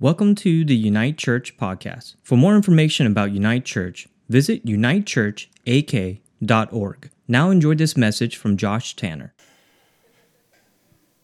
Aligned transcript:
Welcome 0.00 0.36
to 0.36 0.64
the 0.64 0.76
Unite 0.76 1.18
Church 1.18 1.56
podcast. 1.56 2.14
For 2.22 2.36
more 2.36 2.54
information 2.54 3.08
about 3.08 3.32
Unite 3.32 3.64
Church, 3.64 4.06
visit 4.28 4.64
unitechurchak.org. 4.64 7.10
Now 7.26 7.50
enjoy 7.50 7.74
this 7.74 7.96
message 7.96 8.36
from 8.36 8.56
Josh 8.56 8.94
Tanner. 8.94 9.34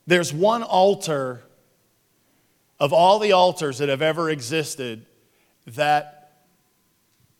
There's 0.08 0.32
one 0.32 0.64
altar 0.64 1.44
of 2.80 2.92
all 2.92 3.20
the 3.20 3.30
altars 3.30 3.78
that 3.78 3.88
have 3.88 4.02
ever 4.02 4.28
existed 4.28 5.06
that 5.68 6.32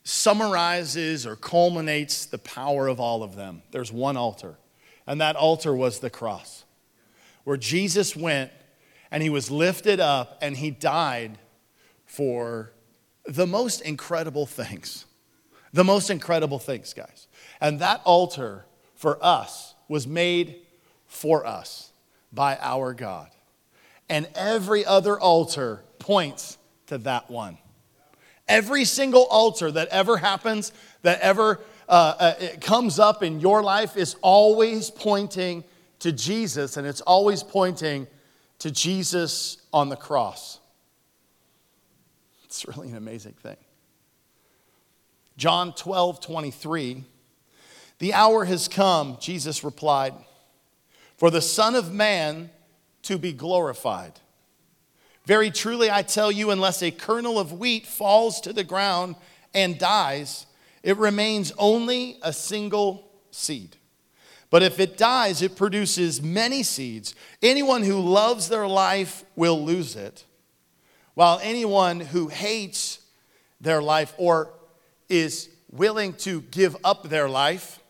summarizes 0.04 1.26
or 1.26 1.34
culminates 1.34 2.26
the 2.26 2.38
power 2.38 2.86
of 2.86 3.00
all 3.00 3.24
of 3.24 3.34
them. 3.34 3.62
There's 3.72 3.90
one 3.90 4.16
altar, 4.16 4.54
and 5.04 5.20
that 5.20 5.34
altar 5.34 5.74
was 5.74 5.98
the 5.98 6.10
cross, 6.10 6.62
where 7.42 7.56
Jesus 7.56 8.14
went 8.14 8.52
and 9.14 9.22
he 9.22 9.30
was 9.30 9.48
lifted 9.48 10.00
up 10.00 10.36
and 10.42 10.56
he 10.56 10.72
died 10.72 11.38
for 12.04 12.72
the 13.24 13.46
most 13.46 13.80
incredible 13.82 14.44
things. 14.44 15.06
The 15.72 15.84
most 15.84 16.10
incredible 16.10 16.58
things, 16.58 16.92
guys. 16.94 17.28
And 17.60 17.78
that 17.78 18.00
altar 18.04 18.66
for 18.96 19.24
us 19.24 19.76
was 19.86 20.04
made 20.04 20.56
for 21.06 21.46
us 21.46 21.92
by 22.32 22.58
our 22.60 22.92
God. 22.92 23.30
And 24.08 24.28
every 24.34 24.84
other 24.84 25.18
altar 25.18 25.84
points 26.00 26.58
to 26.88 26.98
that 26.98 27.30
one. 27.30 27.58
Every 28.48 28.84
single 28.84 29.26
altar 29.26 29.70
that 29.70 29.86
ever 29.90 30.16
happens, 30.16 30.72
that 31.02 31.20
ever 31.20 31.60
uh, 31.88 32.14
uh, 32.18 32.34
comes 32.60 32.98
up 32.98 33.22
in 33.22 33.38
your 33.38 33.62
life, 33.62 33.96
is 33.96 34.16
always 34.22 34.90
pointing 34.90 35.62
to 36.00 36.10
Jesus, 36.10 36.76
and 36.76 36.84
it's 36.84 37.00
always 37.02 37.44
pointing 37.44 38.08
to 38.64 38.70
Jesus 38.70 39.58
on 39.74 39.90
the 39.90 39.96
cross. 39.96 40.58
It's 42.44 42.66
really 42.66 42.88
an 42.88 42.96
amazing 42.96 43.34
thing. 43.34 43.58
John 45.36 45.74
12, 45.74 46.18
23. 46.22 47.04
The 47.98 48.14
hour 48.14 48.46
has 48.46 48.66
come, 48.68 49.18
Jesus 49.20 49.64
replied, 49.64 50.14
for 51.18 51.30
the 51.30 51.42
Son 51.42 51.74
of 51.74 51.92
Man 51.92 52.48
to 53.02 53.18
be 53.18 53.34
glorified. 53.34 54.14
Very 55.26 55.50
truly, 55.50 55.90
I 55.90 56.00
tell 56.00 56.32
you, 56.32 56.50
unless 56.50 56.82
a 56.82 56.90
kernel 56.90 57.38
of 57.38 57.52
wheat 57.52 57.86
falls 57.86 58.40
to 58.40 58.54
the 58.54 58.64
ground 58.64 59.14
and 59.52 59.78
dies, 59.78 60.46
it 60.82 60.96
remains 60.96 61.52
only 61.58 62.16
a 62.22 62.32
single 62.32 63.12
seed. 63.30 63.76
But 64.54 64.62
if 64.62 64.78
it 64.78 64.96
dies, 64.96 65.42
it 65.42 65.56
produces 65.56 66.22
many 66.22 66.62
seeds. 66.62 67.16
Anyone 67.42 67.82
who 67.82 67.98
loves 67.98 68.48
their 68.48 68.68
life 68.68 69.24
will 69.34 69.60
lose 69.64 69.96
it, 69.96 70.24
while 71.14 71.40
anyone 71.42 71.98
who 71.98 72.28
hates 72.28 73.00
their 73.60 73.82
life 73.82 74.14
or 74.16 74.52
is 75.08 75.48
willing 75.72 76.12
to 76.18 76.42
give 76.52 76.76
up 76.84 77.08
their 77.08 77.28
life, 77.28 77.80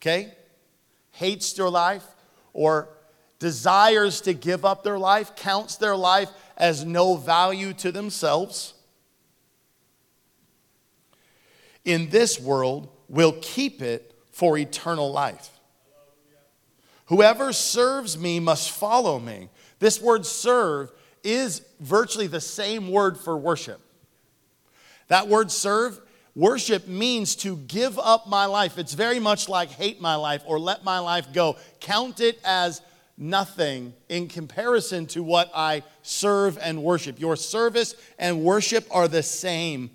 okay, 0.00 0.32
hates 1.10 1.52
their 1.52 1.68
life 1.68 2.06
or 2.54 2.88
desires 3.38 4.22
to 4.22 4.32
give 4.32 4.64
up 4.64 4.82
their 4.82 4.98
life, 4.98 5.36
counts 5.36 5.76
their 5.76 5.96
life 5.96 6.30
as 6.56 6.86
no 6.86 7.14
value 7.14 7.74
to 7.74 7.92
themselves, 7.92 8.72
in 11.84 12.08
this 12.08 12.40
world 12.40 12.88
will 13.10 13.36
keep 13.42 13.82
it 13.82 14.14
for 14.32 14.56
eternal 14.56 15.12
life. 15.12 15.50
Whoever 17.08 17.52
serves 17.52 18.18
me 18.18 18.38
must 18.38 18.70
follow 18.70 19.18
me. 19.18 19.48
This 19.78 20.00
word 20.00 20.26
serve 20.26 20.90
is 21.24 21.62
virtually 21.80 22.26
the 22.26 22.40
same 22.40 22.90
word 22.90 23.18
for 23.18 23.36
worship. 23.36 23.80
That 25.08 25.26
word 25.26 25.50
serve, 25.50 25.98
worship 26.34 26.86
means 26.86 27.34
to 27.36 27.56
give 27.56 27.98
up 27.98 28.28
my 28.28 28.44
life. 28.44 28.78
It's 28.78 28.92
very 28.92 29.18
much 29.18 29.48
like 29.48 29.70
hate 29.70 30.00
my 30.00 30.16
life 30.16 30.42
or 30.46 30.58
let 30.58 30.84
my 30.84 30.98
life 30.98 31.32
go. 31.32 31.56
Count 31.80 32.20
it 32.20 32.38
as 32.44 32.82
nothing 33.16 33.94
in 34.10 34.28
comparison 34.28 35.06
to 35.06 35.22
what 35.22 35.50
I 35.54 35.82
serve 36.02 36.58
and 36.60 36.82
worship. 36.82 37.18
Your 37.18 37.36
service 37.36 37.94
and 38.18 38.44
worship 38.44 38.86
are 38.90 39.08
the 39.08 39.22
same 39.22 39.90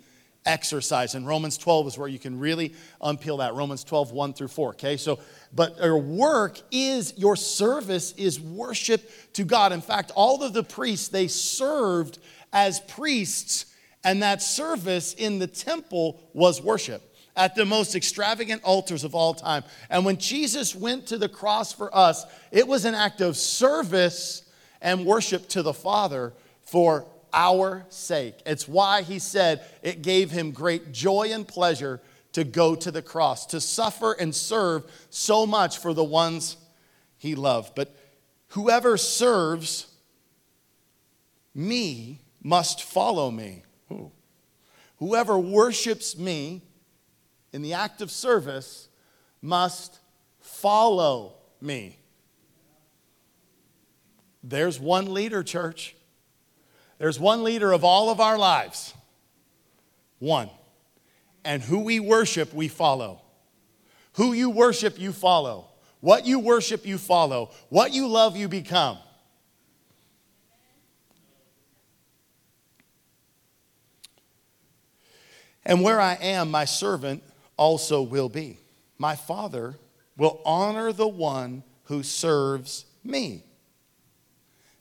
exercise. 0.46 1.14
And 1.14 1.26
Romans 1.26 1.56
12 1.56 1.88
is 1.88 1.98
where 1.98 2.08
you 2.08 2.18
can 2.18 2.38
really 2.38 2.74
unpeel 3.00 3.38
that. 3.38 3.54
Romans 3.54 3.84
12, 3.84 4.12
1 4.12 4.32
through 4.34 4.48
4. 4.48 4.70
Okay, 4.70 4.96
so, 4.96 5.18
but 5.54 5.78
your 5.78 5.98
work 5.98 6.60
is, 6.70 7.14
your 7.16 7.36
service 7.36 8.12
is 8.12 8.40
worship 8.40 9.08
to 9.34 9.44
God. 9.44 9.72
In 9.72 9.80
fact, 9.80 10.10
all 10.14 10.42
of 10.42 10.52
the 10.52 10.64
priests, 10.64 11.08
they 11.08 11.28
served 11.28 12.18
as 12.52 12.80
priests, 12.80 13.66
and 14.02 14.22
that 14.22 14.42
service 14.42 15.14
in 15.14 15.38
the 15.38 15.46
temple 15.46 16.20
was 16.32 16.60
worship 16.60 17.02
at 17.36 17.54
the 17.54 17.64
most 17.64 17.94
extravagant 17.94 18.62
altars 18.62 19.04
of 19.04 19.14
all 19.14 19.34
time. 19.34 19.64
And 19.90 20.04
when 20.04 20.18
Jesus 20.18 20.74
went 20.74 21.06
to 21.08 21.18
the 21.18 21.28
cross 21.28 21.72
for 21.72 21.94
us, 21.94 22.24
it 22.52 22.66
was 22.66 22.84
an 22.84 22.94
act 22.94 23.20
of 23.20 23.36
service 23.36 24.42
and 24.80 25.04
worship 25.06 25.48
to 25.50 25.62
the 25.62 25.74
Father 25.74 26.32
for 26.62 27.06
our 27.32 27.84
sake. 27.88 28.36
It's 28.46 28.68
why 28.68 29.02
he 29.02 29.18
said 29.18 29.64
it 29.82 30.02
gave 30.02 30.30
him 30.30 30.52
great 30.52 30.92
joy 30.92 31.30
and 31.32 31.46
pleasure 31.46 32.00
to 32.34 32.44
go 32.44 32.74
to 32.74 32.90
the 32.90 33.02
cross, 33.02 33.46
to 33.46 33.60
suffer 33.60 34.12
and 34.12 34.34
serve 34.34 34.84
so 35.08 35.46
much 35.46 35.78
for 35.78 35.94
the 35.94 36.04
ones 36.04 36.56
he 37.16 37.34
loved. 37.34 37.74
But 37.74 37.96
whoever 38.48 38.96
serves 38.96 39.86
me 41.54 42.20
must 42.42 42.82
follow 42.82 43.30
me. 43.30 43.62
Ooh. 43.90 44.10
Whoever 44.98 45.38
worships 45.38 46.18
me 46.18 46.62
in 47.52 47.62
the 47.62 47.72
act 47.72 48.02
of 48.02 48.10
service 48.10 48.88
must 49.40 50.00
follow 50.40 51.34
me. 51.60 51.98
There's 54.42 54.80
one 54.80 55.14
leader, 55.14 55.44
church. 55.44 55.94
There's 56.98 57.20
one 57.20 57.44
leader 57.44 57.72
of 57.72 57.84
all 57.84 58.10
of 58.10 58.20
our 58.20 58.36
lives. 58.36 58.92
One. 60.18 60.50
And 61.44 61.62
who 61.62 61.80
we 61.80 62.00
worship, 62.00 62.54
we 62.54 62.68
follow. 62.68 63.20
Who 64.14 64.32
you 64.32 64.50
worship, 64.50 64.98
you 64.98 65.12
follow. 65.12 65.68
What 66.00 66.26
you 66.26 66.38
worship, 66.38 66.86
you 66.86 66.98
follow. 66.98 67.50
What 67.68 67.92
you 67.92 68.08
love, 68.08 68.36
you 68.36 68.48
become. 68.48 68.98
And 75.66 75.82
where 75.82 76.00
I 76.00 76.14
am, 76.14 76.50
my 76.50 76.64
servant 76.64 77.22
also 77.56 78.02
will 78.02 78.28
be. 78.28 78.58
My 78.98 79.16
Father 79.16 79.76
will 80.16 80.40
honor 80.44 80.92
the 80.92 81.08
one 81.08 81.62
who 81.84 82.02
serves 82.02 82.84
me. 83.02 83.42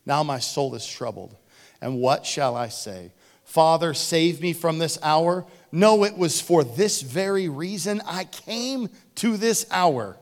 Now 0.05 0.23
my 0.23 0.39
soul 0.39 0.75
is 0.75 0.85
troubled. 0.85 1.35
And 1.81 1.99
what 1.99 2.25
shall 2.25 2.55
I 2.55 2.67
say? 2.69 3.11
Father, 3.53 3.93
save 3.93 4.41
me 4.41 4.51
from 4.51 4.79
this 4.79 4.97
hour. 5.03 5.45
No, 5.71 6.03
it 6.05 6.17
was 6.17 6.41
for 6.41 6.63
this 6.63 7.03
very 7.03 7.47
reason 7.47 8.01
I 8.03 8.23
came 8.23 8.89
to 9.17 9.37
this 9.37 9.67
hour. 9.69 10.17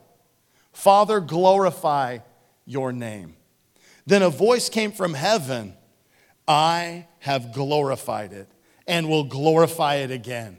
Father, 0.74 1.22
glorify 1.22 2.18
your 2.66 2.92
name. 2.92 3.38
Then 4.06 4.22
a 4.22 4.30
voice 4.30 4.68
came 4.68 4.92
from 4.92 5.14
heaven 5.14 5.78
I 6.46 7.08
have 7.20 7.54
glorified 7.54 8.34
it 8.34 8.50
and 8.86 9.08
will 9.08 9.24
glorify 9.24 9.96
it 9.96 10.12
again. 10.12 10.58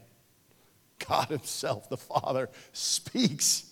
God 1.06 1.28
Himself, 1.28 1.91
the 1.91 1.99
Father, 1.99 2.49
speaks. 2.72 3.66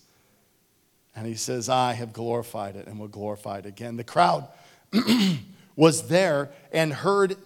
And 1.16 1.26
He 1.26 1.36
says, 1.36 1.70
I 1.70 1.94
have 1.94 2.12
glorified 2.12 2.76
it 2.76 2.86
and 2.86 3.00
will 3.00 3.08
glorify 3.08 3.60
it 3.60 3.64
again. 3.64 3.96
The 3.96 4.04
crowd 4.04 4.46
was 5.74 6.08
there 6.08 6.50
and 6.70 6.92
heard 6.92 7.38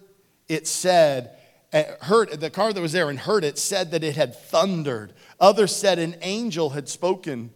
it 0.49 0.67
said, 0.67 1.39
Uh, 1.75 1.83
heard 2.03 2.31
the 2.41 2.51
car 2.51 2.73
that 2.73 2.81
was 2.81 2.93
there 2.93 3.11
and 3.11 3.19
heard 3.19 3.43
it 3.43 3.59
said 3.59 3.91
that 3.91 4.05
it 4.05 4.15
had 4.15 4.33
thundered. 4.37 5.13
Others 5.41 5.75
said 5.75 5.99
an 5.99 6.15
angel 6.23 6.71
had 6.71 6.89
spoken 6.89 7.51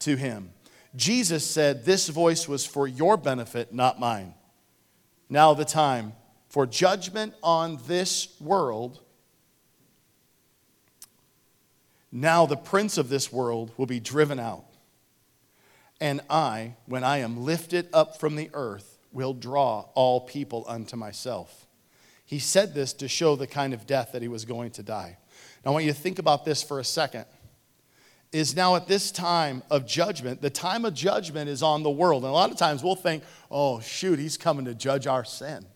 to 0.00 0.14
him. 0.14 0.50
Jesus 0.94 1.46
said, 1.46 1.86
This 1.86 2.08
voice 2.08 2.46
was 2.46 2.66
for 2.66 2.86
your 2.86 3.16
benefit, 3.16 3.72
not 3.72 3.98
mine. 3.98 4.34
Now 5.30 5.54
the 5.54 5.64
time 5.64 6.12
for 6.50 6.66
judgment 6.66 7.32
on 7.42 7.78
this 7.86 8.38
world. 8.38 9.00
Now 12.12 12.44
the 12.44 12.58
prince 12.58 12.98
of 12.98 13.08
this 13.08 13.32
world 13.32 13.72
will 13.78 13.86
be 13.86 14.00
driven 14.00 14.38
out. 14.38 14.66
And 15.98 16.20
I, 16.28 16.74
when 16.84 17.04
I 17.04 17.18
am 17.18 17.42
lifted 17.42 17.88
up 17.94 18.20
from 18.20 18.36
the 18.36 18.50
earth, 18.52 18.98
will 19.12 19.32
draw 19.32 19.86
all 19.94 20.20
people 20.20 20.66
unto 20.68 20.94
myself. 20.96 21.61
He 22.32 22.38
said 22.38 22.72
this 22.72 22.94
to 22.94 23.08
show 23.08 23.36
the 23.36 23.46
kind 23.46 23.74
of 23.74 23.86
death 23.86 24.12
that 24.12 24.22
he 24.22 24.28
was 24.28 24.46
going 24.46 24.70
to 24.70 24.82
die. 24.82 25.18
Now, 25.62 25.70
I 25.70 25.74
want 25.74 25.84
you 25.84 25.92
to 25.92 25.98
think 25.98 26.18
about 26.18 26.46
this 26.46 26.62
for 26.62 26.80
a 26.80 26.84
second. 26.84 27.26
Is 28.32 28.56
now 28.56 28.74
at 28.74 28.86
this 28.86 29.10
time 29.10 29.62
of 29.70 29.86
judgment, 29.86 30.40
the 30.40 30.48
time 30.48 30.86
of 30.86 30.94
judgment 30.94 31.50
is 31.50 31.62
on 31.62 31.82
the 31.82 31.90
world. 31.90 32.22
And 32.22 32.30
a 32.30 32.32
lot 32.32 32.50
of 32.50 32.56
times 32.56 32.82
we'll 32.82 32.94
think, 32.94 33.22
oh, 33.50 33.80
shoot, 33.80 34.18
he's 34.18 34.38
coming 34.38 34.64
to 34.64 34.74
judge 34.74 35.06
our 35.06 35.26
sin. 35.26 35.66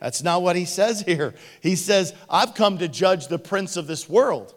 That's 0.00 0.22
not 0.22 0.40
what 0.40 0.54
he 0.54 0.66
says 0.66 1.00
here. 1.00 1.34
He 1.60 1.74
says, 1.74 2.14
I've 2.30 2.54
come 2.54 2.78
to 2.78 2.86
judge 2.86 3.26
the 3.26 3.40
prince 3.40 3.76
of 3.76 3.88
this 3.88 4.08
world. 4.08 4.54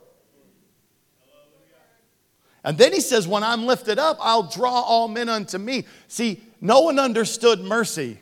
And 2.63 2.77
then 2.77 2.93
he 2.93 3.01
says, 3.01 3.27
When 3.27 3.41
I'm 3.41 3.65
lifted 3.65 3.97
up, 3.97 4.17
I'll 4.19 4.43
draw 4.43 4.81
all 4.81 5.07
men 5.07 5.27
unto 5.27 5.57
me. 5.57 5.85
See, 6.07 6.43
no 6.61 6.81
one 6.81 6.99
understood 6.99 7.61
mercy. 7.61 8.19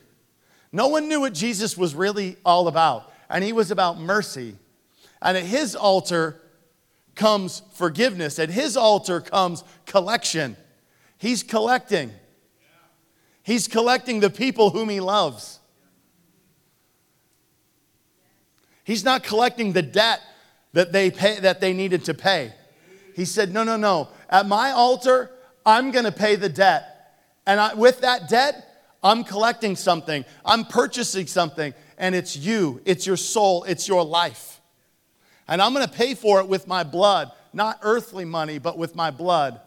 No 0.71 0.88
one 0.88 1.07
knew 1.07 1.21
what 1.21 1.33
Jesus 1.33 1.77
was 1.77 1.95
really 1.95 2.38
all 2.45 2.68
about. 2.68 3.12
And 3.30 3.44
he 3.44 3.54
was 3.54 3.71
about 3.71 4.00
mercy. 4.00 4.56
And 5.21 5.38
at 5.38 5.44
his 5.44 5.75
altar 5.75 6.39
comes 7.16 7.62
forgiveness, 7.74 8.39
at 8.39 8.50
his 8.50 8.77
altar 8.77 9.19
comes 9.19 9.63
collection. 9.86 10.56
He's 11.18 11.44
collecting. 11.44 12.12
He's 13.44 13.68
collecting 13.68 14.19
the 14.19 14.30
people 14.30 14.69
whom 14.69 14.89
he 14.89 15.00
loves. 15.00 15.60
He's 18.83 19.04
not 19.04 19.24
collecting 19.24 19.74
the 19.74 19.81
debt 19.81 20.22
that 20.74 20.92
they, 20.92 21.12
pay, 21.12 21.39
that 21.39 21.60
they 21.60 21.74
needed 21.74 22.06
to 22.06 22.13
pay. 22.13 22.54
He 23.15 23.25
said, 23.25 23.54
No, 23.54 23.63
no, 23.63 23.75
no. 23.75 24.10
At 24.30 24.48
my 24.48 24.72
altar, 24.72 25.31
I'm 25.65 25.92
going 25.92 26.06
to 26.06 26.12
pay 26.12 26.36
the 26.36 26.50
debt. 26.50 27.18
And 27.45 27.60
I, 27.60 27.74
with 27.74 28.01
that 28.01 28.30
debt, 28.30 28.69
I'm 29.04 29.24
collecting 29.24 29.75
something, 29.75 30.25
I'm 30.46 30.66
purchasing 30.66 31.28
something, 31.28 31.74
and 31.98 32.16
it's 32.16 32.36
you, 32.36 32.81
it's 32.86 33.07
your 33.07 33.18
soul, 33.18 33.63
it's 33.63 33.88
your 33.88 34.04
life. 34.04 34.62
And 35.48 35.62
I'm 35.62 35.74
going 35.74 35.88
to 35.88 35.94
pay 35.94 36.16
for 36.16 36.40
it 36.40 36.48
with 36.48 36.68
my 36.68 36.84
blood, 36.84 37.31
not 37.54 37.80
earthly 37.81 38.25
money, 38.25 38.60
but 38.60 38.78
with 38.78 38.96
my 38.96 39.10
blood, 39.10 39.60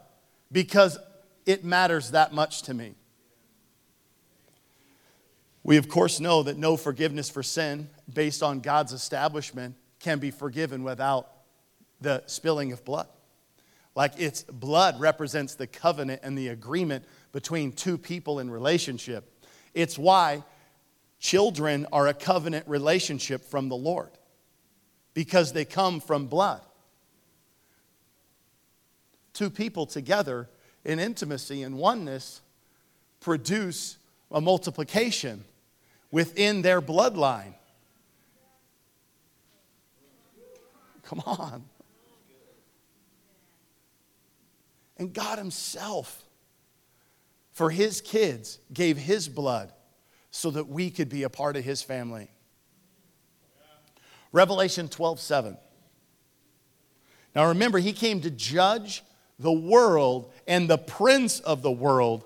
because 0.50 0.98
it 1.46 1.64
matters 1.64 2.10
that 2.10 2.32
much 2.32 2.62
to 2.62 2.74
me. 2.74 2.94
We, 5.64 5.76
of 5.76 5.88
course, 5.88 6.20
know 6.20 6.42
that 6.42 6.56
no 6.56 6.76
forgiveness 6.76 7.30
for 7.30 7.42
sin 7.42 7.88
based 8.12 8.42
on 8.42 8.60
God's 8.60 8.92
establishment 8.92 9.76
can 10.00 10.18
be 10.18 10.30
forgiven 10.30 10.82
without 10.82 11.28
the 12.00 12.22
spilling 12.26 12.72
of 12.72 12.84
blood. 12.84 13.06
Like 13.94 14.18
its 14.18 14.42
blood 14.42 14.98
represents 15.00 15.54
the 15.54 15.66
covenant 15.66 16.22
and 16.24 16.36
the 16.36 16.48
agreement 16.48 17.04
between 17.32 17.72
two 17.72 17.98
people 17.98 18.38
in 18.38 18.50
relationship. 18.50 19.44
It's 19.74 19.98
why 19.98 20.44
children 21.18 21.86
are 21.92 22.08
a 22.08 22.14
covenant 22.14 22.68
relationship 22.68 23.44
from 23.44 23.68
the 23.68 23.76
Lord 23.76 24.10
because 25.14 25.52
they 25.52 25.64
come 25.64 26.00
from 26.00 26.26
blood. 26.26 26.60
Two 29.32 29.50
people 29.50 29.86
together 29.86 30.48
in 30.84 30.98
intimacy 30.98 31.62
and 31.62 31.78
oneness 31.78 32.40
produce 33.20 33.96
a 34.30 34.40
multiplication 34.40 35.44
within 36.10 36.62
their 36.62 36.82
bloodline. 36.82 37.54
Come 41.04 41.20
on. 41.26 41.64
And 44.98 45.12
God 45.12 45.38
Himself, 45.38 46.22
for 47.62 47.70
His 47.70 48.00
kids, 48.00 48.58
gave 48.72 48.96
His 48.96 49.28
blood 49.28 49.72
so 50.32 50.50
that 50.50 50.68
we 50.68 50.90
could 50.90 51.08
be 51.08 51.22
a 51.22 51.28
part 51.28 51.56
of 51.56 51.62
His 51.62 51.80
family. 51.80 52.28
Revelation 54.32 54.88
12 54.88 55.20
7. 55.20 55.56
Now 57.36 57.46
remember, 57.46 57.78
He 57.78 57.92
came 57.92 58.20
to 58.22 58.32
judge 58.32 59.04
the 59.38 59.52
world 59.52 60.32
and 60.48 60.68
the 60.68 60.76
prince 60.76 61.38
of 61.38 61.62
the 61.62 61.70
world, 61.70 62.24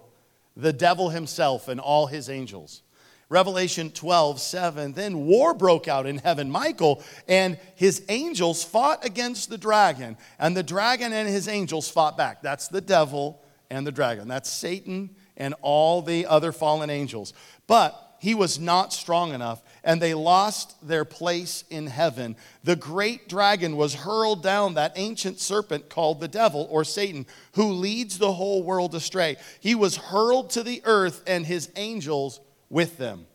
the 0.57 0.73
devil 0.73 1.11
himself 1.11 1.69
and 1.69 1.81
all 1.81 2.07
his 2.07 2.31
angels. 2.31 2.81
Revelation 3.29 3.91
12, 3.91 4.41
7. 4.41 4.95
Then 4.95 5.27
war 5.27 5.53
broke 5.53 5.87
out 5.87 6.07
in 6.07 6.17
heaven. 6.17 6.51
Michael 6.51 7.03
and 7.29 7.59
his 7.75 8.03
angels 8.09 8.65
fought 8.65 9.05
against 9.05 9.51
the 9.51 9.59
dragon, 9.59 10.17
and 10.39 10.57
the 10.57 10.63
dragon 10.63 11.13
and 11.13 11.29
his 11.29 11.47
angels 11.47 11.91
fought 11.91 12.17
back. 12.17 12.41
That's 12.41 12.69
the 12.69 12.81
devil 12.81 13.43
and 13.69 13.87
the 13.87 13.93
dragon. 13.93 14.29
That's 14.29 14.51
Satan 14.51 15.11
and 15.37 15.55
all 15.63 16.03
the 16.03 16.27
other 16.27 16.53
fallen 16.53 16.91
angels. 16.91 17.33
But 17.67 18.03
he 18.19 18.35
was 18.35 18.59
not 18.59 18.93
strong 18.93 19.35
enough, 19.35 19.63
and 19.85 20.01
they 20.01 20.15
lost 20.15 20.87
their 20.87 21.05
place 21.05 21.65
in 21.71 21.87
heaven. 21.87 22.37
The 22.65 22.77
great 22.77 23.29
dragon 23.29 23.77
was 23.77 23.95
hurled 23.95 24.43
down, 24.43 24.75
that 24.75 24.93
ancient 24.97 25.39
serpent 25.39 25.89
called 25.89 26.21
the 26.21 26.29
devil 26.29 26.67
or 26.71 26.85
Satan, 26.85 27.27
who 27.55 27.73
leads 27.73 28.19
the 28.19 28.33
whole 28.33 28.63
world 28.63 28.95
astray. 28.95 29.37
He 29.61 29.75
was 29.75 29.97
hurled 29.97 30.51
to 30.51 30.63
the 30.63 30.83
earth, 30.85 31.23
and 31.27 31.45
his 31.45 31.71
angels 31.77 32.41
with 32.71 32.97
them. 32.99 33.27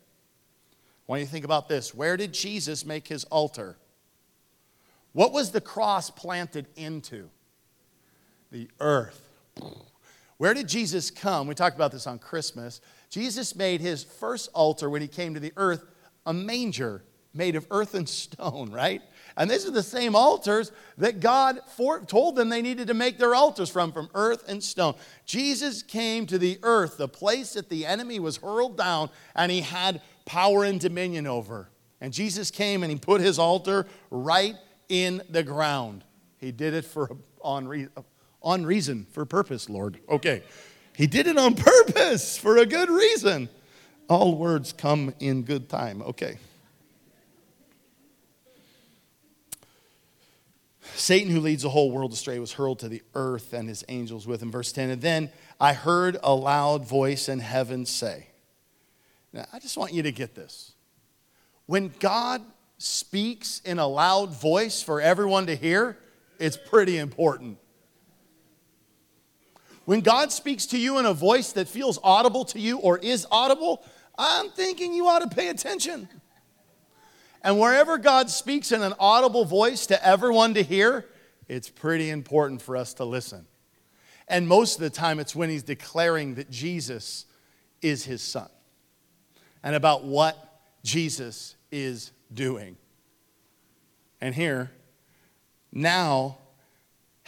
When 1.06 1.20
you 1.20 1.26
think 1.26 1.46
about 1.46 1.68
this, 1.68 1.94
where 1.94 2.18
did 2.18 2.34
Jesus 2.34 2.86
make 2.86 3.08
his 3.08 3.24
altar? 3.26 3.78
What 5.14 5.34
was 5.34 5.52
the 5.52 5.62
cross 5.62 6.10
planted 6.10 6.68
into? 6.76 7.30
The 8.52 8.70
earth. 8.80 9.30
Where 10.42 10.56
did 10.56 10.68
Jesus 10.68 11.12
come? 11.12 11.46
We 11.46 11.54
talked 11.54 11.76
about 11.76 11.92
this 11.92 12.08
on 12.08 12.18
Christmas. 12.18 12.82
Jesus 13.12 13.56
made 13.56 13.80
his 13.80 14.04
first 14.04 14.50
altar 14.56 14.90
when 14.90 15.04
he 15.04 15.08
came 15.08 15.36
to 15.36 15.40
the 15.40 15.54
earth 15.56 15.86
a 16.26 16.34
manger 16.34 17.04
made 17.32 17.56
of 17.56 17.68
earth 17.70 17.94
and 17.94 18.10
stone, 18.10 18.72
right? 18.72 19.04
And 19.38 19.52
these 19.52 19.68
are 19.68 19.72
the 19.72 19.84
same 19.84 20.16
altars 20.16 20.72
that 20.98 21.20
God 21.20 21.60
for, 21.76 22.00
told 22.00 22.36
them 22.36 22.50
they 22.50 22.64
needed 22.64 22.88
to 22.88 22.96
make 22.96 23.20
their 23.20 23.36
altars 23.36 23.70
from, 23.70 23.92
from 23.92 24.10
earth 24.16 24.44
and 24.50 24.64
stone. 24.64 24.96
Jesus 25.28 25.84
came 25.84 26.26
to 26.26 26.40
the 26.40 26.58
earth, 26.64 26.98
the 26.98 27.08
place 27.08 27.54
that 27.54 27.70
the 27.70 27.86
enemy 27.86 28.20
was 28.20 28.38
hurled 28.38 28.76
down, 28.76 29.12
and 29.36 29.52
he 29.52 29.62
had 29.62 30.02
power 30.26 30.64
and 30.64 30.80
dominion 30.80 31.28
over. 31.28 31.70
And 32.02 32.12
Jesus 32.12 32.50
came 32.50 32.82
and 32.82 32.92
he 32.92 32.98
put 32.98 33.22
his 33.22 33.38
altar 33.38 33.86
right 34.10 34.56
in 34.90 35.22
the 35.30 35.44
ground. 35.44 36.04
He 36.40 36.52
did 36.52 36.74
it 36.74 36.86
for 36.86 37.16
on, 37.42 37.90
on 38.42 38.66
reason, 38.66 39.06
for 39.12 39.26
purpose, 39.26 39.70
Lord. 39.70 40.00
Okay. 40.10 40.44
He 40.96 41.08
did 41.08 41.28
it 41.28 41.38
on 41.38 41.56
purpose 41.56 42.38
for 42.38 42.58
a 42.58 42.66
good 42.66 42.90
reason. 42.90 43.50
All 44.10 44.36
words 44.36 44.74
come 44.74 45.14
in 45.20 45.44
good 45.44 45.70
time. 45.70 46.02
Okay. 46.02 46.38
Satan, 50.96 51.32
who 51.32 51.40
leads 51.40 51.64
the 51.64 51.70
whole 51.70 51.92
world 51.92 52.14
astray, 52.14 52.38
was 52.40 52.54
hurled 52.54 52.80
to 52.80 52.90
the 52.90 53.02
earth 53.16 53.54
and 53.54 53.68
his 53.68 53.84
angels 53.88 54.28
with 54.28 54.42
him. 54.42 54.52
Verse 54.52 54.72
10 54.72 54.90
And 54.90 55.02
then 55.02 55.32
I 55.60 55.74
heard 55.74 56.18
a 56.22 56.34
loud 56.34 56.88
voice 56.88 57.30
in 57.30 57.40
heaven 57.40 57.86
say, 57.86 58.28
Now, 59.34 59.46
I 59.54 59.60
just 59.60 59.78
want 59.78 59.94
you 59.94 60.04
to 60.04 60.12
get 60.12 60.36
this. 60.36 60.74
When 61.66 61.94
God 62.00 62.42
speaks 62.78 63.62
in 63.64 63.80
a 63.80 63.88
loud 63.88 64.34
voice 64.34 64.82
for 64.82 65.00
everyone 65.00 65.46
to 65.46 65.56
hear, 65.56 65.98
it's 66.40 66.58
pretty 66.58 66.98
important. 66.98 67.58
When 69.86 70.02
God 70.02 70.32
speaks 70.32 70.66
to 70.68 70.78
you 70.78 71.00
in 71.00 71.06
a 71.06 71.14
voice 71.14 71.52
that 71.54 71.68
feels 71.68 72.00
audible 72.04 72.46
to 72.46 72.60
you 72.60 72.78
or 72.78 72.98
is 73.00 73.26
audible, 73.32 73.84
I'm 74.18 74.50
thinking 74.50 74.94
you 74.94 75.08
ought 75.08 75.20
to 75.20 75.36
pay 75.36 75.50
attention. 75.50 76.08
And 77.42 77.60
wherever 77.60 77.98
God 77.98 78.30
speaks 78.30 78.72
in 78.72 78.84
an 78.84 78.94
audible 79.00 79.46
voice 79.46 79.88
to 79.88 80.06
everyone 80.06 80.54
to 80.54 80.64
hear, 80.64 81.08
it's 81.48 81.70
pretty 81.70 82.10
important 82.10 82.62
for 82.62 82.78
us 82.78 82.94
to 82.96 83.06
listen. 83.06 83.48
And 84.28 84.48
most 84.48 84.76
of 84.76 84.82
the 84.82 84.90
time, 84.90 85.20
it's 85.20 85.36
when 85.36 85.50
he's 85.50 85.64
declaring 85.64 86.36
that 86.36 86.50
Jesus 86.50 87.26
is 87.82 88.06
his 88.06 88.22
son 88.22 88.50
and 89.64 89.76
about 89.76 90.04
what 90.04 90.62
Jesus 90.84 91.56
is 91.72 92.12
doing. 92.34 92.78
And 94.22 94.36
here, 94.36 94.72
now 95.72 96.38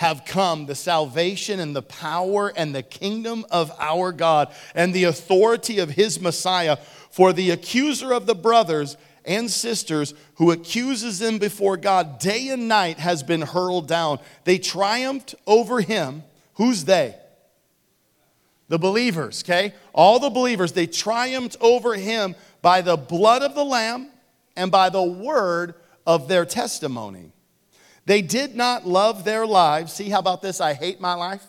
have 0.03 0.25
come 0.25 0.65
the 0.65 0.75
salvation 0.75 1.61
and 1.61 1.73
the 1.73 1.81
power 1.81 2.51
and 2.57 2.75
the 2.75 2.83
kingdom 2.83 3.45
of 3.49 3.71
our 3.79 4.11
God 4.11 4.53
and 4.75 4.93
the 4.93 5.05
authority 5.05 5.79
of 5.79 5.91
his 5.91 6.19
Messiah. 6.19 6.75
For 7.09 7.31
the 7.31 7.51
accuser 7.51 8.11
of 8.11 8.25
the 8.25 8.35
brothers 8.35 8.97
and 9.23 9.49
sisters 9.49 10.13
who 10.35 10.51
accuses 10.51 11.19
them 11.19 11.37
before 11.37 11.77
God 11.77 12.19
day 12.19 12.49
and 12.49 12.67
night 12.67 12.99
has 12.99 13.23
been 13.23 13.43
hurled 13.43 13.87
down. 13.87 14.19
They 14.43 14.57
triumphed 14.57 15.35
over 15.47 15.79
him. 15.79 16.23
Who's 16.55 16.83
they? 16.83 17.15
The 18.67 18.79
believers, 18.79 19.41
okay? 19.45 19.73
All 19.93 20.19
the 20.19 20.29
believers, 20.29 20.73
they 20.73 20.87
triumphed 20.87 21.55
over 21.61 21.95
him 21.95 22.35
by 22.61 22.81
the 22.81 22.97
blood 22.97 23.41
of 23.41 23.55
the 23.55 23.63
Lamb 23.63 24.09
and 24.57 24.69
by 24.69 24.89
the 24.89 25.01
word 25.01 25.75
of 26.05 26.27
their 26.27 26.45
testimony. 26.45 27.32
They 28.05 28.21
did 28.21 28.55
not 28.55 28.85
love 28.85 29.23
their 29.23 29.45
lives. 29.45 29.93
See, 29.93 30.09
how 30.09 30.19
about 30.19 30.41
this? 30.41 30.59
I 30.59 30.73
hate 30.73 30.99
my 30.99 31.13
life. 31.13 31.45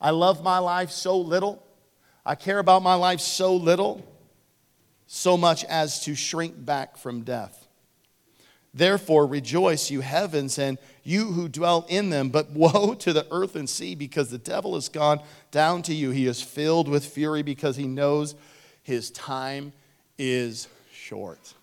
I 0.00 0.10
love 0.10 0.42
my 0.42 0.58
life 0.58 0.90
so 0.90 1.18
little. 1.18 1.62
I 2.24 2.34
care 2.34 2.58
about 2.58 2.82
my 2.82 2.94
life 2.94 3.20
so 3.20 3.56
little 3.56 4.06
so 5.06 5.36
much 5.36 5.64
as 5.64 6.00
to 6.00 6.14
shrink 6.14 6.64
back 6.64 6.96
from 6.96 7.22
death. 7.22 7.68
Therefore, 8.74 9.26
rejoice, 9.26 9.90
you 9.90 10.00
heavens, 10.00 10.58
and 10.58 10.78
you 11.04 11.32
who 11.32 11.48
dwell 11.48 11.84
in 11.88 12.08
them. 12.08 12.30
But 12.30 12.50
woe 12.52 12.94
to 12.94 13.12
the 13.12 13.26
earth 13.30 13.54
and 13.54 13.68
sea, 13.68 13.94
because 13.94 14.30
the 14.30 14.38
devil 14.38 14.76
is 14.76 14.88
gone 14.88 15.20
down 15.50 15.82
to 15.82 15.94
you. 15.94 16.10
He 16.10 16.26
is 16.26 16.40
filled 16.40 16.88
with 16.88 17.04
fury 17.04 17.42
because 17.42 17.76
he 17.76 17.86
knows 17.86 18.34
his 18.82 19.10
time 19.10 19.72
is 20.18 20.68
short. 20.92 21.54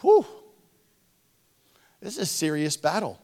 whew, 0.00 0.24
this 2.04 2.18
is 2.18 2.20
a 2.20 2.26
serious 2.26 2.76
battle. 2.76 3.18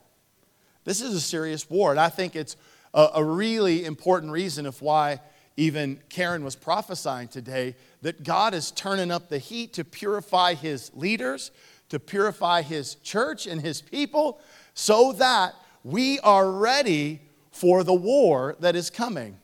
This 0.85 1.03
is 1.03 1.15
a 1.15 1.21
serious 1.21 1.69
war. 1.69 1.91
And 1.91 2.01
I 2.01 2.09
think 2.09 2.35
it's 2.35 2.57
a, 2.95 3.09
a 3.17 3.23
really 3.23 3.85
important 3.85 4.33
reason 4.33 4.65
of 4.65 4.81
why 4.81 5.21
even 5.59 6.01
Karen 6.09 6.43
was 6.43 6.57
prophesying 6.57 7.29
today 7.29 7.77
that 8.01 8.25
God 8.25 8.55
is 8.55 8.71
turning 8.71 9.11
up 9.11 9.29
the 9.29 9.37
heat 9.37 9.75
to 9.75 9.85
purify 9.85 10.55
his 10.55 10.91
leaders, 10.95 11.51
to 11.91 12.01
purify 12.01 12.63
his 12.63 12.95
church 12.97 13.47
and 13.47 13.61
his 13.61 13.83
people, 13.83 14.41
so 14.73 15.13
that 15.13 15.55
we 15.85 16.19
are 16.21 16.51
ready 16.51 17.21
for 17.51 17.85
the 17.85 17.93
war 17.93 18.57
that 18.61 18.75
is 18.75 18.89
coming, 18.89 19.37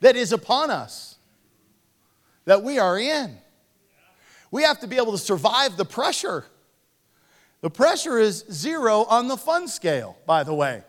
that 0.00 0.16
is 0.16 0.32
upon 0.32 0.70
us, 0.70 1.16
that 2.46 2.62
we 2.62 2.78
are 2.78 2.98
in. 2.98 3.36
We 4.50 4.62
have 4.62 4.80
to 4.80 4.86
be 4.86 4.96
able 4.96 5.12
to 5.12 5.18
survive 5.18 5.76
the 5.76 5.84
pressure. 5.84 6.46
The 7.66 7.70
pressure 7.70 8.20
is 8.20 8.44
zero 8.48 9.02
on 9.06 9.26
the 9.26 9.36
fun 9.36 9.66
scale, 9.66 10.16
by 10.24 10.44
the 10.44 10.54
way. 10.54 10.84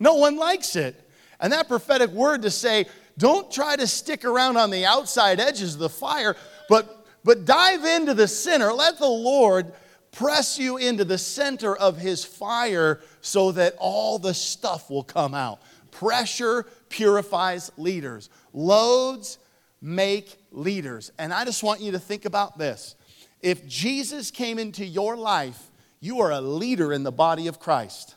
No 0.00 0.14
one 0.14 0.38
likes 0.38 0.74
it. 0.74 0.98
And 1.38 1.52
that 1.52 1.68
prophetic 1.68 2.08
word 2.12 2.40
to 2.40 2.50
say, 2.50 2.86
don't 3.18 3.52
try 3.52 3.76
to 3.76 3.86
stick 3.86 4.24
around 4.24 4.56
on 4.56 4.70
the 4.70 4.86
outside 4.86 5.38
edges 5.38 5.74
of 5.74 5.80
the 5.80 5.90
fire, 5.90 6.34
but, 6.66 7.06
but 7.24 7.44
dive 7.44 7.84
into 7.84 8.14
the 8.14 8.26
center. 8.26 8.72
Let 8.72 8.96
the 8.96 9.06
Lord 9.06 9.70
press 10.12 10.58
you 10.58 10.78
into 10.78 11.04
the 11.04 11.18
center 11.18 11.76
of 11.76 11.98
his 11.98 12.24
fire 12.24 13.02
so 13.20 13.52
that 13.52 13.74
all 13.78 14.18
the 14.18 14.32
stuff 14.32 14.88
will 14.88 15.04
come 15.04 15.34
out. 15.34 15.60
Pressure 15.90 16.64
purifies 16.88 17.70
leaders, 17.76 18.30
loads 18.54 19.36
make 19.82 20.38
leaders. 20.52 21.12
And 21.18 21.34
I 21.34 21.44
just 21.44 21.62
want 21.62 21.82
you 21.82 21.92
to 21.92 21.98
think 21.98 22.24
about 22.24 22.56
this. 22.56 22.94
If 23.40 23.66
Jesus 23.66 24.30
came 24.30 24.58
into 24.58 24.84
your 24.84 25.16
life, 25.16 25.70
you 26.00 26.20
are 26.20 26.30
a 26.30 26.40
leader 26.40 26.92
in 26.92 27.02
the 27.02 27.12
body 27.12 27.46
of 27.46 27.58
Christ. 27.60 28.14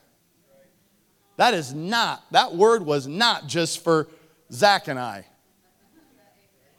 That 1.38 1.54
is 1.54 1.74
not, 1.74 2.24
that 2.32 2.56
word 2.56 2.86
was 2.86 3.08
not 3.08 3.48
just 3.48 3.84
for 3.84 4.08
Zach 4.52 4.88
and 4.88 5.00
I. 5.00 5.26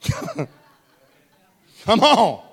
Come 1.85 1.99
on. 1.99 2.43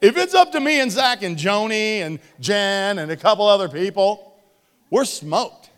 If 0.00 0.16
it's 0.18 0.34
up 0.34 0.52
to 0.52 0.60
me 0.60 0.80
and 0.80 0.92
Zach 0.92 1.22
and 1.22 1.36
Joni 1.36 2.00
and 2.00 2.18
Jen 2.40 2.98
and 2.98 3.10
a 3.10 3.16
couple 3.16 3.46
other 3.46 3.68
people, 3.68 4.34
we're 4.90 5.06
smoked. 5.06 5.70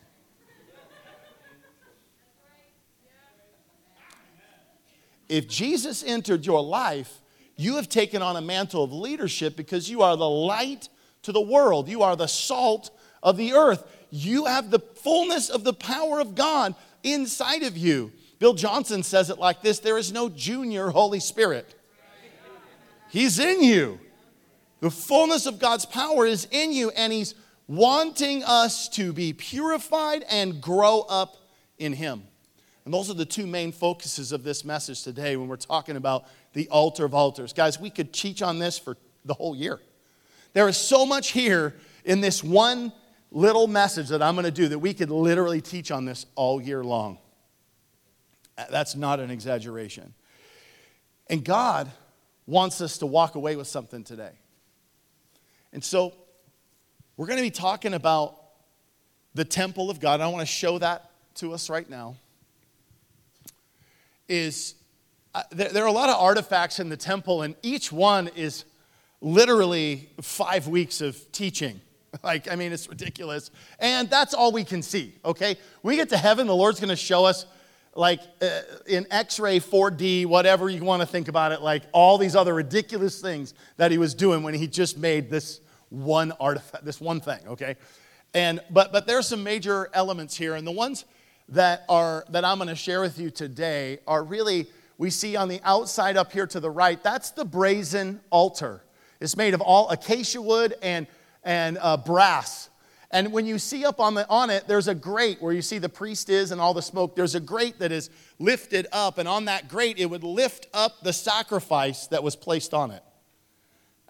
If 5.29 5.47
Jesus 5.47 6.03
entered 6.03 6.45
your 6.45 6.61
life, 6.61 7.21
you 7.57 7.75
have 7.75 7.89
taken 7.89 8.21
on 8.21 8.35
a 8.35 8.41
mantle 8.41 8.83
of 8.83 8.93
leadership 8.93 9.57
because 9.57 9.89
you 9.89 10.03
are 10.03 10.15
the 10.15 10.29
light 10.29 10.89
to 11.23 11.31
the 11.31 11.41
world. 11.41 11.89
You 11.89 12.03
are 12.03 12.15
the 12.15 12.27
salt 12.27 12.91
of 13.21 13.35
the 13.35 13.53
earth. 13.53 13.83
You 14.11 14.45
have 14.45 14.69
the 14.69 14.79
fullness 14.79 15.49
of 15.49 15.63
the 15.63 15.73
power 15.73 16.19
of 16.19 16.35
God 16.35 16.75
inside 17.03 17.63
of 17.63 17.75
you. 17.75 18.11
Bill 18.39 18.53
Johnson 18.53 19.01
says 19.01 19.29
it 19.31 19.39
like 19.39 19.61
this 19.61 19.79
there 19.79 19.97
is 19.97 20.11
no 20.11 20.29
junior 20.29 20.89
Holy 20.89 21.19
Spirit, 21.19 21.73
He's 23.09 23.39
in 23.39 23.63
you. 23.63 23.99
The 24.79 24.91
fullness 24.91 25.47
of 25.47 25.57
God's 25.57 25.85
power 25.87 26.27
is 26.27 26.47
in 26.51 26.71
you, 26.71 26.91
and 26.91 27.11
He's 27.11 27.33
wanting 27.67 28.43
us 28.43 28.87
to 28.89 29.11
be 29.11 29.33
purified 29.33 30.23
and 30.29 30.61
grow 30.61 31.01
up 31.09 31.37
in 31.79 31.93
Him. 31.93 32.23
And 32.85 32.93
those 32.93 33.09
are 33.09 33.15
the 33.15 33.25
two 33.25 33.47
main 33.47 33.71
focuses 33.71 34.31
of 34.31 34.43
this 34.43 34.63
message 34.63 35.03
today 35.03 35.35
when 35.35 35.47
we're 35.49 35.57
talking 35.57 35.97
about 35.97 36.25
the 36.57 36.67
altar 36.69 37.05
of 37.05 37.13
altars. 37.13 37.53
Guys, 37.53 37.79
we 37.79 37.91
could 37.91 38.11
teach 38.11 38.41
on 38.41 38.57
this 38.57 38.79
for 38.79 38.97
the 39.23 39.35
whole 39.35 39.55
year. 39.55 39.79
There 40.53 40.67
is 40.67 40.75
so 40.75 41.05
much 41.05 41.29
here 41.29 41.75
in 42.03 42.19
this 42.19 42.43
one 42.43 42.91
little 43.31 43.67
message 43.67 44.09
that 44.09 44.23
I'm 44.23 44.33
going 44.33 44.45
to 44.45 44.51
do 44.51 44.67
that 44.69 44.79
we 44.79 44.95
could 44.95 45.11
literally 45.11 45.61
teach 45.61 45.91
on 45.91 46.05
this 46.05 46.25
all 46.33 46.59
year 46.59 46.83
long. 46.83 47.19
That's 48.71 48.95
not 48.95 49.19
an 49.19 49.29
exaggeration. 49.29 50.15
And 51.27 51.45
God 51.45 51.91
wants 52.47 52.81
us 52.81 52.97
to 52.99 53.05
walk 53.05 53.35
away 53.35 53.55
with 53.55 53.67
something 53.67 54.03
today. 54.03 54.31
And 55.73 55.83
so 55.83 56.11
we're 57.17 57.27
going 57.27 57.37
to 57.37 57.43
be 57.43 57.51
talking 57.51 57.93
about 57.93 58.35
the 59.35 59.45
temple 59.45 59.91
of 59.91 59.99
God. 59.99 60.21
I 60.21 60.27
want 60.29 60.39
to 60.39 60.51
show 60.51 60.79
that 60.79 61.11
to 61.35 61.53
us 61.53 61.69
right 61.69 61.87
now. 61.87 62.15
Is 64.27 64.73
there, 65.51 65.69
there 65.69 65.83
are 65.83 65.87
a 65.87 65.91
lot 65.91 66.09
of 66.09 66.15
artifacts 66.15 66.79
in 66.79 66.89
the 66.89 66.97
temple, 66.97 67.41
and 67.41 67.55
each 67.61 67.91
one 67.91 68.29
is 68.35 68.65
literally 69.21 70.09
five 70.21 70.67
weeks 70.67 71.01
of 71.01 71.31
teaching. 71.31 71.81
Like, 72.23 72.49
I 72.49 72.55
mean, 72.55 72.71
it's 72.71 72.87
ridiculous. 72.87 73.51
And 73.79 74.09
that's 74.09 74.33
all 74.33 74.51
we 74.51 74.63
can 74.63 74.81
see, 74.81 75.13
okay? 75.23 75.57
We 75.83 75.97
get 75.97 76.09
to 76.09 76.17
heaven, 76.17 76.47
the 76.47 76.55
Lord's 76.55 76.79
gonna 76.79 76.95
show 76.95 77.25
us, 77.25 77.45
like, 77.95 78.21
uh, 78.41 78.61
in 78.87 79.05
X 79.11 79.39
ray 79.39 79.59
4D, 79.59 80.25
whatever 80.25 80.67
you 80.69 80.83
wanna 80.83 81.05
think 81.05 81.27
about 81.27 81.51
it, 81.51 81.61
like 81.61 81.83
all 81.91 82.17
these 82.17 82.35
other 82.35 82.55
ridiculous 82.55 83.21
things 83.21 83.53
that 83.75 83.91
he 83.91 83.99
was 83.99 84.15
doing 84.15 84.41
when 84.41 84.55
he 84.55 84.67
just 84.67 84.97
made 84.97 85.29
this 85.29 85.59
one 85.89 86.31
artifact, 86.39 86.85
this 86.85 86.99
one 86.99 87.19
thing, 87.19 87.39
okay? 87.49 87.75
And, 88.33 88.61
but, 88.71 88.91
but 88.91 89.05
there's 89.05 89.27
some 89.27 89.43
major 89.43 89.89
elements 89.93 90.35
here, 90.35 90.55
and 90.55 90.65
the 90.65 90.71
ones 90.71 91.05
that 91.49 91.85
are 91.87 92.25
that 92.29 92.43
I'm 92.43 92.57
gonna 92.57 92.75
share 92.75 93.01
with 93.01 93.19
you 93.19 93.29
today 93.29 93.99
are 94.07 94.23
really 94.23 94.67
we 94.97 95.09
see 95.09 95.35
on 95.35 95.47
the 95.47 95.61
outside 95.63 96.17
up 96.17 96.31
here 96.31 96.47
to 96.47 96.59
the 96.59 96.69
right, 96.69 97.01
that's 97.03 97.31
the 97.31 97.45
brazen 97.45 98.19
altar. 98.29 98.81
It's 99.19 99.37
made 99.37 99.53
of 99.53 99.61
all 99.61 99.89
acacia 99.89 100.41
wood 100.41 100.75
and, 100.81 101.07
and 101.43 101.77
uh, 101.81 101.97
brass. 101.97 102.69
And 103.09 103.31
when 103.31 103.45
you 103.45 103.57
see 103.57 103.85
up 103.85 103.99
on, 103.99 104.15
the, 104.15 104.27
on 104.29 104.49
it, 104.49 104.67
there's 104.67 104.87
a 104.87 104.95
grate 104.95 105.41
where 105.41 105.53
you 105.53 105.61
see 105.61 105.77
the 105.77 105.89
priest 105.89 106.29
is 106.29 106.51
and 106.51 106.59
all 106.59 106.73
the 106.73 106.81
smoke. 106.81 107.15
There's 107.15 107.35
a 107.35 107.39
grate 107.39 107.79
that 107.79 107.91
is 107.91 108.09
lifted 108.37 108.87
up, 108.91 109.17
and 109.17 109.27
on 109.27 109.45
that 109.45 109.69
grate, 109.69 109.97
it 109.97 110.07
would 110.07 110.23
lift 110.23 110.67
up 110.73 111.01
the 111.01 111.13
sacrifice 111.13 112.07
that 112.07 112.21
was 112.21 112.35
placed 112.35 112.73
on 112.73 112.91
it. 112.91 113.03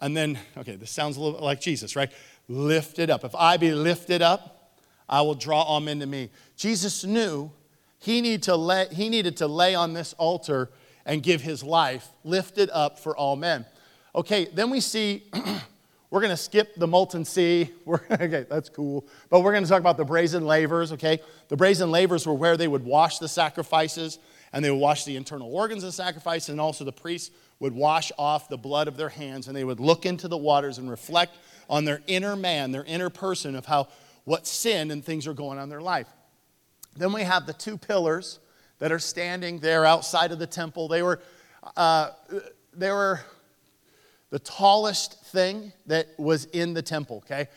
And 0.00 0.16
then, 0.16 0.38
okay, 0.56 0.76
this 0.76 0.90
sounds 0.90 1.16
a 1.16 1.20
little 1.20 1.40
like 1.40 1.60
Jesus, 1.60 1.94
right? 1.96 2.10
Lift 2.48 2.98
it 2.98 3.08
up. 3.08 3.24
If 3.24 3.34
I 3.34 3.56
be 3.56 3.72
lifted 3.72 4.20
up, 4.20 4.72
I 5.08 5.22
will 5.22 5.34
draw 5.34 5.62
all 5.62 5.80
men 5.80 6.00
to 6.00 6.06
me. 6.06 6.30
Jesus 6.56 7.04
knew 7.04 7.50
he 7.98 8.20
needed 8.20 8.44
to 8.44 8.56
lay, 8.56 8.86
he 8.90 9.08
needed 9.08 9.36
to 9.38 9.46
lay 9.46 9.74
on 9.74 9.92
this 9.92 10.14
altar 10.14 10.70
and 11.04 11.22
give 11.22 11.40
his 11.40 11.62
life 11.62 12.08
lifted 12.24 12.70
up 12.72 12.98
for 12.98 13.16
all 13.16 13.36
men. 13.36 13.66
Okay, 14.14 14.48
then 14.52 14.70
we 14.70 14.80
see 14.80 15.24
we're 16.10 16.20
going 16.20 16.30
to 16.30 16.36
skip 16.36 16.74
the 16.76 16.86
molten 16.86 17.24
sea. 17.24 17.70
We're, 17.84 18.00
okay, 18.10 18.46
that's 18.48 18.68
cool. 18.68 19.06
But 19.28 19.40
we're 19.40 19.52
going 19.52 19.64
to 19.64 19.68
talk 19.68 19.80
about 19.80 19.96
the 19.96 20.04
brazen 20.04 20.46
lavers, 20.46 20.92
okay? 20.92 21.20
The 21.48 21.56
brazen 21.56 21.90
lavers 21.90 22.26
were 22.26 22.34
where 22.34 22.56
they 22.56 22.68
would 22.68 22.84
wash 22.84 23.18
the 23.18 23.28
sacrifices 23.28 24.18
and 24.52 24.64
they 24.64 24.70
would 24.70 24.80
wash 24.80 25.04
the 25.04 25.16
internal 25.16 25.54
organs 25.54 25.82
of 25.82 25.88
the 25.88 25.92
sacrifice, 25.92 26.48
and 26.48 26.58
also 26.58 26.82
the 26.82 26.92
priests 26.92 27.30
would 27.60 27.74
wash 27.74 28.10
off 28.16 28.48
the 28.48 28.56
blood 28.56 28.88
of 28.88 28.96
their 28.96 29.10
hands 29.10 29.46
and 29.46 29.54
they 29.54 29.64
would 29.64 29.80
look 29.80 30.06
into 30.06 30.28
the 30.28 30.38
waters 30.38 30.78
and 30.78 30.88
reflect 30.88 31.36
on 31.68 31.84
their 31.84 32.00
inner 32.06 32.34
man, 32.34 32.72
their 32.72 32.84
inner 32.84 33.10
person 33.10 33.54
of 33.54 33.66
how 33.66 33.88
what 34.24 34.46
sin 34.46 34.90
and 34.90 35.04
things 35.04 35.26
are 35.26 35.34
going 35.34 35.58
on 35.58 35.64
in 35.64 35.68
their 35.68 35.82
life. 35.82 36.06
Then 36.98 37.12
we 37.12 37.22
have 37.22 37.46
the 37.46 37.52
two 37.52 37.78
pillars 37.78 38.40
that 38.78 38.92
are 38.92 38.98
standing 38.98 39.60
there 39.60 39.84
outside 39.84 40.32
of 40.32 40.38
the 40.38 40.46
temple. 40.46 40.88
They 40.88 41.02
were, 41.02 41.20
uh, 41.76 42.10
they 42.74 42.90
were 42.90 43.20
the 44.30 44.38
tallest 44.38 45.24
thing 45.26 45.72
that 45.86 46.08
was 46.18 46.44
in 46.46 46.74
the 46.74 46.82
temple, 46.82 47.18
okay? 47.18 47.48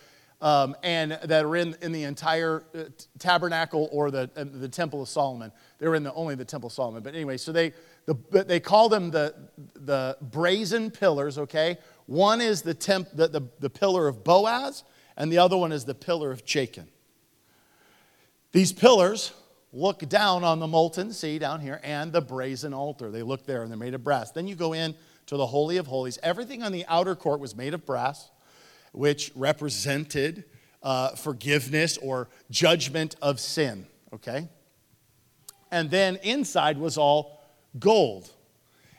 Um, 0.42 0.76
and 0.84 1.12
that 1.24 1.46
are 1.46 1.56
in, 1.56 1.76
in 1.82 1.92
the 1.92 2.04
entire 2.04 2.64
uh, 2.74 2.84
tabernacle 3.20 3.90
or 3.92 4.10
the, 4.10 4.30
uh, 4.36 4.46
the 4.52 4.70
temple 4.70 5.02
of 5.02 5.10
Solomon. 5.10 5.52
They 5.78 5.88
were 5.88 5.96
in 5.96 6.04
the, 6.04 6.14
only 6.14 6.36
the 6.36 6.46
temple 6.46 6.68
of 6.68 6.74
Solomon. 6.74 7.04
But 7.04 7.14
anyway, 7.14 7.38
so 7.38 7.52
they, 7.52 7.74
the, 8.06 8.44
they 8.44 8.60
call 8.60 8.90
them 8.90 9.12
the, 9.12 9.36
the 9.76 10.18
brazen 10.22 10.90
pillars, 10.90 11.38
okay? 11.38 11.78
One 12.08 12.42
is 12.42 12.62
the, 12.62 12.74
temp, 12.74 13.10
the, 13.14 13.28
the, 13.28 13.42
the 13.60 13.70
pillar 13.70 14.08
of 14.08 14.24
Boaz, 14.24 14.84
and 15.18 15.32
the 15.32 15.38
other 15.38 15.58
one 15.58 15.72
is 15.72 15.86
the 15.86 15.94
pillar 15.94 16.32
of 16.32 16.46
Jachin. 16.46 16.88
These 18.52 18.74
pillars 18.74 19.32
look 19.72 20.08
down 20.10 20.44
on 20.44 20.60
the 20.60 20.68
molten 20.68 21.14
sea 21.14 21.40
down 21.40 21.62
here 21.62 21.80
and 21.84 22.12
the 22.12 22.22
brazen 22.22 22.74
altar. 22.74 23.10
They 23.10 23.24
look 23.24 23.46
there 23.46 23.62
and 23.62 23.72
they're 23.72 23.78
made 23.78 23.94
of 23.94 24.04
brass. 24.04 24.32
Then 24.32 24.48
you 24.48 24.56
go 24.56 24.74
in 24.74 24.96
to 25.28 25.38
the 25.38 25.46
Holy 25.46 25.78
of 25.78 25.88
Holies. 25.88 26.20
Everything 26.22 26.62
on 26.62 26.72
the 26.74 26.86
outer 26.88 27.16
court 27.16 27.40
was 27.40 27.56
made 27.56 27.74
of 27.74 27.86
brass, 27.86 28.30
which 28.92 29.32
represented 29.36 30.44
uh, 30.84 31.10
forgiveness 31.16 31.98
or 31.98 32.28
judgment 32.50 33.16
of 33.22 33.40
sin, 33.40 33.86
okay? 34.14 34.50
And 35.72 35.90
then 35.90 36.18
inside 36.18 36.78
was 36.78 36.98
all 36.98 37.42
gold. 37.80 38.30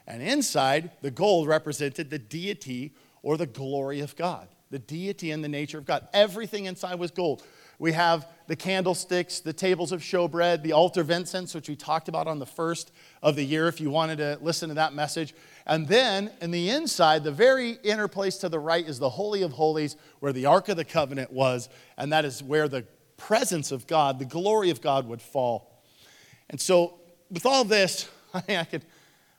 And 0.06 0.22
inside, 0.22 0.90
the 1.02 1.10
gold 1.10 1.46
represented 1.46 2.08
the 2.08 2.18
deity 2.18 2.94
or 3.22 3.36
the 3.36 3.46
glory 3.46 4.00
of 4.00 4.16
God, 4.16 4.48
the 4.70 4.78
deity 4.78 5.30
and 5.30 5.44
the 5.44 5.48
nature 5.48 5.76
of 5.76 5.84
God. 5.84 6.08
Everything 6.14 6.64
inside 6.64 6.98
was 6.98 7.10
gold 7.10 7.42
We 7.82 7.90
have 7.94 8.28
the 8.46 8.54
candlesticks, 8.54 9.40
the 9.40 9.52
tables 9.52 9.90
of 9.90 10.02
showbread, 10.02 10.62
the 10.62 10.70
altar 10.70 11.00
of 11.00 11.10
incense, 11.10 11.52
which 11.52 11.68
we 11.68 11.74
talked 11.74 12.08
about 12.08 12.28
on 12.28 12.38
the 12.38 12.46
first 12.46 12.92
of 13.24 13.34
the 13.34 13.42
year 13.42 13.66
if 13.66 13.80
you 13.80 13.90
wanted 13.90 14.18
to 14.18 14.38
listen 14.40 14.68
to 14.68 14.76
that 14.76 14.94
message. 14.94 15.34
And 15.66 15.88
then 15.88 16.30
in 16.40 16.52
the 16.52 16.70
inside, 16.70 17.24
the 17.24 17.32
very 17.32 17.80
inner 17.82 18.06
place 18.06 18.36
to 18.36 18.48
the 18.48 18.60
right 18.60 18.86
is 18.86 19.00
the 19.00 19.10
Holy 19.10 19.42
of 19.42 19.50
Holies, 19.50 19.96
where 20.20 20.32
the 20.32 20.46
Ark 20.46 20.68
of 20.68 20.76
the 20.76 20.84
Covenant 20.84 21.32
was, 21.32 21.68
and 21.98 22.12
that 22.12 22.24
is 22.24 22.40
where 22.40 22.68
the 22.68 22.86
presence 23.16 23.72
of 23.72 23.88
God, 23.88 24.20
the 24.20 24.26
glory 24.26 24.70
of 24.70 24.80
God 24.80 25.08
would 25.08 25.20
fall. 25.20 25.82
And 26.50 26.60
so, 26.60 27.00
with 27.32 27.46
all 27.46 27.64
this, 27.64 28.08
I 28.32 28.44
mean, 28.46 28.58
I 28.58 28.64
could, 28.64 28.84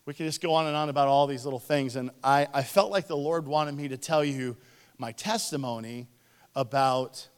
we 0.06 0.14
could 0.14 0.26
just 0.26 0.42
go 0.42 0.54
on 0.54 0.68
and 0.68 0.76
on 0.76 0.90
about 0.90 1.08
all 1.08 1.28
these 1.28 1.46
little 1.46 1.62
things. 1.62 1.96
And 1.96 2.12
I, 2.22 2.50
I 2.54 2.64
felt 2.64 2.92
like 2.92 3.08
the 3.08 3.16
Lord 3.16 3.48
wanted 3.48 3.74
me 3.74 3.88
to 3.88 3.96
tell 3.96 4.22
you 4.22 4.58
my 4.98 5.14
testimony 5.14 6.10
about 6.56 7.30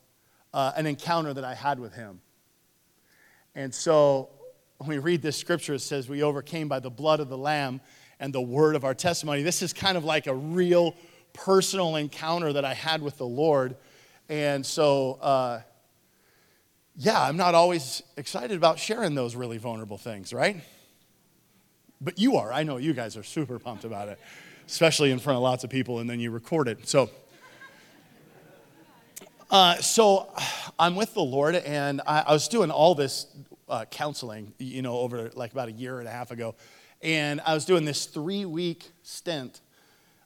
uh, 0.56 0.72
an 0.78 0.88
encounter 0.88 1.34
that 1.34 1.44
I 1.44 1.54
had 1.54 1.80
with 1.80 1.94
Him. 1.94 2.22
And 3.54 3.76
so, 3.76 4.30
when 4.78 4.90
we 4.90 4.98
read 4.98 5.22
this 5.22 5.36
scripture, 5.36 5.74
it 5.74 5.80
says, 5.80 6.08
We 6.08 6.24
overcame 6.24 6.70
by 6.70 6.80
the 6.80 6.90
blood 6.90 7.20
of 7.20 7.28
the 7.28 7.38
Lamb 7.38 7.82
and 8.22 8.34
the 8.34 8.42
word 8.42 8.76
of 8.76 8.86
our 8.86 8.94
testimony. 8.94 9.44
This 9.44 9.62
is 9.62 9.74
kind 9.74 9.98
of 9.98 10.06
like 10.06 10.28
a 10.28 10.34
real 10.34 10.96
personal 11.34 11.98
encounter 11.98 12.54
that 12.54 12.64
I 12.64 12.74
had 12.74 13.02
with 13.02 13.18
the 13.18 13.26
Lord. 13.26 13.76
And 14.30 14.66
so, 14.66 15.20
uh, 15.22 15.62
yeah, 16.96 17.22
I'm 17.22 17.36
not 17.36 17.54
always 17.54 18.02
excited 18.16 18.56
about 18.56 18.80
sharing 18.80 19.14
those 19.14 19.36
really 19.36 19.58
vulnerable 19.58 19.98
things, 19.98 20.32
right? 20.32 20.62
But 22.00 22.18
you 22.18 22.38
are. 22.38 22.54
I 22.54 22.64
know 22.64 22.78
you 22.78 22.94
guys 22.94 23.18
are 23.18 23.24
super 23.24 23.60
pumped 23.60 23.84
about 23.84 24.08
it, 24.08 24.20
especially 24.68 25.12
in 25.12 25.20
front 25.20 25.36
of 25.36 25.44
lots 25.44 25.66
of 25.66 25.70
people, 25.70 26.00
and 26.00 26.10
then 26.10 26.22
you 26.22 26.32
record 26.32 26.70
it. 26.70 26.88
So, 26.88 27.10
uh, 29.52 29.76
so 29.76 30.32
I'm 30.80 30.96
with 30.96 31.14
the 31.14 31.22
Lord, 31.22 31.56
and 31.56 32.02
I, 32.08 32.22
I 32.28 32.34
was 32.34 32.48
doing 32.48 32.72
all 32.72 32.96
this 32.96 33.28
uh, 33.70 33.86
counseling, 33.86 34.54
you 34.58 34.82
know, 34.82 34.98
over 34.98 35.30
like 35.36 35.52
about 35.52 35.70
a 35.70 35.72
year 35.72 36.00
and 36.00 36.08
a 36.08 36.12
half 36.12 36.32
ago. 36.32 36.56
And 37.02 37.42
I 37.46 37.54
was 37.54 37.66
doing 37.66 37.86
this 37.86 38.06
three 38.06 38.46
week 38.46 38.92
stint 39.04 39.62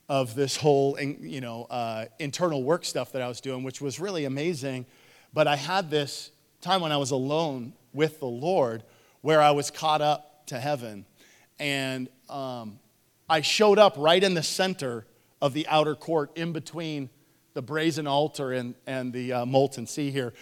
of 0.08 0.36
this 0.36 0.56
whole, 0.56 0.98
you 1.00 1.42
know, 1.42 1.68
uh, 1.70 2.06
internal 2.18 2.64
work 2.64 2.86
stuff 2.86 3.12
that 3.12 3.22
I 3.22 3.28
was 3.28 3.42
doing, 3.42 3.64
which 3.64 3.82
was 3.82 4.00
really 4.00 4.26
amazing. 4.26 4.86
But 5.34 5.48
I 5.48 5.56
had 5.56 5.92
this 5.92 6.32
time 6.62 6.82
when 6.82 6.92
I 6.92 6.98
was 6.98 7.12
alone 7.12 7.74
with 7.94 8.20
the 8.20 8.26
Lord 8.26 8.84
where 9.22 9.42
I 9.42 9.52
was 9.52 9.70
caught 9.70 10.02
up 10.02 10.48
to 10.48 10.60
heaven. 10.60 11.06
And 11.60 12.08
um, 12.30 12.80
I 13.30 13.42
showed 13.42 13.78
up 13.78 13.96
right 13.98 14.24
in 14.24 14.34
the 14.34 14.44
center 14.44 15.06
of 15.42 15.54
the 15.54 15.68
outer 15.68 15.96
court, 15.96 16.32
in 16.36 16.54
between 16.54 17.10
the 17.60 17.64
brazen 17.64 18.08
altar 18.08 18.54
and, 18.54 18.74
and 18.88 19.12
the 19.12 19.34
uh, 19.34 19.46
molten 19.46 19.86
sea 19.86 20.12
here. 20.12 20.34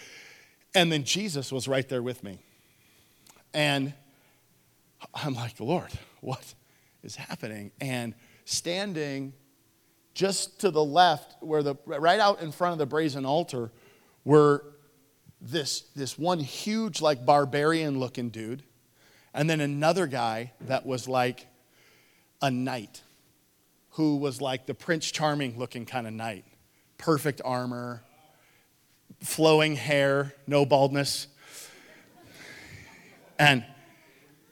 And 0.72 0.92
then 0.92 1.02
Jesus 1.02 1.50
was 1.50 1.66
right 1.66 1.88
there 1.88 2.00
with 2.00 2.22
me. 2.22 2.38
And 3.52 3.92
I'm 5.12 5.34
like, 5.34 5.58
Lord, 5.58 5.90
what 6.20 6.54
is 7.02 7.16
happening? 7.16 7.72
And 7.80 8.14
standing 8.44 9.32
just 10.14 10.60
to 10.60 10.70
the 10.70 10.84
left, 10.84 11.42
where 11.42 11.64
the 11.64 11.74
right 11.86 12.20
out 12.20 12.40
in 12.40 12.52
front 12.52 12.74
of 12.74 12.78
the 12.78 12.86
brazen 12.86 13.26
altar, 13.26 13.72
were 14.24 14.62
this, 15.40 15.80
this 15.96 16.16
one 16.16 16.38
huge, 16.38 17.00
like 17.00 17.26
barbarian 17.26 17.98
looking 17.98 18.28
dude, 18.28 18.62
and 19.34 19.50
then 19.50 19.60
another 19.60 20.06
guy 20.06 20.52
that 20.60 20.86
was 20.86 21.08
like 21.08 21.48
a 22.40 22.50
knight, 22.52 23.02
who 23.90 24.18
was 24.18 24.40
like 24.40 24.66
the 24.66 24.74
Prince 24.74 25.10
Charming 25.10 25.58
looking 25.58 25.84
kind 25.84 26.06
of 26.06 26.12
knight. 26.12 26.44
Perfect 26.98 27.40
armor, 27.44 28.02
flowing 29.20 29.76
hair, 29.76 30.34
no 30.46 30.66
baldness. 30.66 31.28
And 33.38 33.64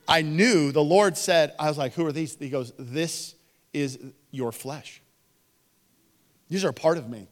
I 0.07 0.21
knew 0.21 0.71
the 0.71 0.83
Lord 0.83 1.17
said, 1.17 1.53
I 1.59 1.67
was 1.67 1.77
like, 1.77 1.93
who 1.93 2.05
are 2.05 2.11
these? 2.11 2.37
He 2.37 2.49
goes, 2.49 2.73
This 2.79 3.35
is 3.73 3.99
your 4.31 4.51
flesh. 4.51 5.01
These 6.49 6.63
are 6.63 6.69
a 6.69 6.73
part 6.73 6.97
of 6.97 7.09
me. 7.09 7.27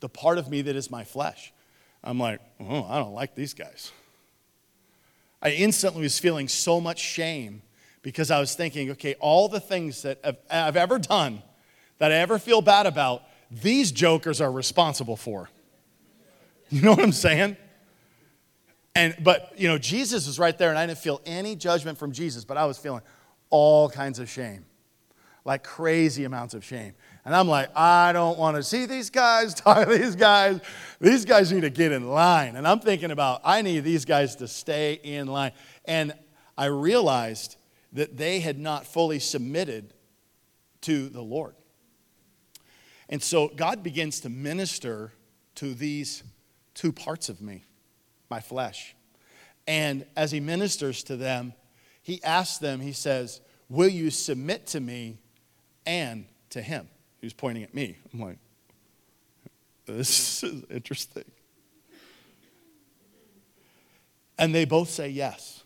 The 0.00 0.08
part 0.08 0.38
of 0.38 0.48
me 0.48 0.62
that 0.62 0.76
is 0.76 0.90
my 0.90 1.04
flesh. 1.04 1.52
I'm 2.02 2.18
like, 2.18 2.40
oh, 2.58 2.86
I 2.88 2.98
don't 2.98 3.12
like 3.12 3.34
these 3.34 3.52
guys. 3.52 3.92
I 5.42 5.50
instantly 5.50 6.02
was 6.02 6.18
feeling 6.18 6.48
so 6.48 6.80
much 6.80 6.98
shame 6.98 7.62
because 8.02 8.30
I 8.30 8.40
was 8.40 8.54
thinking, 8.54 8.90
okay, 8.92 9.14
all 9.20 9.48
the 9.48 9.60
things 9.60 10.02
that 10.02 10.40
I've 10.50 10.76
ever 10.76 10.98
done 10.98 11.42
that 11.98 12.12
I 12.12 12.16
ever 12.16 12.38
feel 12.38 12.62
bad 12.62 12.86
about, 12.86 13.22
these 13.50 13.92
jokers 13.92 14.40
are 14.40 14.50
responsible 14.50 15.16
for. 15.16 15.48
You 16.70 16.82
know 16.82 16.92
what 16.92 17.02
I'm 17.02 17.12
saying? 17.12 17.56
And 18.94 19.16
but 19.22 19.52
you 19.56 19.68
know, 19.68 19.78
Jesus 19.78 20.26
was 20.26 20.38
right 20.38 20.56
there, 20.56 20.70
and 20.70 20.78
I 20.78 20.86
didn't 20.86 20.98
feel 20.98 21.20
any 21.26 21.56
judgment 21.56 21.98
from 21.98 22.12
Jesus, 22.12 22.44
but 22.44 22.56
I 22.56 22.66
was 22.66 22.78
feeling 22.78 23.02
all 23.50 23.88
kinds 23.88 24.18
of 24.18 24.30
shame, 24.30 24.64
like 25.44 25.64
crazy 25.64 26.24
amounts 26.24 26.54
of 26.54 26.64
shame. 26.64 26.94
And 27.24 27.34
I'm 27.34 27.48
like, 27.48 27.76
I 27.76 28.12
don't 28.12 28.38
want 28.38 28.56
to 28.56 28.62
see 28.62 28.86
these 28.86 29.10
guys, 29.10 29.54
talk 29.54 29.88
to 29.88 29.98
these 29.98 30.16
guys. 30.16 30.60
These 31.00 31.24
guys 31.24 31.52
need 31.52 31.62
to 31.62 31.70
get 31.70 31.92
in 31.92 32.08
line. 32.08 32.56
And 32.56 32.66
I'm 32.66 32.80
thinking 32.80 33.10
about, 33.10 33.40
I 33.44 33.62
need 33.62 33.80
these 33.80 34.04
guys 34.04 34.36
to 34.36 34.48
stay 34.48 34.94
in 35.02 35.26
line. 35.26 35.52
And 35.84 36.14
I 36.56 36.66
realized 36.66 37.56
that 37.92 38.16
they 38.16 38.40
had 38.40 38.58
not 38.58 38.86
fully 38.86 39.18
submitted 39.18 39.92
to 40.82 41.08
the 41.08 41.22
Lord. 41.22 41.54
And 43.10 43.20
so 43.20 43.48
God 43.48 43.82
begins 43.82 44.20
to 44.20 44.30
minister 44.30 45.12
to 45.56 45.74
these 45.74 46.22
two 46.74 46.92
parts 46.92 47.28
of 47.28 47.42
me 47.42 47.64
my 48.30 48.40
flesh. 48.40 48.94
And 49.66 50.06
as 50.16 50.30
he 50.30 50.38
ministers 50.40 51.02
to 51.04 51.16
them, 51.16 51.52
he 52.02 52.22
asks 52.22 52.58
them, 52.58 52.80
he 52.80 52.92
says, 52.92 53.40
Will 53.68 53.88
you 53.88 54.10
submit 54.10 54.68
to 54.68 54.80
me 54.80 55.18
and 55.84 56.24
to 56.50 56.62
him? 56.62 56.88
He's 57.20 57.32
pointing 57.32 57.64
at 57.64 57.74
me. 57.74 57.98
I'm 58.14 58.20
like, 58.20 58.38
This 59.86 60.42
is 60.44 60.64
interesting. 60.70 61.24
And 64.38 64.54
they 64.54 64.64
both 64.64 64.88
say 64.88 65.08
yes. 65.08 65.59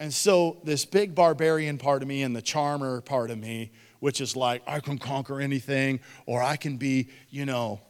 And 0.00 0.12
so, 0.12 0.58
this 0.64 0.84
big 0.84 1.14
barbarian 1.14 1.78
part 1.78 2.02
of 2.02 2.08
me 2.08 2.22
and 2.22 2.34
the 2.34 2.42
charmer 2.42 3.00
part 3.00 3.30
of 3.30 3.38
me, 3.38 3.70
which 4.00 4.20
is 4.20 4.34
like, 4.34 4.62
I 4.66 4.80
can 4.80 4.98
conquer 4.98 5.40
anything, 5.40 6.00
or 6.26 6.42
I 6.42 6.56
can 6.56 6.76
be, 6.76 7.08
you 7.30 7.46
know, 7.46 7.80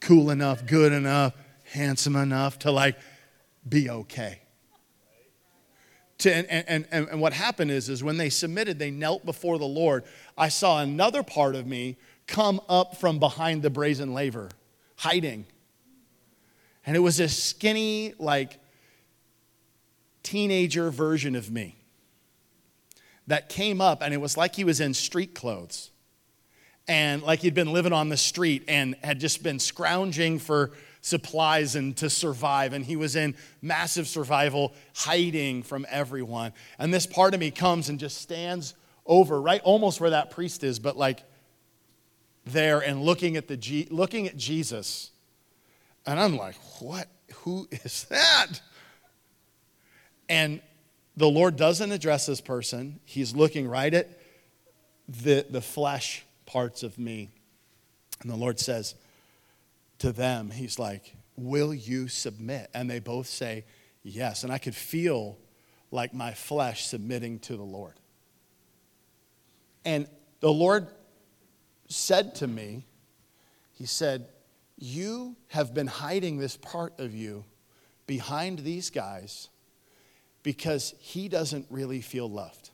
cool 0.00 0.30
enough, 0.30 0.66
good 0.66 0.92
enough, 0.92 1.34
handsome 1.64 2.16
enough 2.16 2.58
to 2.60 2.70
like 2.70 2.98
be 3.66 3.88
okay. 3.88 4.40
To, 6.18 6.32
and, 6.32 6.46
and, 6.48 6.86
and, 6.90 7.08
and 7.08 7.20
what 7.20 7.32
happened 7.32 7.70
is, 7.70 7.88
is 7.88 8.04
when 8.04 8.16
they 8.16 8.30
submitted, 8.30 8.78
they 8.78 8.90
knelt 8.90 9.24
before 9.24 9.58
the 9.58 9.64
Lord. 9.64 10.04
I 10.36 10.50
saw 10.50 10.80
another 10.80 11.22
part 11.22 11.56
of 11.56 11.66
me 11.66 11.96
come 12.26 12.60
up 12.68 12.98
from 12.98 13.18
behind 13.18 13.62
the 13.62 13.70
brazen 13.70 14.14
laver, 14.14 14.50
hiding. 14.96 15.46
And 16.86 16.94
it 16.94 17.00
was 17.00 17.18
a 17.18 17.28
skinny, 17.28 18.14
like, 18.18 18.58
teenager 20.22 20.90
version 20.90 21.34
of 21.34 21.50
me 21.50 21.76
that 23.26 23.48
came 23.48 23.80
up, 23.80 24.02
and 24.02 24.12
it 24.12 24.18
was 24.18 24.36
like 24.36 24.54
he 24.56 24.64
was 24.64 24.80
in 24.80 24.94
street 24.94 25.34
clothes 25.34 25.90
and 26.88 27.22
like 27.22 27.40
he'd 27.40 27.54
been 27.54 27.72
living 27.72 27.92
on 27.92 28.08
the 28.08 28.16
street 28.16 28.64
and 28.68 28.96
had 29.02 29.20
just 29.20 29.42
been 29.42 29.58
scrounging 29.58 30.38
for 30.38 30.72
supplies 31.00 31.76
and 31.76 31.96
to 31.96 32.10
survive. 32.10 32.72
And 32.72 32.84
he 32.84 32.96
was 32.96 33.16
in 33.16 33.36
massive 33.60 34.08
survival, 34.08 34.74
hiding 34.94 35.62
from 35.62 35.86
everyone. 35.88 36.52
And 36.78 36.92
this 36.92 37.06
part 37.06 37.34
of 37.34 37.40
me 37.40 37.50
comes 37.50 37.88
and 37.88 37.98
just 37.98 38.20
stands 38.20 38.74
over, 39.06 39.40
right 39.40 39.60
almost 39.62 40.00
where 40.00 40.10
that 40.10 40.30
priest 40.30 40.64
is, 40.64 40.78
but 40.78 40.96
like 40.96 41.22
there 42.44 42.80
and 42.80 43.02
looking 43.02 43.36
at, 43.36 43.48
the 43.48 43.56
G- 43.56 43.88
looking 43.90 44.26
at 44.26 44.36
Jesus. 44.36 45.10
And 46.06 46.18
I'm 46.18 46.36
like, 46.36 46.56
what? 46.80 47.08
Who 47.36 47.68
is 47.70 48.04
that? 48.04 48.60
And 50.32 50.62
the 51.14 51.28
Lord 51.28 51.56
doesn't 51.56 51.92
address 51.92 52.24
this 52.24 52.40
person. 52.40 53.00
He's 53.04 53.36
looking 53.36 53.68
right 53.68 53.92
at 53.92 54.18
the, 55.06 55.44
the 55.50 55.60
flesh 55.60 56.24
parts 56.46 56.82
of 56.82 56.98
me. 56.98 57.28
And 58.22 58.30
the 58.30 58.36
Lord 58.36 58.58
says, 58.58 58.94
to 59.98 60.10
them, 60.10 60.50
he's 60.50 60.78
like, 60.78 61.14
Will 61.36 61.74
you 61.74 62.08
submit? 62.08 62.70
And 62.72 62.88
they 62.88 62.98
both 62.98 63.26
say, 63.26 63.66
Yes. 64.02 64.42
And 64.42 64.50
I 64.50 64.56
could 64.56 64.74
feel 64.74 65.36
like 65.90 66.14
my 66.14 66.32
flesh 66.32 66.86
submitting 66.86 67.38
to 67.40 67.56
the 67.56 67.62
Lord. 67.62 68.00
And 69.84 70.06
the 70.40 70.52
Lord 70.52 70.86
said 71.88 72.36
to 72.36 72.46
me, 72.46 72.86
He 73.74 73.84
said, 73.84 74.28
You 74.78 75.36
have 75.48 75.74
been 75.74 75.88
hiding 75.88 76.38
this 76.38 76.56
part 76.56 76.98
of 76.98 77.14
you 77.14 77.44
behind 78.06 78.60
these 78.60 78.88
guys 78.88 79.50
because 80.42 80.94
he 80.98 81.28
doesn't 81.28 81.66
really 81.70 82.00
feel 82.00 82.28
loved. 82.28 82.70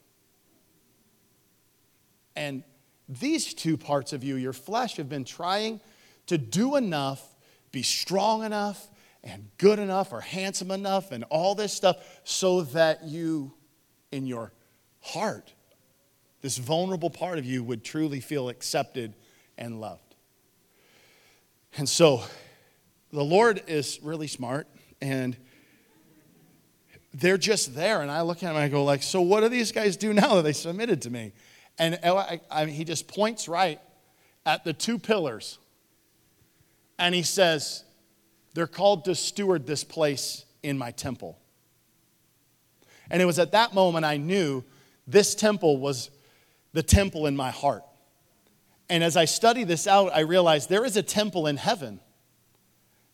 And 2.37 2.63
these 3.09 3.55
two 3.55 3.77
parts 3.77 4.13
of 4.13 4.23
you, 4.23 4.37
your 4.37 4.53
flesh, 4.53 4.97
have 4.97 5.09
been 5.09 5.25
trying 5.25 5.81
to 6.27 6.39
do 6.39 6.77
enough 6.77 7.37
be 7.73 7.83
strong 7.83 8.45
enough 8.45 8.89
and 9.23 9.49
good 9.59 9.79
enough 9.79 10.13
or 10.13 10.21
handsome 10.21 10.71
enough 10.71 11.13
and 11.13 11.25
all 11.25 11.55
this 11.55 11.73
stuff 11.73 12.21
so 12.25 12.63
that 12.63 13.05
you, 13.05 13.53
in 14.11 14.27
your 14.27 14.53
heart, 15.01 15.53
this 16.41 16.59
vulnerable 16.59 17.11
part 17.11 17.39
of 17.39 17.45
you 17.45 17.63
would 17.63 17.85
truly 17.85 18.21
feel 18.21 18.49
accepted 18.49 19.15
and 19.57 19.81
loved. 19.81 20.15
And 21.77 21.89
so 21.89 22.23
the 23.13 23.25
Lord 23.25 23.63
is 23.67 23.99
really 24.03 24.29
smart 24.29 24.67
and 25.01 25.37
they're 27.15 27.39
just 27.39 27.75
there. 27.75 28.03
And 28.03 28.11
I 28.11 28.23
look 28.23 28.39
at 28.39 28.51
him 28.51 28.57
and 28.57 28.65
I 28.65 28.69
go, 28.69 28.85
like, 28.85 29.03
so 29.03 29.21
what 29.21 29.41
do 29.41 29.49
these 29.49 29.73
guys 29.73 29.97
do 29.97 30.13
now 30.15 30.37
that 30.37 30.43
they 30.43 30.53
submitted 30.53 31.03
to 31.03 31.11
me? 31.11 31.33
And 31.79 31.99
oh, 32.05 32.17
I, 32.17 32.41
I, 32.51 32.67
he 32.67 32.85
just 32.85 33.09
points 33.09 33.49
right 33.49 33.81
at 34.45 34.65
the 34.65 34.73
two 34.73 34.99
pillars. 34.99 35.59
And 36.99 37.15
he 37.15 37.23
says, 37.23 37.85
they're 38.55 38.67
called 38.67 39.05
to 39.05 39.15
steward 39.15 39.67
this 39.67 39.85
place 39.85 40.45
in 40.63 40.77
my 40.77 40.91
temple. 40.91 41.39
And 43.11 43.23
it 43.23 43.25
was 43.25 43.39
at 43.39 43.53
that 43.53 43.75
moment 43.75 44.05
I 44.05 44.17
knew 44.17 44.65
this 45.07 45.35
temple 45.35 45.79
was 45.79 46.11
the 46.73 46.83
temple 46.83 47.27
in 47.27 47.37
my 47.37 47.51
heart. 47.51 47.85
And 48.91 49.05
as 49.05 49.17
I 49.17 49.27
study 49.27 49.65
this 49.65 49.87
out, 49.87 50.13
I 50.15 50.21
realized 50.21 50.69
there 50.69 50.85
is 50.85 50.97
a 50.97 51.03
temple 51.03 51.47
in 51.47 51.57
heaven. 51.57 52.01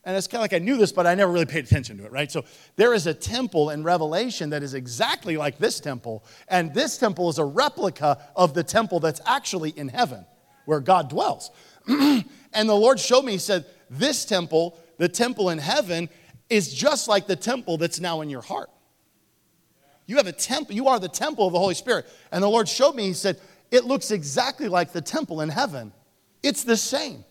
And 0.04 0.16
it's 0.16 0.26
kind 0.26 0.40
of 0.40 0.42
like 0.42 0.52
I 0.52 0.62
knew 0.62 0.76
this, 0.76 0.92
but 0.92 1.06
I 1.06 1.14
never 1.14 1.32
really 1.32 1.46
paid 1.46 1.64
attention 1.64 1.96
to 1.98 2.04
it, 2.04 2.12
right? 2.12 2.30
So 2.30 2.44
there 2.76 2.92
is 2.92 3.06
a 3.06 3.14
temple 3.14 3.70
in 3.70 3.82
Revelation 3.82 4.50
that 4.50 4.62
is 4.62 4.74
exactly 4.74 5.36
like 5.36 5.58
this 5.58 5.80
temple. 5.80 6.24
And 6.48 6.74
this 6.74 6.98
temple 6.98 7.30
is 7.30 7.38
a 7.38 7.44
replica 7.44 8.18
of 8.36 8.52
the 8.52 8.62
temple 8.62 9.00
that's 9.00 9.22
actually 9.24 9.70
in 9.70 9.88
heaven 9.88 10.26
where 10.66 10.80
God 10.80 11.08
dwells. 11.08 11.50
and 11.88 12.24
the 12.52 12.74
Lord 12.74 13.00
showed 13.00 13.24
me, 13.24 13.32
He 13.32 13.38
said, 13.38 13.64
This 13.88 14.26
temple, 14.26 14.78
the 14.98 15.08
temple 15.08 15.48
in 15.48 15.58
heaven, 15.58 16.10
is 16.50 16.72
just 16.72 17.08
like 17.08 17.26
the 17.26 17.36
temple 17.36 17.78
that's 17.78 17.98
now 17.98 18.20
in 18.20 18.28
your 18.28 18.42
heart. 18.42 18.70
You 20.06 20.16
have 20.16 20.26
a 20.26 20.32
temple, 20.32 20.74
you 20.74 20.88
are 20.88 21.00
the 21.00 21.08
temple 21.08 21.46
of 21.46 21.54
the 21.54 21.58
Holy 21.58 21.74
Spirit. 21.74 22.06
And 22.30 22.42
the 22.42 22.50
Lord 22.50 22.68
showed 22.68 22.94
me, 22.94 23.04
He 23.04 23.14
said, 23.14 23.40
It 23.70 23.84
looks 23.84 24.10
exactly 24.10 24.68
like 24.68 24.92
the 24.92 25.00
temple 25.00 25.40
in 25.40 25.48
heaven. 25.48 25.94
It's 26.42 26.62
the 26.62 26.76
same 26.76 27.24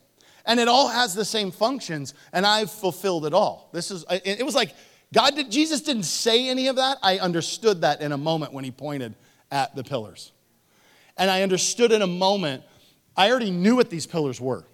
and 0.45 0.59
it 0.59 0.67
all 0.67 0.87
has 0.87 1.13
the 1.13 1.25
same 1.25 1.51
functions 1.51 2.13
and 2.31 2.45
i've 2.45 2.71
fulfilled 2.71 3.25
it 3.25 3.33
all. 3.33 3.69
This 3.73 3.91
is 3.91 4.05
it 4.09 4.45
was 4.45 4.55
like 4.55 4.75
god 5.13 5.35
did 5.35 5.51
jesus 5.51 5.81
didn't 5.81 6.03
say 6.03 6.49
any 6.49 6.67
of 6.67 6.77
that. 6.77 6.97
I 7.01 7.19
understood 7.19 7.81
that 7.81 8.01
in 8.01 8.11
a 8.11 8.17
moment 8.17 8.53
when 8.53 8.63
he 8.63 8.71
pointed 8.71 9.15
at 9.51 9.75
the 9.75 9.83
pillars. 9.83 10.31
And 11.17 11.29
i 11.29 11.41
understood 11.41 11.91
in 11.91 12.01
a 12.01 12.07
moment 12.07 12.63
i 13.15 13.29
already 13.29 13.51
knew 13.51 13.75
what 13.75 13.89
these 13.89 14.05
pillars 14.05 14.39
were. 14.41 14.65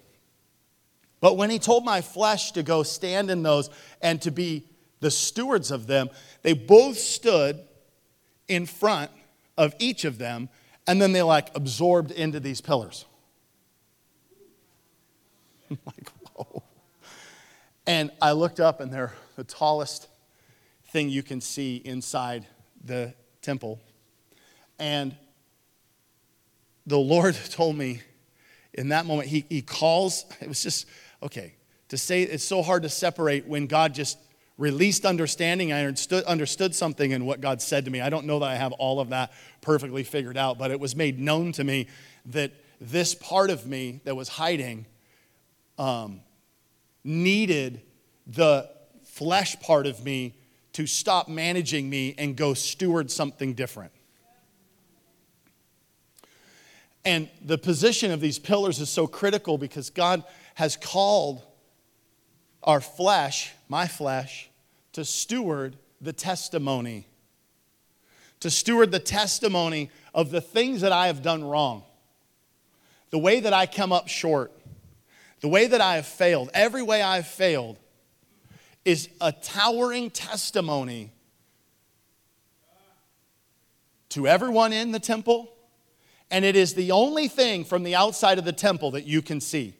But 1.20 1.36
when 1.36 1.50
he 1.50 1.58
told 1.58 1.84
my 1.84 2.00
flesh 2.00 2.52
to 2.52 2.62
go 2.62 2.82
stand 2.82 3.30
in 3.30 3.42
those 3.42 3.68
and 4.00 4.22
to 4.22 4.30
be 4.30 4.64
the 5.00 5.10
stewards 5.10 5.70
of 5.70 5.86
them 5.86 6.10
they 6.42 6.52
both 6.52 6.98
stood 6.98 7.60
in 8.48 8.66
front 8.66 9.10
of 9.56 9.74
each 9.78 10.04
of 10.04 10.18
them 10.18 10.48
and 10.86 11.00
then 11.00 11.12
they 11.12 11.22
like 11.22 11.54
absorbed 11.54 12.10
into 12.10 12.40
these 12.40 12.60
pillars 12.60 13.04
I'm 15.70 15.78
like, 15.86 16.08
whoa. 16.34 16.62
And 17.86 18.10
I 18.20 18.32
looked 18.32 18.60
up, 18.60 18.80
and 18.80 18.92
they're 18.92 19.12
the 19.36 19.44
tallest 19.44 20.08
thing 20.88 21.08
you 21.08 21.22
can 21.22 21.40
see 21.40 21.76
inside 21.76 22.46
the 22.84 23.14
temple. 23.42 23.80
And 24.78 25.16
the 26.86 26.98
Lord 26.98 27.34
told 27.50 27.76
me 27.76 28.02
in 28.74 28.88
that 28.88 29.06
moment, 29.06 29.28
He, 29.28 29.44
he 29.48 29.62
calls, 29.62 30.24
it 30.40 30.48
was 30.48 30.62
just, 30.62 30.86
okay, 31.22 31.54
to 31.88 31.96
say 31.96 32.22
it's 32.22 32.44
so 32.44 32.62
hard 32.62 32.82
to 32.84 32.88
separate 32.88 33.46
when 33.46 33.66
God 33.66 33.94
just 33.94 34.18
released 34.58 35.04
understanding. 35.04 35.72
I 35.72 35.84
understood, 35.84 36.24
understood 36.24 36.74
something 36.74 37.10
in 37.10 37.24
what 37.24 37.40
God 37.40 37.60
said 37.60 37.86
to 37.86 37.90
me. 37.90 38.00
I 38.00 38.10
don't 38.10 38.26
know 38.26 38.38
that 38.38 38.48
I 38.48 38.54
have 38.56 38.72
all 38.72 39.00
of 39.00 39.08
that 39.08 39.32
perfectly 39.60 40.04
figured 40.04 40.36
out, 40.36 40.58
but 40.58 40.70
it 40.70 40.78
was 40.78 40.94
made 40.94 41.18
known 41.18 41.52
to 41.52 41.64
me 41.64 41.88
that 42.26 42.52
this 42.80 43.14
part 43.14 43.50
of 43.50 43.66
me 43.66 44.00
that 44.04 44.14
was 44.14 44.28
hiding 44.28 44.86
um, 45.80 46.20
needed 47.02 47.80
the 48.26 48.68
flesh 49.02 49.58
part 49.60 49.86
of 49.86 50.04
me 50.04 50.34
to 50.74 50.86
stop 50.86 51.26
managing 51.26 51.88
me 51.88 52.14
and 52.18 52.36
go 52.36 52.52
steward 52.52 53.10
something 53.10 53.54
different. 53.54 53.90
And 57.02 57.30
the 57.42 57.56
position 57.56 58.10
of 58.10 58.20
these 58.20 58.38
pillars 58.38 58.78
is 58.78 58.90
so 58.90 59.06
critical 59.06 59.56
because 59.56 59.88
God 59.88 60.22
has 60.54 60.76
called 60.76 61.42
our 62.62 62.82
flesh, 62.82 63.52
my 63.68 63.86
flesh, 63.86 64.50
to 64.92 65.02
steward 65.02 65.76
the 65.98 66.12
testimony. 66.12 67.06
To 68.40 68.50
steward 68.50 68.92
the 68.92 68.98
testimony 68.98 69.90
of 70.12 70.30
the 70.30 70.42
things 70.42 70.82
that 70.82 70.92
I 70.92 71.06
have 71.06 71.22
done 71.22 71.42
wrong, 71.42 71.84
the 73.08 73.18
way 73.18 73.40
that 73.40 73.54
I 73.54 73.64
come 73.64 73.92
up 73.92 74.08
short, 74.08 74.52
the 75.40 75.48
way 75.48 75.66
that 75.66 75.80
I 75.80 75.96
have 75.96 76.06
failed, 76.06 76.50
every 76.52 76.82
way 76.82 77.02
I've 77.02 77.26
failed, 77.26 77.78
is 78.84 79.08
a 79.20 79.32
towering 79.32 80.10
testimony 80.10 81.12
to 84.10 84.26
everyone 84.26 84.72
in 84.72 84.92
the 84.92 84.98
temple, 84.98 85.52
and 86.30 86.44
it 86.44 86.56
is 86.56 86.74
the 86.74 86.90
only 86.90 87.28
thing 87.28 87.64
from 87.64 87.82
the 87.82 87.94
outside 87.94 88.38
of 88.38 88.44
the 88.44 88.52
temple 88.52 88.92
that 88.92 89.06
you 89.06 89.22
can 89.22 89.40
see. 89.40 89.74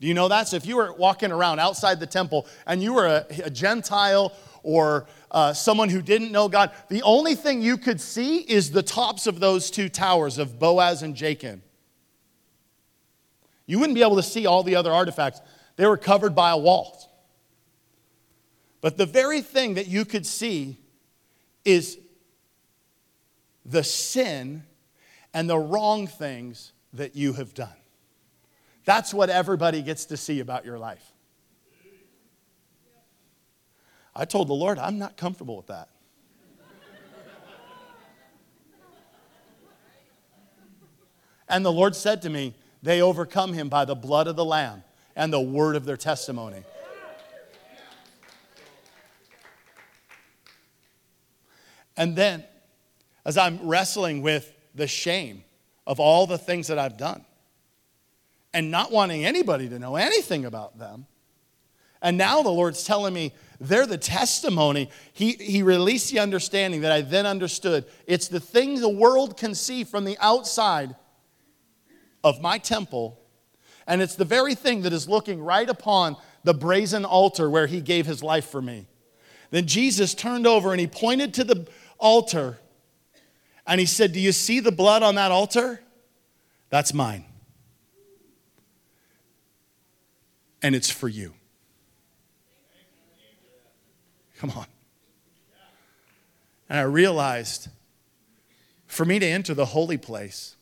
Do 0.00 0.08
you 0.08 0.14
know 0.14 0.28
that? 0.28 0.48
So 0.48 0.56
if 0.56 0.66
you 0.66 0.76
were 0.76 0.92
walking 0.92 1.32
around 1.32 1.60
outside 1.60 2.00
the 2.00 2.06
temple 2.06 2.46
and 2.66 2.82
you 2.82 2.92
were 2.94 3.06
a, 3.06 3.26
a 3.44 3.50
Gentile 3.50 4.32
or 4.62 5.06
uh, 5.30 5.52
someone 5.52 5.88
who 5.88 6.02
didn't 6.02 6.32
know 6.32 6.48
God, 6.48 6.72
the 6.88 7.02
only 7.02 7.34
thing 7.34 7.62
you 7.62 7.76
could 7.76 8.00
see 8.00 8.38
is 8.38 8.70
the 8.70 8.82
tops 8.82 9.26
of 9.26 9.40
those 9.40 9.70
two 9.70 9.88
towers 9.88 10.38
of 10.38 10.58
Boaz 10.58 11.02
and 11.02 11.16
Jachin. 11.16 11.60
You 13.66 13.78
wouldn't 13.78 13.94
be 13.94 14.02
able 14.02 14.16
to 14.16 14.22
see 14.22 14.46
all 14.46 14.62
the 14.62 14.76
other 14.76 14.92
artifacts, 14.92 15.40
they 15.76 15.86
were 15.86 15.96
covered 15.96 16.34
by 16.34 16.50
a 16.50 16.56
wall. 16.56 17.10
But 18.80 18.96
the 18.96 19.06
very 19.06 19.40
thing 19.40 19.74
that 19.74 19.88
you 19.88 20.04
could 20.04 20.26
see 20.26 20.76
is 21.64 21.98
the 23.64 23.82
sin 23.82 24.64
and 25.32 25.48
the 25.48 25.58
wrong 25.58 26.06
things 26.06 26.72
that 26.92 27.16
you 27.16 27.32
have 27.32 27.54
done. 27.54 27.76
That's 28.84 29.14
what 29.14 29.30
everybody 29.30 29.82
gets 29.82 30.04
to 30.06 30.16
see 30.16 30.40
about 30.40 30.66
your 30.66 30.78
life. 30.78 31.12
I 34.14 34.26
told 34.26 34.48
the 34.48 34.54
Lord, 34.54 34.78
I'm 34.78 34.98
not 34.98 35.16
comfortable 35.16 35.56
with 35.56 35.66
that. 35.68 35.88
And 41.48 41.64
the 41.64 41.72
Lord 41.72 41.94
said 41.94 42.22
to 42.22 42.30
me, 42.30 42.54
they 42.84 43.00
overcome 43.00 43.54
him 43.54 43.70
by 43.70 43.86
the 43.86 43.94
blood 43.94 44.26
of 44.26 44.36
the 44.36 44.44
Lamb 44.44 44.84
and 45.16 45.32
the 45.32 45.40
word 45.40 45.74
of 45.74 45.86
their 45.86 45.96
testimony. 45.96 46.62
And 51.96 52.14
then, 52.14 52.44
as 53.24 53.38
I'm 53.38 53.66
wrestling 53.66 54.20
with 54.20 54.52
the 54.74 54.86
shame 54.86 55.44
of 55.86 55.98
all 55.98 56.26
the 56.26 56.36
things 56.36 56.66
that 56.66 56.78
I've 56.78 56.98
done 56.98 57.24
and 58.52 58.70
not 58.70 58.92
wanting 58.92 59.24
anybody 59.24 59.66
to 59.70 59.78
know 59.78 59.96
anything 59.96 60.44
about 60.44 60.78
them, 60.78 61.06
and 62.02 62.18
now 62.18 62.42
the 62.42 62.50
Lord's 62.50 62.84
telling 62.84 63.14
me 63.14 63.32
they're 63.60 63.86
the 63.86 63.96
testimony. 63.96 64.90
He, 65.14 65.32
he 65.32 65.62
released 65.62 66.12
the 66.12 66.18
understanding 66.18 66.82
that 66.82 66.92
I 66.92 67.00
then 67.00 67.24
understood. 67.24 67.86
It's 68.06 68.28
the 68.28 68.40
thing 68.40 68.78
the 68.78 68.90
world 68.90 69.38
can 69.38 69.54
see 69.54 69.84
from 69.84 70.04
the 70.04 70.18
outside 70.20 70.96
of 72.24 72.40
my 72.40 72.58
temple, 72.58 73.20
and 73.86 74.02
it's 74.02 74.16
the 74.16 74.24
very 74.24 74.54
thing 74.54 74.82
that 74.82 74.92
is 74.92 75.08
looking 75.08 75.42
right 75.42 75.68
upon 75.68 76.16
the 76.42 76.54
brazen 76.54 77.04
altar 77.04 77.48
where 77.48 77.66
he 77.66 77.80
gave 77.80 78.06
his 78.06 78.22
life 78.22 78.46
for 78.46 78.62
me. 78.62 78.88
Then 79.50 79.66
Jesus 79.66 80.14
turned 80.14 80.46
over 80.46 80.72
and 80.72 80.80
he 80.80 80.86
pointed 80.86 81.34
to 81.34 81.44
the 81.44 81.68
altar 81.98 82.58
and 83.66 83.78
he 83.78 83.86
said, 83.86 84.12
Do 84.12 84.20
you 84.20 84.32
see 84.32 84.60
the 84.60 84.72
blood 84.72 85.02
on 85.02 85.14
that 85.14 85.30
altar? 85.30 85.80
That's 86.70 86.92
mine. 86.92 87.24
And 90.62 90.74
it's 90.74 90.90
for 90.90 91.08
you. 91.08 91.34
Come 94.38 94.50
on. 94.50 94.66
And 96.68 96.78
I 96.78 96.82
realized 96.82 97.68
for 98.86 99.04
me 99.04 99.18
to 99.18 99.26
enter 99.26 99.54
the 99.54 99.66
holy 99.66 99.98
place, 99.98 100.53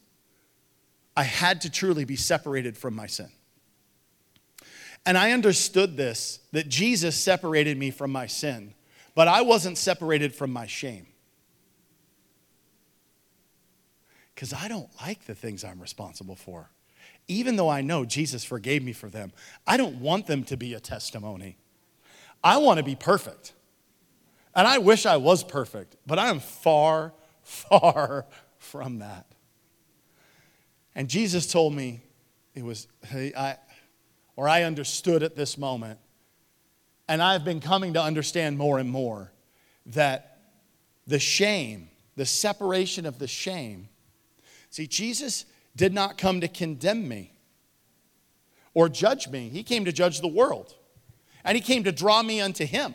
I 1.16 1.24
had 1.24 1.60
to 1.62 1.70
truly 1.70 2.04
be 2.04 2.16
separated 2.16 2.76
from 2.76 2.94
my 2.94 3.06
sin. 3.06 3.30
And 5.04 5.18
I 5.18 5.32
understood 5.32 5.96
this 5.96 6.40
that 6.52 6.68
Jesus 6.68 7.16
separated 7.16 7.76
me 7.76 7.90
from 7.90 8.12
my 8.12 8.26
sin, 8.26 8.74
but 9.14 9.28
I 9.28 9.42
wasn't 9.42 9.78
separated 9.78 10.34
from 10.34 10.52
my 10.52 10.66
shame. 10.66 11.06
Because 14.34 14.52
I 14.52 14.68
don't 14.68 14.88
like 15.00 15.26
the 15.26 15.34
things 15.34 15.64
I'm 15.64 15.80
responsible 15.80 16.36
for. 16.36 16.70
even 17.28 17.56
though 17.56 17.68
I 17.68 17.82
know 17.82 18.04
Jesus 18.04 18.42
forgave 18.44 18.82
me 18.82 18.92
for 18.92 19.08
them, 19.08 19.32
I 19.66 19.76
don't 19.76 20.00
want 20.00 20.26
them 20.26 20.44
to 20.44 20.56
be 20.56 20.74
a 20.74 20.80
testimony. 20.80 21.56
I 22.42 22.56
want 22.56 22.78
to 22.78 22.84
be 22.84 22.96
perfect. 22.96 23.52
And 24.54 24.66
I 24.66 24.78
wish 24.78 25.06
I 25.06 25.16
was 25.16 25.44
perfect, 25.44 25.96
but 26.06 26.18
I 26.18 26.28
am 26.28 26.40
far, 26.40 27.12
far 27.42 28.26
from 28.58 28.98
that. 28.98 29.26
And 30.94 31.08
Jesus 31.08 31.46
told 31.46 31.74
me 31.74 32.02
it 32.54 32.64
was, 32.64 32.86
I, 33.12 33.56
or 34.36 34.48
I 34.48 34.62
understood 34.62 35.22
at 35.22 35.36
this 35.36 35.56
moment, 35.56 35.98
and 37.08 37.22
I've 37.22 37.44
been 37.44 37.60
coming 37.60 37.94
to 37.94 38.02
understand 38.02 38.58
more 38.58 38.78
and 38.78 38.90
more 38.90 39.32
that 39.86 40.38
the 41.06 41.18
shame, 41.18 41.88
the 42.16 42.26
separation 42.26 43.06
of 43.06 43.18
the 43.18 43.26
shame, 43.26 43.88
see, 44.70 44.86
Jesus 44.86 45.46
did 45.74 45.92
not 45.92 46.18
come 46.18 46.40
to 46.40 46.48
condemn 46.48 47.08
me 47.08 47.32
or 48.74 48.88
judge 48.88 49.28
me, 49.28 49.48
He 49.48 49.62
came 49.62 49.84
to 49.84 49.92
judge 49.92 50.20
the 50.20 50.28
world, 50.28 50.74
and 51.44 51.56
He 51.56 51.62
came 51.62 51.84
to 51.84 51.92
draw 51.92 52.22
me 52.22 52.40
unto 52.40 52.64
Him. 52.64 52.94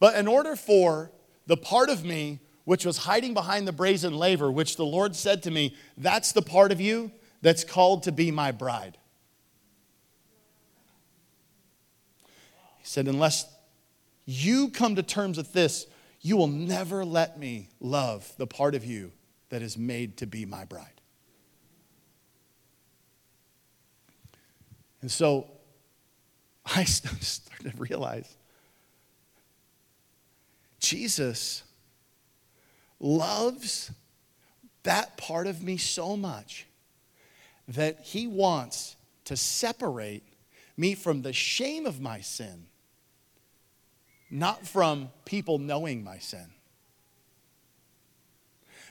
But 0.00 0.14
in 0.14 0.26
order 0.26 0.56
for 0.56 1.10
the 1.46 1.56
part 1.56 1.88
of 1.88 2.04
me 2.04 2.40
which 2.68 2.84
was 2.84 2.98
hiding 2.98 3.32
behind 3.32 3.66
the 3.66 3.72
brazen 3.72 4.14
laver, 4.14 4.52
which 4.52 4.76
the 4.76 4.84
Lord 4.84 5.16
said 5.16 5.42
to 5.44 5.50
me, 5.50 5.74
That's 5.96 6.32
the 6.32 6.42
part 6.42 6.70
of 6.70 6.82
you 6.82 7.10
that's 7.40 7.64
called 7.64 8.02
to 8.02 8.12
be 8.12 8.30
my 8.30 8.52
bride. 8.52 8.98
He 12.76 12.84
said, 12.84 13.08
Unless 13.08 13.50
you 14.26 14.68
come 14.68 14.96
to 14.96 15.02
terms 15.02 15.38
with 15.38 15.54
this, 15.54 15.86
you 16.20 16.36
will 16.36 16.46
never 16.46 17.06
let 17.06 17.38
me 17.38 17.70
love 17.80 18.34
the 18.36 18.46
part 18.46 18.74
of 18.74 18.84
you 18.84 19.12
that 19.48 19.62
is 19.62 19.78
made 19.78 20.18
to 20.18 20.26
be 20.26 20.44
my 20.44 20.66
bride. 20.66 21.00
And 25.00 25.10
so 25.10 25.50
I 26.66 26.84
started 26.84 27.72
to 27.72 27.72
realize 27.78 28.36
Jesus 30.80 31.62
loves 33.00 33.90
that 34.82 35.16
part 35.16 35.46
of 35.46 35.62
me 35.62 35.76
so 35.76 36.16
much 36.16 36.66
that 37.68 38.00
he 38.00 38.26
wants 38.26 38.96
to 39.24 39.36
separate 39.36 40.22
me 40.76 40.94
from 40.94 41.22
the 41.22 41.32
shame 41.32 41.86
of 41.86 42.00
my 42.00 42.20
sin, 42.20 42.66
not 44.30 44.66
from 44.66 45.10
people 45.24 45.58
knowing 45.58 46.02
my 46.02 46.18
sin. 46.18 46.46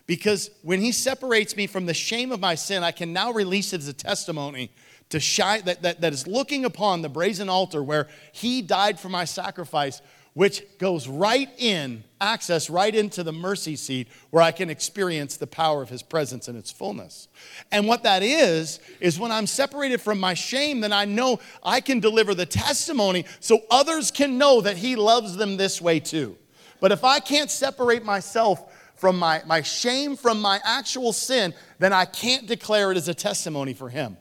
Because 0.05 0.49
when 0.61 0.79
he 0.79 0.91
separates 0.91 1.55
me 1.55 1.67
from 1.67 1.85
the 1.85 1.93
shame 1.93 2.31
of 2.31 2.39
my 2.39 2.55
sin, 2.55 2.83
I 2.83 2.91
can 2.91 3.11
now 3.11 3.31
release 3.31 3.73
it 3.73 3.81
as 3.81 3.87
a 3.87 3.93
testimony 3.93 4.71
to 5.09 5.19
shine, 5.19 5.63
that, 5.65 5.81
that, 5.81 6.01
that 6.01 6.13
is 6.13 6.27
looking 6.27 6.65
upon 6.65 7.01
the 7.01 7.09
brazen 7.09 7.49
altar 7.49 7.83
where 7.83 8.07
he 8.31 8.61
died 8.61 8.99
for 8.99 9.09
my 9.09 9.25
sacrifice 9.25 10.01
which 10.37 10.63
goes 10.77 11.07
right 11.07 11.49
in, 11.57 12.03
access 12.21 12.69
right 12.69 12.93
into 12.93 13.23
the 13.23 13.31
mercy 13.31 13.75
seat 13.75 14.07
where 14.29 14.43
I 14.43 14.51
can 14.51 14.69
experience 14.69 15.35
the 15.35 15.47
power 15.47 15.81
of 15.81 15.89
his 15.89 16.03
presence 16.03 16.47
in 16.47 16.55
its 16.55 16.69
fullness. 16.69 17.27
And 17.71 17.87
what 17.87 18.03
that 18.03 18.21
is, 18.21 18.79
is 18.99 19.19
when 19.19 19.31
I'm 19.31 19.47
separated 19.47 19.99
from 19.99 20.19
my 20.19 20.35
shame, 20.35 20.79
then 20.79 20.93
I 20.93 21.05
know 21.05 21.39
I 21.63 21.81
can 21.81 21.99
deliver 21.99 22.35
the 22.35 22.45
testimony 22.45 23.25
so 23.39 23.61
others 23.71 24.11
can 24.11 24.37
know 24.37 24.61
that 24.61 24.77
he 24.77 24.95
loves 24.95 25.37
them 25.37 25.57
this 25.57 25.81
way 25.81 25.99
too. 25.99 26.37
But 26.79 26.91
if 26.91 27.03
I 27.03 27.19
can't 27.19 27.49
separate 27.49 28.05
myself 28.05 28.91
from 28.93 29.17
my, 29.17 29.41
my 29.47 29.63
shame, 29.63 30.15
from 30.15 30.39
my 30.39 30.59
actual 30.63 31.13
sin, 31.13 31.51
then 31.79 31.93
I 31.93 32.05
can't 32.05 32.45
declare 32.45 32.91
it 32.91 32.97
as 32.97 33.07
a 33.07 33.15
testimony 33.15 33.73
for 33.73 33.89
him. 33.89 34.17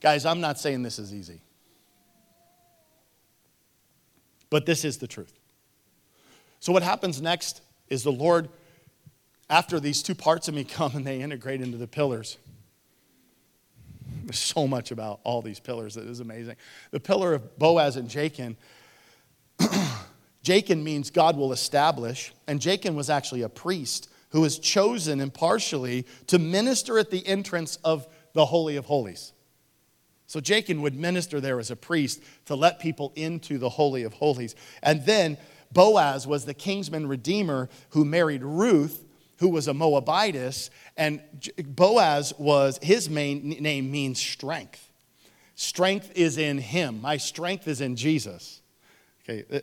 Guys, 0.00 0.24
I'm 0.24 0.40
not 0.40 0.58
saying 0.58 0.84
this 0.84 0.98
is 0.98 1.12
easy. 1.12 1.42
But 4.50 4.66
this 4.66 4.84
is 4.84 4.98
the 4.98 5.06
truth. 5.06 5.32
So, 6.60 6.72
what 6.72 6.82
happens 6.82 7.20
next 7.20 7.62
is 7.88 8.02
the 8.02 8.12
Lord, 8.12 8.48
after 9.48 9.80
these 9.80 10.02
two 10.02 10.14
parts 10.14 10.48
of 10.48 10.54
me 10.54 10.64
come 10.64 10.96
and 10.96 11.06
they 11.06 11.20
integrate 11.20 11.60
into 11.60 11.76
the 11.76 11.86
pillars. 11.86 12.38
There's 14.24 14.38
so 14.38 14.66
much 14.66 14.90
about 14.90 15.20
all 15.24 15.40
these 15.40 15.60
pillars 15.60 15.94
that 15.94 16.06
is 16.06 16.20
amazing. 16.20 16.56
The 16.90 17.00
pillar 17.00 17.34
of 17.34 17.58
Boaz 17.58 17.96
and 17.96 18.08
Jachin. 18.08 18.56
Jachin 20.44 20.82
means 20.82 21.10
God 21.10 21.36
will 21.36 21.52
establish, 21.52 22.32
and 22.46 22.60
Jachin 22.60 22.94
was 22.94 23.10
actually 23.10 23.42
a 23.42 23.48
priest 23.48 24.10
who 24.30 24.42
was 24.42 24.58
chosen 24.58 25.20
impartially 25.20 26.06
to 26.26 26.38
minister 26.38 26.98
at 26.98 27.10
the 27.10 27.26
entrance 27.26 27.76
of 27.84 28.06
the 28.34 28.46
Holy 28.46 28.76
of 28.76 28.84
Holies. 28.84 29.32
So 30.28 30.40
Jachin 30.40 30.82
would 30.82 30.94
minister 30.94 31.40
there 31.40 31.58
as 31.58 31.70
a 31.70 31.76
priest 31.76 32.22
to 32.46 32.54
let 32.54 32.78
people 32.78 33.12
into 33.16 33.56
the 33.56 33.70
Holy 33.70 34.02
of 34.02 34.12
Holies. 34.12 34.54
And 34.82 35.04
then 35.06 35.38
Boaz 35.72 36.26
was 36.26 36.44
the 36.44 36.54
kingsman 36.54 37.08
redeemer 37.08 37.70
who 37.90 38.04
married 38.04 38.44
Ruth, 38.44 39.04
who 39.38 39.48
was 39.48 39.68
a 39.68 39.72
Moabitess. 39.72 40.68
And 40.98 41.22
Boaz 41.64 42.34
was, 42.38 42.78
his 42.82 43.08
main 43.08 43.48
name 43.48 43.90
means 43.90 44.20
strength. 44.20 44.90
Strength 45.54 46.12
is 46.14 46.36
in 46.36 46.58
him. 46.58 47.00
My 47.00 47.16
strength 47.16 47.66
is 47.66 47.80
in 47.80 47.96
Jesus. 47.96 48.60
Okay, 49.24 49.62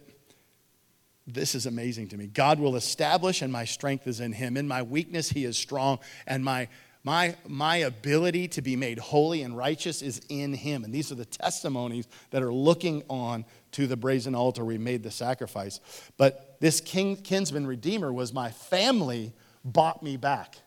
this 1.28 1.54
is 1.54 1.68
amazing 1.68 2.08
to 2.10 2.18
me. 2.18 2.26
God 2.28 2.60
will 2.60 2.76
establish, 2.76 3.42
and 3.42 3.54
my 3.54 3.66
strength 3.66 4.08
is 4.08 4.20
in 4.20 4.32
him. 4.34 4.58
In 4.58 4.68
my 4.68 4.82
weakness, 4.82 5.30
he 5.30 5.46
is 5.46 5.58
strong, 5.58 6.00
and 6.26 6.44
my 6.44 6.70
my, 7.06 7.36
my 7.48 7.78
ability 7.78 8.48
to 8.48 8.64
be 8.64 8.76
made 8.76 8.98
holy 8.98 9.44
and 9.44 9.56
righteous 9.56 10.02
is 10.02 10.22
in 10.28 10.56
him. 10.56 10.84
And 10.84 10.92
these 10.92 11.12
are 11.12 11.16
the 11.16 11.24
testimonies 11.24 12.08
that 12.32 12.42
are 12.42 12.52
looking 12.52 13.04
on 13.08 13.46
to 13.74 13.86
the 13.86 13.96
brazen 13.96 14.34
altar 14.34 14.66
we 14.66 14.80
made 14.80 15.04
the 15.04 15.12
sacrifice. 15.12 15.80
But 16.18 16.58
this 16.60 16.82
king, 16.82 17.18
kinsman 17.18 17.68
redeemer 17.68 18.12
was 18.12 18.34
my 18.34 18.50
family 18.50 19.34
bought 19.64 20.02
me 20.02 20.18
back. 20.18 20.58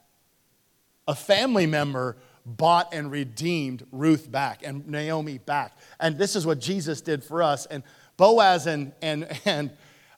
A 1.08 1.14
family 1.16 1.66
member 1.66 2.16
bought 2.46 2.94
and 2.94 3.10
redeemed 3.10 3.84
Ruth 3.90 4.30
back 4.30 4.62
and 4.64 4.86
Naomi 4.86 5.38
back. 5.38 5.76
And 5.98 6.16
this 6.16 6.36
is 6.36 6.46
what 6.46 6.60
Jesus 6.60 7.00
did 7.00 7.24
for 7.24 7.42
us. 7.42 7.66
And 7.66 7.82
Boaz 8.16 8.68
and, 8.68 8.92
and, 9.02 9.26
and 9.44 9.72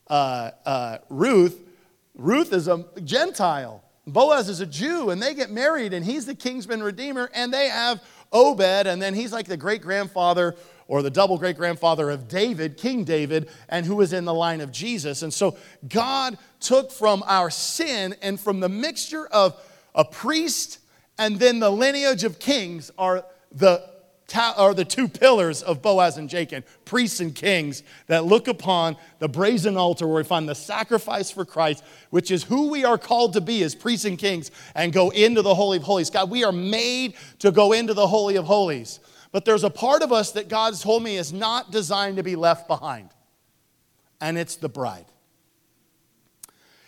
uh, 0.07 0.51
uh, 0.67 0.97
Ruth, 1.09 1.59
Ruth 2.13 2.53
is 2.53 2.67
a 2.67 2.85
Gentile. 3.03 3.83
Boaz 4.11 4.49
is 4.49 4.59
a 4.59 4.65
Jew, 4.65 5.09
and 5.09 5.21
they 5.21 5.33
get 5.33 5.51
married, 5.51 5.93
and 5.93 6.05
he's 6.05 6.25
the 6.25 6.35
kingsman 6.35 6.83
redeemer, 6.83 7.29
and 7.33 7.53
they 7.53 7.69
have 7.69 8.01
Obed, 8.31 8.87
and 8.87 9.01
then 9.01 9.13
he's 9.13 9.33
like 9.33 9.47
the 9.47 9.57
great 9.57 9.81
grandfather 9.81 10.55
or 10.87 11.01
the 11.01 11.09
double 11.09 11.37
great 11.37 11.57
grandfather 11.57 12.09
of 12.09 12.27
David, 12.27 12.77
King 12.77 13.03
David, 13.03 13.49
and 13.69 13.85
who 13.85 13.95
was 13.95 14.13
in 14.13 14.25
the 14.25 14.33
line 14.33 14.61
of 14.61 14.71
Jesus. 14.71 15.21
And 15.21 15.33
so 15.33 15.57
God 15.87 16.37
took 16.59 16.91
from 16.91 17.23
our 17.27 17.49
sin 17.49 18.15
and 18.21 18.39
from 18.39 18.59
the 18.59 18.69
mixture 18.69 19.27
of 19.27 19.61
a 19.95 20.03
priest 20.05 20.79
and 21.21 21.37
then 21.37 21.59
the 21.59 21.69
lineage 21.69 22.23
of 22.23 22.39
kings 22.39 22.89
are 22.97 23.23
the 23.51 23.87
are 24.35 24.73
the 24.73 24.85
two 24.85 25.07
pillars 25.07 25.61
of 25.61 25.81
Boaz 25.81 26.17
and 26.17 26.29
Jachin, 26.29 26.63
priests 26.85 27.19
and 27.19 27.33
kings 27.33 27.83
that 28.07 28.25
look 28.25 28.47
upon 28.47 28.97
the 29.19 29.27
brazen 29.27 29.77
altar 29.77 30.07
where 30.07 30.17
we 30.17 30.23
find 30.23 30.47
the 30.47 30.55
sacrifice 30.55 31.31
for 31.31 31.45
Christ, 31.45 31.83
which 32.09 32.31
is 32.31 32.43
who 32.43 32.69
we 32.69 32.83
are 32.83 32.97
called 32.97 33.33
to 33.33 33.41
be 33.41 33.63
as 33.63 33.75
priests 33.75 34.05
and 34.05 34.17
kings, 34.17 34.51
and 34.75 34.93
go 34.93 35.09
into 35.09 35.41
the 35.41 35.55
Holy 35.55 35.77
of 35.77 35.83
Holies. 35.83 36.09
God, 36.09 36.29
we 36.29 36.43
are 36.43 36.51
made 36.51 37.15
to 37.39 37.51
go 37.51 37.73
into 37.73 37.93
the 37.93 38.07
Holy 38.07 38.35
of 38.35 38.45
Holies. 38.45 38.99
But 39.31 39.45
there's 39.45 39.63
a 39.63 39.69
part 39.69 40.01
of 40.01 40.11
us 40.11 40.31
that 40.31 40.49
God's 40.49 40.81
told 40.81 41.03
me 41.03 41.17
is 41.17 41.31
not 41.31 41.71
designed 41.71 42.17
to 42.17 42.23
be 42.23 42.35
left 42.35 42.67
behind, 42.67 43.09
and 44.19 44.37
it's 44.37 44.55
the 44.55 44.69
bride. 44.69 45.05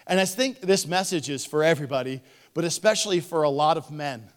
And 0.05 0.19
I 0.19 0.25
think 0.25 0.59
this 0.59 0.85
message 0.85 1.29
is 1.29 1.45
for 1.45 1.63
everybody, 1.63 2.21
but 2.53 2.65
especially 2.65 3.19
for 3.19 3.43
a 3.43 3.49
lot 3.49 3.77
of 3.77 3.89
men 3.91 4.29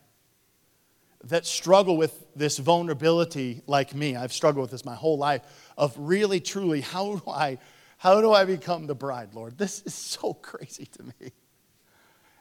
that 1.24 1.44
struggle 1.44 1.96
with 1.96 2.25
this 2.36 2.58
vulnerability 2.58 3.62
like 3.66 3.94
me 3.94 4.16
i've 4.16 4.32
struggled 4.32 4.62
with 4.62 4.70
this 4.70 4.84
my 4.84 4.94
whole 4.94 5.18
life 5.18 5.42
of 5.76 5.94
really 5.96 6.40
truly 6.40 6.80
how 6.80 7.16
do 7.16 7.30
i 7.30 7.58
how 7.98 8.20
do 8.20 8.32
i 8.32 8.44
become 8.44 8.86
the 8.86 8.94
bride 8.94 9.34
lord? 9.34 9.56
This 9.58 9.82
is 9.82 9.94
so 9.94 10.34
crazy 10.42 10.86
to 10.86 11.02
me. 11.02 11.32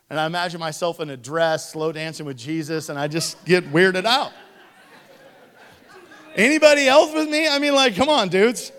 And 0.09 0.19
i 0.19 0.25
imagine 0.25 0.59
myself 0.59 0.99
in 0.99 1.09
a 1.09 1.17
dress 1.17 1.71
slow 1.71 1.91
dancing 1.91 2.25
with 2.25 2.37
jesus 2.37 2.89
and 2.89 2.99
i 2.99 3.07
just 3.07 3.43
get 3.45 3.71
weirded 3.71 4.05
out. 4.05 4.31
Anybody 6.35 6.87
else 6.87 7.13
with 7.13 7.29
me? 7.29 7.47
I 7.47 7.59
mean 7.59 7.73
like 7.73 7.95
come 7.95 8.09
on 8.09 8.29
dudes. 8.29 8.71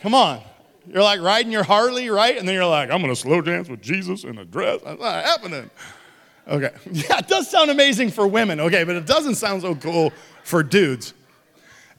Come 0.00 0.14
on. 0.14 0.40
You're 0.86 1.02
like 1.02 1.20
riding 1.20 1.50
your 1.50 1.64
harley 1.64 2.10
right? 2.10 2.36
And 2.38 2.46
then 2.46 2.54
you're 2.54 2.66
like 2.66 2.90
i'm 2.90 3.00
gonna 3.00 3.16
slow 3.16 3.40
dance 3.40 3.68
with 3.68 3.82
jesus 3.82 4.24
in 4.24 4.38
a 4.38 4.44
dress. 4.44 4.80
What's 4.82 5.02
happening 5.02 5.70
Okay. 6.46 6.70
Yeah, 6.92 7.18
it 7.18 7.28
does 7.28 7.50
sound 7.50 7.70
amazing 7.70 8.10
for 8.10 8.26
women, 8.26 8.60
okay, 8.60 8.84
but 8.84 8.96
it 8.96 9.06
doesn't 9.06 9.36
sound 9.36 9.62
so 9.62 9.74
cool 9.74 10.12
for 10.42 10.62
dudes. 10.62 11.14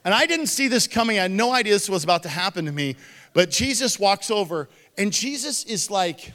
And 0.04 0.14
I 0.14 0.26
didn't 0.26 0.46
see 0.46 0.68
this 0.68 0.86
coming. 0.86 1.18
I 1.18 1.22
had 1.22 1.32
no 1.32 1.52
idea 1.52 1.72
this 1.72 1.88
was 1.88 2.04
about 2.04 2.22
to 2.22 2.28
happen 2.28 2.64
to 2.66 2.72
me. 2.72 2.96
But 3.32 3.50
Jesus 3.50 3.98
walks 3.98 4.30
over, 4.30 4.68
and 4.96 5.12
Jesus 5.12 5.64
is 5.64 5.90
like 5.90 6.32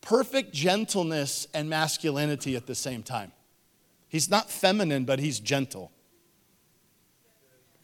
perfect 0.00 0.52
gentleness 0.52 1.46
and 1.52 1.68
masculinity 1.68 2.56
at 2.56 2.66
the 2.66 2.74
same 2.74 3.02
time. 3.02 3.32
He's 4.08 4.30
not 4.30 4.50
feminine, 4.50 5.04
but 5.04 5.18
he's 5.18 5.38
gentle. 5.40 5.92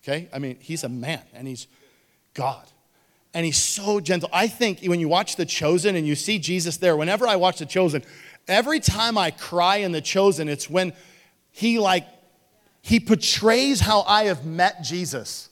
Okay? 0.02 0.28
I 0.32 0.38
mean, 0.38 0.56
he's 0.60 0.84
a 0.84 0.88
man 0.88 1.22
and 1.34 1.46
he's 1.46 1.66
God. 2.32 2.64
And 3.34 3.44
he's 3.44 3.58
so 3.58 4.00
gentle. 4.00 4.28
I 4.32 4.46
think 4.46 4.82
when 4.84 5.00
you 5.00 5.08
watch 5.08 5.36
The 5.36 5.44
Chosen 5.44 5.96
and 5.96 6.06
you 6.06 6.14
see 6.14 6.38
Jesus 6.38 6.76
there, 6.76 6.96
whenever 6.96 7.26
I 7.26 7.36
watch 7.36 7.58
The 7.58 7.66
Chosen, 7.66 8.04
every 8.48 8.80
time 8.80 9.16
I 9.18 9.30
cry 9.30 9.76
in 9.76 9.92
The 9.92 10.00
Chosen, 10.00 10.48
it's 10.48 10.68
when 10.68 10.92
he 11.50 11.78
like 11.78 12.06
he 12.82 13.00
portrays 13.00 13.80
how 13.80 14.02
I 14.02 14.24
have 14.24 14.44
met 14.44 14.82
Jesus. 14.82 15.48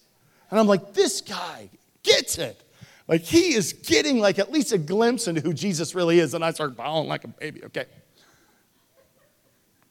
And 0.50 0.61
I'm 0.61 0.66
like, 0.66 0.92
this 0.92 1.22
guy 1.22 1.70
gets 2.02 2.37
it. 2.37 2.62
Like 3.09 3.22
he 3.22 3.55
is 3.55 3.72
getting 3.72 4.18
like 4.18 4.38
at 4.38 4.52
least 4.52 4.72
a 4.72 4.78
glimpse 4.78 5.28
into 5.28 5.40
who 5.40 5.55
Jesus 5.55 5.94
really 5.94 6.18
is. 6.18 6.35
And 6.35 6.44
I 6.44 6.50
start 6.50 6.76
bawling 6.76 7.09
like 7.09 7.24
a 7.24 7.28
baby. 7.28 7.64
Okay. 7.64 7.87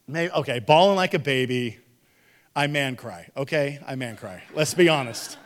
Maybe, 0.06 0.32
okay, 0.32 0.58
bawling 0.60 0.96
like 0.96 1.14
a 1.14 1.18
baby. 1.18 1.78
I 2.54 2.66
man 2.66 2.96
cry. 2.96 3.28
Okay, 3.36 3.80
I 3.86 3.94
man 3.96 4.16
cry. 4.16 4.42
Let's 4.54 4.74
be 4.74 4.88
honest. 4.88 5.38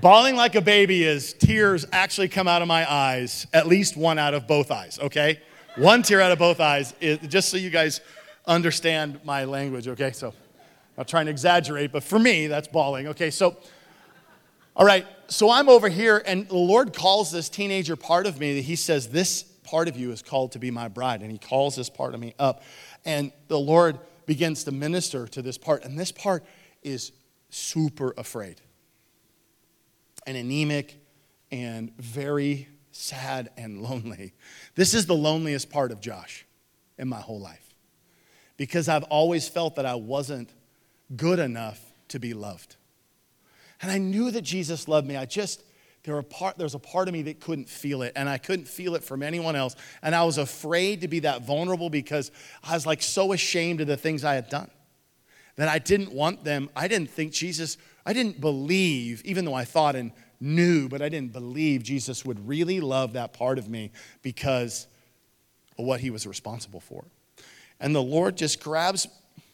Bawling 0.00 0.36
like 0.36 0.54
a 0.54 0.60
baby 0.60 1.04
is 1.04 1.32
tears 1.34 1.86
actually 1.92 2.28
come 2.28 2.48
out 2.48 2.62
of 2.62 2.68
my 2.68 2.90
eyes, 2.90 3.46
at 3.52 3.66
least 3.66 3.96
one 3.96 4.18
out 4.18 4.32
of 4.34 4.46
both 4.48 4.70
eyes, 4.70 4.98
okay? 4.98 5.40
One 5.76 6.02
tear 6.02 6.20
out 6.20 6.32
of 6.32 6.38
both 6.38 6.60
eyes, 6.60 6.94
is, 7.00 7.18
just 7.28 7.48
so 7.48 7.56
you 7.56 7.70
guys 7.70 8.00
understand 8.46 9.20
my 9.24 9.44
language, 9.44 9.88
okay? 9.88 10.12
So 10.12 10.28
I'm 10.28 10.34
not 10.98 11.08
trying 11.08 11.26
to 11.26 11.30
exaggerate, 11.30 11.92
but 11.92 12.02
for 12.02 12.18
me, 12.18 12.46
that's 12.46 12.68
bawling, 12.68 13.08
okay? 13.08 13.30
So, 13.30 13.56
all 14.76 14.84
right, 14.84 15.06
so 15.28 15.50
I'm 15.50 15.68
over 15.68 15.88
here, 15.88 16.22
and 16.26 16.46
the 16.48 16.56
Lord 16.56 16.94
calls 16.94 17.30
this 17.30 17.48
teenager 17.48 17.96
part 17.96 18.26
of 18.26 18.38
me 18.38 18.56
that 18.56 18.64
He 18.64 18.76
says, 18.76 19.08
This 19.08 19.42
part 19.42 19.88
of 19.88 19.96
you 19.96 20.10
is 20.12 20.22
called 20.22 20.52
to 20.52 20.58
be 20.58 20.70
my 20.70 20.88
bride. 20.88 21.22
And 21.22 21.30
He 21.30 21.38
calls 21.38 21.76
this 21.76 21.88
part 21.88 22.14
of 22.14 22.20
me 22.20 22.34
up. 22.38 22.62
And 23.04 23.32
the 23.48 23.58
Lord 23.58 23.98
begins 24.26 24.64
to 24.64 24.72
minister 24.72 25.26
to 25.28 25.42
this 25.42 25.56
part, 25.56 25.84
and 25.84 25.98
this 25.98 26.12
part 26.12 26.44
is 26.82 27.12
super 27.48 28.14
afraid 28.18 28.60
and 30.26 30.36
anemic 30.36 30.98
and 31.50 31.96
very 31.96 32.68
sad 32.92 33.50
and 33.56 33.82
lonely. 33.82 34.32
This 34.74 34.94
is 34.94 35.06
the 35.06 35.14
loneliest 35.14 35.70
part 35.70 35.90
of 35.90 36.00
Josh 36.00 36.46
in 36.98 37.08
my 37.08 37.20
whole 37.20 37.40
life 37.40 37.74
because 38.56 38.88
I've 38.88 39.04
always 39.04 39.48
felt 39.48 39.76
that 39.76 39.86
I 39.86 39.94
wasn't 39.96 40.50
good 41.16 41.38
enough 41.38 41.80
to 42.08 42.20
be 42.20 42.34
loved. 42.34 42.76
And 43.80 43.90
I 43.90 43.98
knew 43.98 44.30
that 44.30 44.42
Jesus 44.42 44.86
loved 44.86 45.06
me. 45.06 45.16
I 45.16 45.24
just, 45.24 45.64
there, 46.04 46.14
were 46.14 46.22
part, 46.22 46.56
there 46.58 46.64
was 46.64 46.74
a 46.74 46.78
part 46.78 47.08
of 47.08 47.14
me 47.14 47.22
that 47.22 47.40
couldn't 47.40 47.68
feel 47.68 48.02
it, 48.02 48.12
and 48.14 48.28
I 48.28 48.38
couldn't 48.38 48.68
feel 48.68 48.94
it 48.94 49.02
from 49.02 49.22
anyone 49.22 49.56
else. 49.56 49.74
And 50.02 50.14
I 50.14 50.22
was 50.24 50.38
afraid 50.38 51.00
to 51.00 51.08
be 51.08 51.20
that 51.20 51.42
vulnerable 51.42 51.90
because 51.90 52.30
I 52.62 52.74
was 52.74 52.86
like 52.86 53.02
so 53.02 53.32
ashamed 53.32 53.80
of 53.80 53.88
the 53.88 53.96
things 53.96 54.22
I 54.22 54.34
had 54.34 54.48
done 54.48 54.70
that 55.56 55.68
I 55.68 55.78
didn't 55.78 56.12
want 56.12 56.44
them. 56.44 56.70
I 56.76 56.86
didn't 56.86 57.10
think 57.10 57.32
Jesus 57.32 57.76
I 58.04 58.12
didn't 58.12 58.40
believe, 58.40 59.22
even 59.24 59.44
though 59.44 59.54
I 59.54 59.64
thought 59.64 59.94
and 59.94 60.12
knew, 60.42 60.88
but 60.88 61.00
I 61.00 61.08
didn't 61.08 61.32
believe 61.32 61.82
Jesus 61.82 62.24
would 62.24 62.46
really 62.46 62.80
love 62.80 63.14
that 63.14 63.32
part 63.32 63.58
of 63.58 63.68
me 63.68 63.92
because 64.22 64.86
of 65.78 65.84
what 65.84 66.00
he 66.00 66.10
was 66.10 66.26
responsible 66.26 66.80
for. 66.80 67.04
And 67.80 67.94
the 67.94 68.02
Lord 68.02 68.36
just 68.36 68.62
grabs 68.62 69.06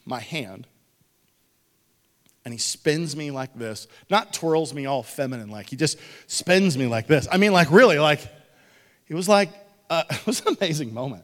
my 0.05 0.19
hand 0.19 0.67
and 2.45 2.53
he 2.53 2.57
spins 2.57 3.15
me 3.15 3.31
like 3.31 3.53
this. 3.53 3.87
Not 4.09 4.33
twirls 4.33 4.73
me 4.73 4.85
all 4.85 5.03
feminine 5.03 5.49
like, 5.49 5.69
he 5.69 5.75
just 5.75 5.97
spins 6.27 6.77
me 6.77 6.87
like 6.87 7.07
this. 7.07 7.27
I 7.31 7.37
mean, 7.37 7.53
like, 7.53 7.71
really, 7.71 7.99
like, 7.99 8.21
it 9.07 9.13
was 9.13 9.29
like, 9.29 9.49
uh, 9.89 10.03
it 10.09 10.25
was 10.25 10.41
an 10.41 10.57
amazing 10.59 10.93
moment. 10.93 11.23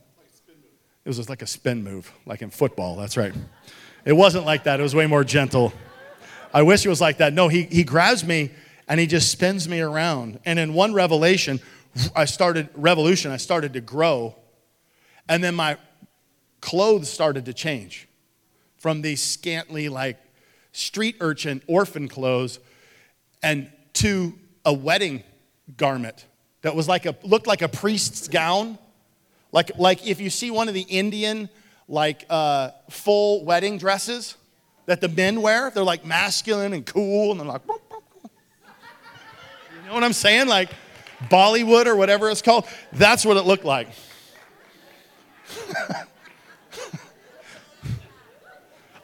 It 1.04 1.10
was 1.10 1.18
just 1.18 1.30
like 1.30 1.42
a 1.42 1.48
spin 1.48 1.84
move, 1.84 2.12
like 2.26 2.42
in 2.42 2.50
football, 2.50 2.96
that's 2.96 3.16
right. 3.16 3.34
It 4.06 4.14
wasn't 4.14 4.46
like 4.46 4.64
that, 4.64 4.80
it 4.80 4.84
was 4.84 4.96
way 4.96 5.08
more 5.08 5.24
gentle. 5.24 5.74
I 6.54 6.62
wish 6.62 6.86
it 6.86 6.90
was 6.90 7.02
like 7.02 7.18
that. 7.18 7.34
No, 7.34 7.48
he, 7.48 7.64
he 7.64 7.84
grabs 7.84 8.24
me 8.24 8.52
and 8.88 9.00
he 9.00 9.08
just 9.08 9.32
spins 9.32 9.68
me 9.68 9.82
around. 9.82 10.40
And 10.46 10.60
in 10.60 10.74
one 10.74 10.94
revelation, 10.94 11.60
I 12.16 12.26
started, 12.26 12.70
revolution, 12.76 13.32
I 13.32 13.38
started 13.38 13.74
to 13.74 13.82
grow. 13.82 14.36
And 15.28 15.44
then 15.44 15.56
my 15.56 15.78
clothes 16.62 17.10
started 17.10 17.46
to 17.46 17.54
change 17.54 18.08
from 18.78 19.02
these 19.02 19.22
scantily, 19.22 19.90
like 19.90 20.18
street 20.72 21.18
urchin, 21.20 21.62
orphan 21.68 22.08
clothes, 22.08 22.60
and 23.42 23.72
to 23.94 24.34
a 24.66 24.74
wedding 24.74 25.24
garment 25.78 26.26
that 26.62 26.76
was 26.76 26.88
like 26.88 27.06
a, 27.06 27.16
looked 27.24 27.48
like 27.48 27.62
a 27.62 27.70
priest's 27.70 28.28
gown. 28.28 28.78
Like, 29.52 29.78
like 29.78 30.06
if 30.06 30.20
you 30.20 30.30
see 30.30 30.52
one 30.52 30.68
of 30.68 30.74
the 30.74 30.82
Indian, 30.82 31.50
like 31.88 32.26
uh, 32.30 32.72
full 32.90 33.46
wedding 33.46 33.78
dresses 33.78 34.36
that 34.86 35.02
the 35.02 35.08
men 35.08 35.42
wear. 35.42 35.70
They're 35.70 35.84
like 35.84 36.06
masculine 36.06 36.74
and 36.74 36.86
cool, 36.86 37.32
and 37.32 37.40
they're 37.40 37.48
like, 37.48 37.62
you 39.86 39.90
know 39.90 39.94
what 39.94 40.04
I'm 40.04 40.14
saying? 40.14 40.48
Like 40.48 40.72
Bollywood 41.30 41.86
or 41.86 41.96
whatever 41.96 42.28
it's 42.32 42.42
called. 42.42 42.66
That's 42.92 43.24
what 43.24 43.38
it 43.38 43.46
looked 43.46 43.66
like. 43.66 43.88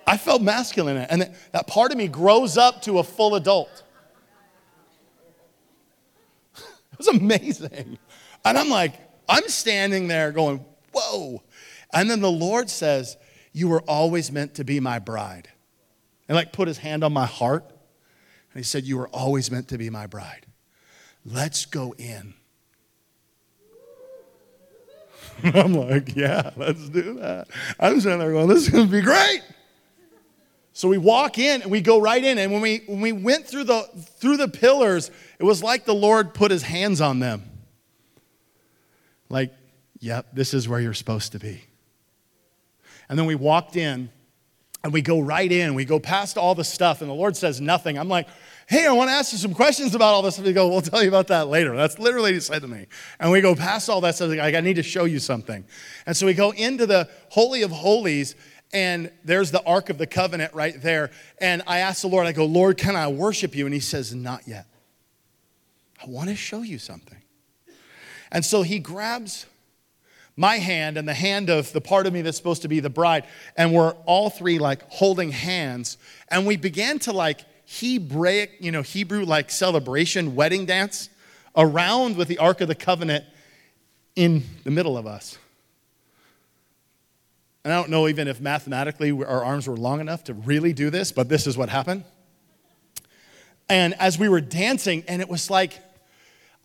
I 0.07 0.17
felt 0.17 0.41
masculine, 0.41 0.97
and 0.97 1.31
that 1.51 1.67
part 1.67 1.91
of 1.91 1.99
me 1.99 2.07
grows 2.07 2.57
up 2.57 2.81
to 2.81 2.97
a 2.97 3.03
full 3.03 3.35
adult. 3.35 3.83
it 6.57 6.97
was 6.97 7.07
amazing. 7.07 7.99
And 8.43 8.57
I'm 8.57 8.69
like, 8.69 8.95
I'm 9.29 9.47
standing 9.49 10.07
there 10.07 10.31
going, 10.31 10.65
whoa. 10.93 11.43
And 11.93 12.09
then 12.09 12.21
the 12.21 12.31
Lord 12.31 12.71
says, 12.71 13.17
You 13.53 13.67
were 13.67 13.81
always 13.81 14.31
meant 14.31 14.55
to 14.55 14.63
be 14.63 14.79
my 14.79 14.97
bride 14.97 15.47
and 16.27 16.35
like 16.35 16.51
put 16.53 16.67
his 16.67 16.79
hand 16.79 17.03
on 17.03 17.13
my 17.13 17.27
heart. 17.27 17.69
And 17.69 18.59
he 18.59 18.63
said, 18.63 18.85
You 18.85 18.97
were 18.97 19.09
always 19.09 19.51
meant 19.51 19.67
to 19.67 19.77
be 19.77 19.91
my 19.91 20.07
bride. 20.07 20.47
Let's 21.25 21.65
go 21.65 21.93
in. 21.97 22.33
I'm 25.43 25.73
like, 25.73 26.15
Yeah, 26.15 26.51
let's 26.55 26.89
do 26.89 27.15
that. 27.15 27.47
I'm 27.79 27.99
sitting 27.99 28.19
there 28.19 28.31
going, 28.31 28.47
This 28.47 28.63
is 28.63 28.69
going 28.69 28.85
to 28.85 28.91
be 28.91 29.01
great. 29.01 29.41
So 30.73 30.87
we 30.87 30.97
walk 30.97 31.37
in 31.37 31.61
and 31.61 31.69
we 31.69 31.81
go 31.81 31.99
right 31.99 32.23
in. 32.23 32.37
And 32.37 32.51
when 32.51 32.61
we, 32.61 32.83
when 32.87 33.01
we 33.01 33.11
went 33.11 33.45
through 33.45 33.65
the, 33.65 33.81
through 34.17 34.37
the 34.37 34.47
pillars, 34.47 35.11
it 35.37 35.43
was 35.43 35.61
like 35.61 35.85
the 35.85 35.93
Lord 35.93 36.33
put 36.33 36.49
his 36.49 36.63
hands 36.63 37.01
on 37.01 37.19
them. 37.19 37.43
Like, 39.29 39.53
yep, 39.99 40.27
this 40.33 40.53
is 40.53 40.67
where 40.67 40.79
you're 40.79 40.93
supposed 40.93 41.33
to 41.33 41.39
be. 41.39 41.65
And 43.09 43.19
then 43.19 43.25
we 43.25 43.35
walked 43.35 43.75
in 43.75 44.09
and 44.83 44.93
we 44.93 45.01
go 45.01 45.19
right 45.19 45.51
in, 45.51 45.75
we 45.75 45.85
go 45.85 45.99
past 45.99 46.37
all 46.37 46.55
the 46.55 46.63
stuff, 46.63 47.01
and 47.01 47.09
the 47.09 47.13
Lord 47.13 47.37
says 47.37 47.61
nothing. 47.61 47.99
I'm 47.99 48.09
like, 48.09 48.27
hey, 48.71 48.87
I 48.87 48.93
want 48.93 49.09
to 49.09 49.13
ask 49.13 49.33
you 49.33 49.37
some 49.37 49.53
questions 49.53 49.95
about 49.95 50.13
all 50.13 50.21
this. 50.21 50.37
And 50.37 50.47
we 50.47 50.53
go, 50.53 50.69
we'll 50.69 50.79
tell 50.79 51.03
you 51.03 51.09
about 51.09 51.27
that 51.27 51.49
later. 51.49 51.75
That's 51.75 51.99
literally 51.99 52.31
what 52.31 52.35
he 52.35 52.39
said 52.39 52.61
to 52.61 52.69
me. 52.69 52.87
And 53.19 53.29
we 53.29 53.41
go 53.41 53.53
past 53.53 53.89
all 53.89 53.99
that 53.99 54.15
stuff, 54.15 54.29
like, 54.29 54.55
I 54.55 54.61
need 54.61 54.77
to 54.77 54.83
show 54.83 55.03
you 55.03 55.19
something. 55.19 55.65
And 56.05 56.15
so 56.15 56.25
we 56.25 56.33
go 56.33 56.51
into 56.51 56.85
the 56.85 57.09
Holy 57.31 57.63
of 57.63 57.71
Holies, 57.71 58.33
and 58.71 59.11
there's 59.25 59.51
the 59.51 59.61
Ark 59.65 59.89
of 59.89 59.97
the 59.97 60.07
Covenant 60.07 60.53
right 60.53 60.81
there. 60.81 61.11
And 61.41 61.61
I 61.67 61.79
ask 61.79 62.01
the 62.01 62.07
Lord, 62.07 62.25
I 62.27 62.31
go, 62.31 62.45
Lord, 62.45 62.77
can 62.77 62.95
I 62.95 63.09
worship 63.09 63.57
you? 63.57 63.65
And 63.65 63.73
he 63.73 63.81
says, 63.81 64.15
Not 64.15 64.47
yet. 64.47 64.67
I 66.01 66.07
want 66.07 66.29
to 66.29 66.35
show 66.37 66.61
you 66.61 66.79
something. 66.79 67.21
And 68.31 68.45
so 68.45 68.61
he 68.61 68.79
grabs 68.79 69.47
my 70.37 70.59
hand 70.59 70.97
and 70.97 71.05
the 71.05 71.13
hand 71.13 71.49
of 71.49 71.73
the 71.73 71.81
part 71.81 72.07
of 72.07 72.13
me 72.13 72.21
that's 72.21 72.37
supposed 72.37 72.61
to 72.61 72.69
be 72.69 72.79
the 72.79 72.89
bride. 72.89 73.25
And 73.57 73.73
we're 73.73 73.91
all 74.05 74.29
three 74.29 74.59
like 74.59 74.89
holding 74.89 75.31
hands. 75.31 75.97
And 76.29 76.47
we 76.47 76.55
began 76.55 76.99
to 76.99 77.11
like 77.11 77.41
Hebraic, 77.79 78.57
you 78.59 78.71
know, 78.71 78.81
Hebrew 78.81 79.23
like 79.23 79.49
celebration, 79.49 80.35
wedding 80.35 80.65
dance 80.65 81.09
around 81.55 82.17
with 82.17 82.27
the 82.27 82.37
Ark 82.37 82.61
of 82.61 82.67
the 82.67 82.75
Covenant 82.75 83.23
in 84.15 84.43
the 84.63 84.71
middle 84.71 84.97
of 84.97 85.07
us. 85.07 85.37
And 87.63 87.71
I 87.71 87.77
don't 87.77 87.89
know 87.89 88.07
even 88.07 88.27
if 88.27 88.41
mathematically 88.41 89.11
our 89.11 89.43
arms 89.43 89.67
were 89.67 89.77
long 89.77 90.01
enough 90.01 90.25
to 90.25 90.33
really 90.33 90.73
do 90.73 90.89
this, 90.89 91.11
but 91.11 91.29
this 91.29 91.47
is 91.47 91.57
what 91.57 91.69
happened. 91.69 92.03
And 93.69 93.93
as 93.99 94.19
we 94.19 94.27
were 94.27 94.41
dancing, 94.41 95.03
and 95.07 95.21
it 95.21 95.29
was 95.29 95.49
like, 95.49 95.79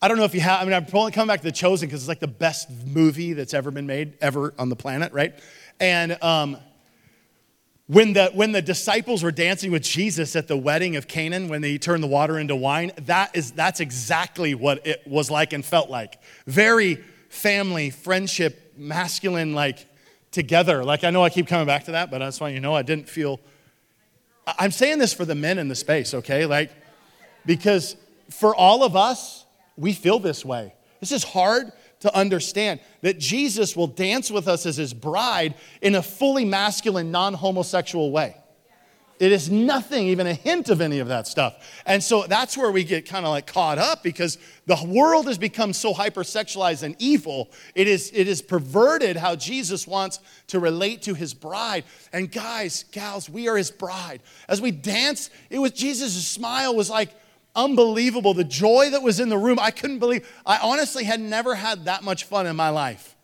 I 0.03 0.09
don't 0.09 0.16
know 0.16 0.25
if 0.25 0.35
you 0.35 0.40
have, 0.40 0.61
I 0.61 0.64
mean, 0.64 0.75
I'm 0.75 0.87
probably 0.87 1.12
coming 1.12 1.29
back 1.29 1.40
to 1.40 1.45
The 1.45 1.53
Chosen 1.53 1.87
because 1.88 2.02
it's 2.02 2.09
like 2.09 2.21
the 2.21 2.27
best 2.27 2.69
movie 2.85 3.33
that's 3.33 3.54
ever 3.54 3.71
been 3.71 3.87
made, 3.87 4.15
ever 4.21 4.54
on 4.59 4.71
the 4.71 4.77
planet, 4.77 5.13
right? 5.13 5.35
And 5.79 6.21
um, 6.23 6.57
when, 7.89 8.15
the, 8.15 8.31
when 8.35 8.53
the 8.53 8.63
disciples 8.63 9.23
were 9.23 9.31
dancing 9.31 9.71
with 9.71 9.83
Jesus 9.83 10.35
at 10.35 10.49
the 10.49 10.57
wedding 10.57 10.97
of 10.97 11.07
Canaan, 11.07 11.49
when 11.49 11.63
he 11.63 11.79
turned 11.79 12.03
the 12.03 12.09
water 12.09 12.39
into 12.39 12.57
wine, 12.57 12.91
that 13.03 13.37
is, 13.37 13.53
that's 13.53 13.79
exactly 13.79 14.55
what 14.55 14.85
it 14.87 15.03
was 15.07 15.31
like 15.31 15.53
and 15.53 15.65
felt 15.65 15.89
like. 15.89 16.21
Very 16.47 16.97
family, 17.29 17.91
friendship, 17.91 18.75
masculine, 18.77 19.55
like 19.55 19.87
together. 20.33 20.85
Like, 20.85 21.05
I 21.05 21.11
know 21.11 21.23
I 21.23 21.31
keep 21.31 21.47
coming 21.47 21.67
back 21.67 21.85
to 21.85 21.93
that, 21.93 22.11
but 22.11 22.23
I 22.23 22.27
just 22.27 22.41
want 22.41 22.55
you 22.55 22.59
to 22.59 22.63
know 22.63 22.75
I 22.75 22.83
didn't 22.83 23.09
feel. 23.09 23.41
I'm 24.59 24.73
saying 24.73 24.99
this 24.99 25.13
for 25.13 25.25
the 25.25 25.35
men 25.35 25.59
in 25.59 25.69
the 25.69 25.75
space, 25.75 26.13
okay? 26.13 26.45
Like, 26.45 26.73
because 27.45 27.97
for 28.31 28.55
all 28.55 28.83
of 28.83 28.97
us, 28.97 29.45
we 29.77 29.93
feel 29.93 30.19
this 30.19 30.45
way. 30.45 30.75
This 31.01 31.13
is 31.13 31.23
hard 31.23 31.71
to 32.01 32.15
understand 32.15 32.81
that 33.03 33.19
Jesus 33.19 33.77
will 33.77 33.87
dance 33.87 34.31
with 34.31 34.49
us 34.49 34.67
as 34.67 34.77
his 34.77 34.92
bride 34.92 35.55
in 35.81 35.94
a 35.94 36.03
fully 36.03 36.44
masculine, 36.44 37.11
non 37.11 37.35
homosexual 37.35 38.11
way. 38.11 38.37
It 39.19 39.33
is 39.33 39.51
nothing, 39.51 40.09
even 40.09 40.27
a 40.27 40.35
hint 40.35 40.69
of 40.69 40.81
any 40.83 40.99
of 40.99 41.09
that 41.09 41.27
stuff. 41.27 41.83
And 41.87 42.03
so 42.03 42.25
that's 42.25 42.57
where 42.57 42.71
we 42.71 42.85
get 42.85 43.07
kind 43.07 43.25
of 43.25 43.31
like 43.31 43.47
caught 43.47 43.79
up 43.79 44.03
because 44.03 44.37
the 44.67 44.79
world 44.87 45.27
has 45.27 45.38
become 45.38 45.73
so 45.73 45.94
hypersexualized 45.94 46.83
and 46.83 46.94
evil. 46.99 47.51
It 47.75 47.88
is, 47.88 48.11
it 48.13 48.29
is 48.29 48.42
perverted 48.42 49.17
how 49.17 49.35
Jesus 49.35 49.87
wants 49.87 50.21
to 50.49 50.61
relate 50.61 51.03
to 51.03 51.15
his 51.15 51.33
bride. 51.33 51.85
And 52.13 52.31
guys, 52.31 52.85
gals, 52.92 53.31
we 53.31 53.49
are 53.49 53.57
his 53.57 53.71
bride. 53.71 54.21
As 54.49 54.61
we 54.61 54.71
dance, 54.71 55.31
it 55.49 55.59
was 55.61 55.73
Jesus' 55.73 56.27
smile 56.27 56.77
was 56.77 56.90
like 56.90 57.11
unbelievable. 57.57 58.35
The 58.35 58.44
joy 58.44 58.90
that 58.90 59.02
was 59.02 59.19
in 59.19 59.29
the 59.29 59.38
room, 59.38 59.59
I 59.61 59.71
couldn't 59.71 59.98
believe. 59.98 60.29
I 60.44 60.59
honestly 60.59 61.04
had 61.04 61.21
never 61.21 61.54
had 61.54 61.87
that 61.87 62.04
much 62.04 62.25
fun 62.25 62.46
in 62.46 62.54
my 62.54 62.69
life. 62.69 63.17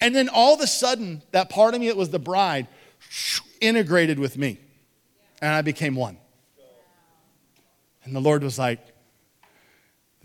And 0.00 0.14
then 0.14 0.28
all 0.28 0.54
of 0.54 0.60
a 0.60 0.66
sudden, 0.66 1.22
that 1.32 1.50
part 1.50 1.74
of 1.74 1.80
me 1.80 1.88
that 1.88 1.96
was 1.96 2.10
the 2.10 2.18
bride 2.18 2.68
integrated 3.60 4.18
with 4.18 4.36
me 4.36 4.58
and 5.40 5.50
I 5.52 5.62
became 5.62 5.94
one. 5.94 6.18
And 8.04 8.14
the 8.14 8.20
Lord 8.20 8.42
was 8.42 8.58
like, 8.58 8.80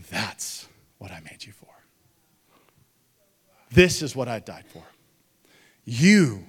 That's 0.10 0.68
what 0.98 1.12
I 1.12 1.20
made 1.22 1.44
you 1.44 1.52
for. 1.52 1.68
This 3.72 4.02
is 4.02 4.16
what 4.16 4.28
I 4.28 4.40
died 4.40 4.66
for. 4.68 4.84
You 5.84 6.46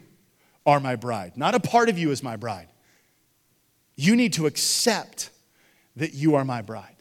are 0.67 0.81
my 0.81 0.97
bride. 0.97 1.37
Not 1.37 1.55
a 1.55 1.61
part 1.61 1.89
of 1.89 1.99
you 1.99 2.11
is 2.11 2.23
my 2.23 2.37
bride. 2.37 2.69
You 3.97 4.17
need 4.17 4.35
to 4.35 4.47
accept 4.47 5.31
that 5.97 6.15
you 6.15 6.35
are 6.35 6.45
my 6.45 6.63
bride. 6.63 6.97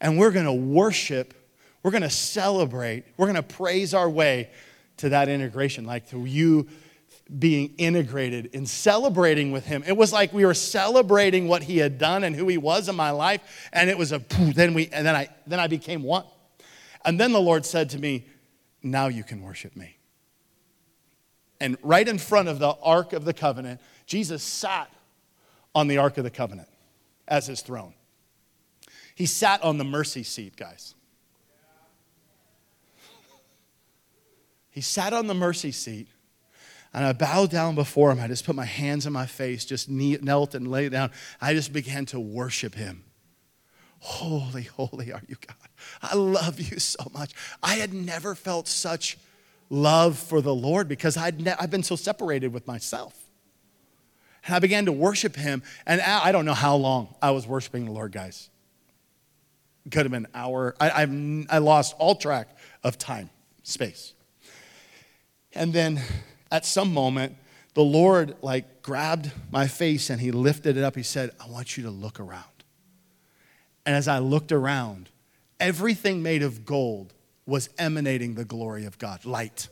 And 0.00 0.18
we're 0.18 0.30
going 0.30 0.46
to 0.46 0.52
worship, 0.52 1.34
we're 1.82 1.90
going 1.90 2.02
to 2.02 2.10
celebrate, 2.10 3.04
we're 3.16 3.26
going 3.26 3.36
to 3.36 3.42
praise 3.42 3.94
our 3.94 4.08
way 4.08 4.50
to 4.98 5.10
that 5.10 5.28
integration, 5.28 5.84
like 5.84 6.08
to 6.10 6.24
you 6.24 6.68
being 7.38 7.74
integrated 7.78 8.50
and 8.54 8.68
celebrating 8.68 9.50
with 9.50 9.66
him. 9.66 9.82
It 9.86 9.96
was 9.96 10.12
like 10.12 10.32
we 10.32 10.44
were 10.44 10.54
celebrating 10.54 11.48
what 11.48 11.62
he 11.62 11.78
had 11.78 11.98
done 11.98 12.24
and 12.24 12.36
who 12.36 12.46
he 12.46 12.58
was 12.58 12.88
in 12.88 12.94
my 12.94 13.10
life. 13.10 13.68
And 13.72 13.90
it 13.90 13.98
was 13.98 14.12
a 14.12 14.22
then 14.30 14.74
we 14.74 14.88
and 14.92 15.06
then 15.06 15.16
I 15.16 15.28
then 15.46 15.58
I 15.58 15.66
became 15.66 16.02
one. 16.02 16.24
And 17.04 17.18
then 17.20 17.32
the 17.32 17.40
Lord 17.40 17.64
said 17.64 17.90
to 17.90 17.98
me, 17.98 18.26
Now 18.82 19.08
you 19.08 19.24
can 19.24 19.42
worship 19.42 19.74
me. 19.76 19.96
And 21.60 21.78
right 21.82 22.06
in 22.06 22.18
front 22.18 22.48
of 22.48 22.58
the 22.58 22.74
Ark 22.82 23.12
of 23.12 23.24
the 23.24 23.32
Covenant, 23.32 23.80
Jesus 24.06 24.42
sat 24.42 24.90
on 25.74 25.88
the 25.88 25.98
Ark 25.98 26.18
of 26.18 26.24
the 26.24 26.30
Covenant 26.30 26.68
as 27.28 27.46
his 27.46 27.60
throne. 27.60 27.94
He 29.14 29.26
sat 29.26 29.62
on 29.62 29.78
the 29.78 29.84
mercy 29.84 30.22
seat, 30.22 30.56
guys. 30.56 30.94
He 34.70 34.82
sat 34.82 35.14
on 35.14 35.26
the 35.26 35.34
mercy 35.34 35.72
seat 35.72 36.08
and 36.92 37.04
I 37.04 37.12
bowed 37.12 37.50
down 37.50 37.74
before 37.74 38.10
him. 38.10 38.20
I 38.20 38.26
just 38.26 38.44
put 38.44 38.54
my 38.54 38.64
hands 38.64 39.06
on 39.06 39.12
my 39.12 39.26
face, 39.26 39.64
just 39.64 39.88
knelt 39.88 40.54
and 40.54 40.68
lay 40.68 40.88
down. 40.88 41.10
I 41.40 41.54
just 41.54 41.72
began 41.72 42.06
to 42.06 42.20
worship 42.20 42.74
him. 42.74 43.04
Holy, 43.98 44.62
holy 44.62 45.12
are 45.12 45.22
you, 45.26 45.36
God. 45.46 45.68
I 46.02 46.14
love 46.14 46.60
you 46.60 46.78
so 46.78 47.10
much. 47.12 47.34
I 47.62 47.74
had 47.74 47.92
never 47.92 48.34
felt 48.34 48.68
such 48.68 49.18
love 49.68 50.18
for 50.18 50.40
the 50.40 50.54
Lord 50.54 50.88
because 50.88 51.16
I'd 51.16 51.40
ne- 51.40 51.54
I've 51.58 51.70
been 51.70 51.82
so 51.82 51.96
separated 51.96 52.52
with 52.52 52.66
myself. 52.66 53.25
And 54.46 54.54
I 54.54 54.58
began 54.60 54.86
to 54.86 54.92
worship 54.92 55.36
him. 55.36 55.62
And 55.86 56.00
I 56.00 56.32
don't 56.32 56.44
know 56.44 56.54
how 56.54 56.76
long 56.76 57.14
I 57.20 57.32
was 57.32 57.46
worshiping 57.46 57.84
the 57.84 57.92
Lord, 57.92 58.12
guys. 58.12 58.48
It 59.84 59.92
could 59.92 60.04
have 60.04 60.12
been 60.12 60.26
an 60.26 60.32
hour. 60.34 60.74
I, 60.80 61.02
I've, 61.02 61.46
I 61.50 61.58
lost 61.58 61.94
all 61.98 62.14
track 62.14 62.56
of 62.82 62.98
time, 62.98 63.30
space. 63.62 64.14
And 65.52 65.72
then 65.72 66.00
at 66.50 66.64
some 66.64 66.92
moment, 66.92 67.36
the 67.74 67.82
Lord 67.82 68.36
like 68.40 68.82
grabbed 68.82 69.30
my 69.50 69.66
face 69.66 70.10
and 70.10 70.20
he 70.20 70.30
lifted 70.30 70.76
it 70.76 70.84
up. 70.84 70.96
He 70.96 71.02
said, 71.02 71.30
I 71.40 71.48
want 71.48 71.76
you 71.76 71.82
to 71.84 71.90
look 71.90 72.20
around. 72.20 72.44
And 73.84 73.94
as 73.94 74.08
I 74.08 74.18
looked 74.18 74.52
around, 74.52 75.10
everything 75.60 76.22
made 76.22 76.42
of 76.42 76.64
gold 76.64 77.14
was 77.46 77.68
emanating 77.78 78.34
the 78.34 78.44
glory 78.44 78.84
of 78.84 78.98
God, 78.98 79.24
light. 79.24 79.68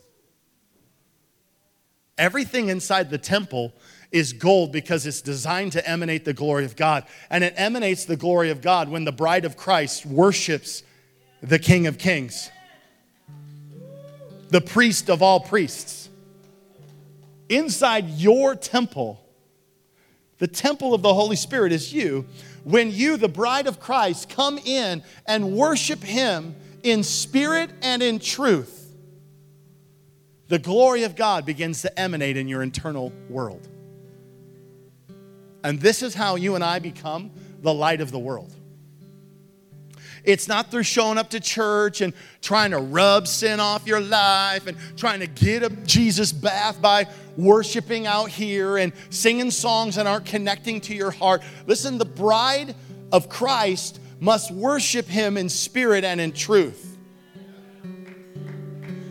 Everything 2.17 2.69
inside 2.69 3.11
the 3.11 3.19
temple 3.19 3.73
is 4.15 4.33
gold 4.33 4.71
because 4.71 5.07
it's 5.07 5.21
designed 5.21 5.73
to 5.73 5.87
emanate 5.87 6.25
the 6.25 6.33
glory 6.33 6.65
of 6.65 6.77
God. 6.77 7.05
And 7.29 7.43
it 7.43 7.53
emanates 7.57 8.05
the 8.05 8.17
glory 8.17 8.51
of 8.51 8.63
God 8.63 8.89
when 8.89 9.05
the 9.05 9.13
bride 9.13 9.45
of 9.45 9.57
Christ 9.57 10.07
worships 10.07 10.85
the 11.43 11.59
King 11.59 11.89
of 11.89 11.99
Kings, 11.99 12.49
the 14.51 14.61
priest 14.61 15.11
of 15.11 15.21
all 15.21 15.41
priests 15.41 16.09
inside 17.49 18.09
your 18.11 18.55
temple, 18.55 19.21
the 20.39 20.47
temple 20.47 20.95
of 20.95 21.03
the 21.03 21.13
Holy 21.13 21.37
Spirit 21.37 21.73
is 21.73 21.93
you. 21.93 22.25
When 22.63 22.91
you, 22.91 23.17
the 23.17 23.29
bride 23.29 23.67
of 23.67 23.81
Christ, 23.81 24.29
come 24.31 24.59
in 24.59 25.03
and 25.27 25.53
worship 25.53 26.03
Him 26.03 26.55
in 26.83 27.03
spirit 27.03 27.71
and 27.83 28.03
in 28.03 28.21
truth, 28.21 28.95
the 30.49 30.59
glory 30.59 31.03
of 31.03 31.17
God 31.17 31.45
begins 31.45 31.83
to 31.83 31.99
emanate 31.99 32.37
in 32.37 32.49
your 32.49 32.63
internal 32.63 33.13
world. 33.29 33.69
And 35.65 35.81
this 35.81 36.03
is 36.03 36.15
how 36.15 36.37
you 36.37 36.55
and 36.55 36.63
I 36.63 36.79
become 36.79 37.31
the 37.63 37.73
light 37.73 38.03
of 38.03 38.13
the 38.13 38.19
world. 38.19 38.55
It's 40.23 40.47
not 40.47 40.71
through 40.71 40.85
showing 40.85 41.19
up 41.19 41.31
to 41.31 41.41
church 41.41 42.01
and 42.01 42.15
trying 42.41 42.71
to 42.71 42.79
rub 42.79 43.27
sin 43.27 43.61
off 43.61 43.87
your 43.87 44.01
life 44.01 44.67
and 44.67 44.77
trying 44.97 45.21
to 45.21 45.27
get 45.27 45.63
a 45.63 45.71
Jesus 45.71 46.33
bath 46.33 46.81
by 46.81 47.07
worshiping 47.37 48.07
out 48.07 48.31
here 48.31 48.79
and 48.79 48.93
singing 49.11 49.51
songs 49.51 49.97
that 49.97 50.07
aren't 50.07 50.27
connecting 50.27 50.81
to 50.83 50.95
your 50.95 51.11
heart. 51.11 51.43
Listen, 51.67 51.99
the 51.99 52.05
bride 52.05 52.75
of 53.11 53.29
Christ 53.29 54.01
must 54.21 54.51
worship 54.51 55.07
him 55.07 55.37
in 55.37 55.49
spirit 55.49 56.05
and 56.05 56.21
in 56.21 56.33
truth. 56.33 56.97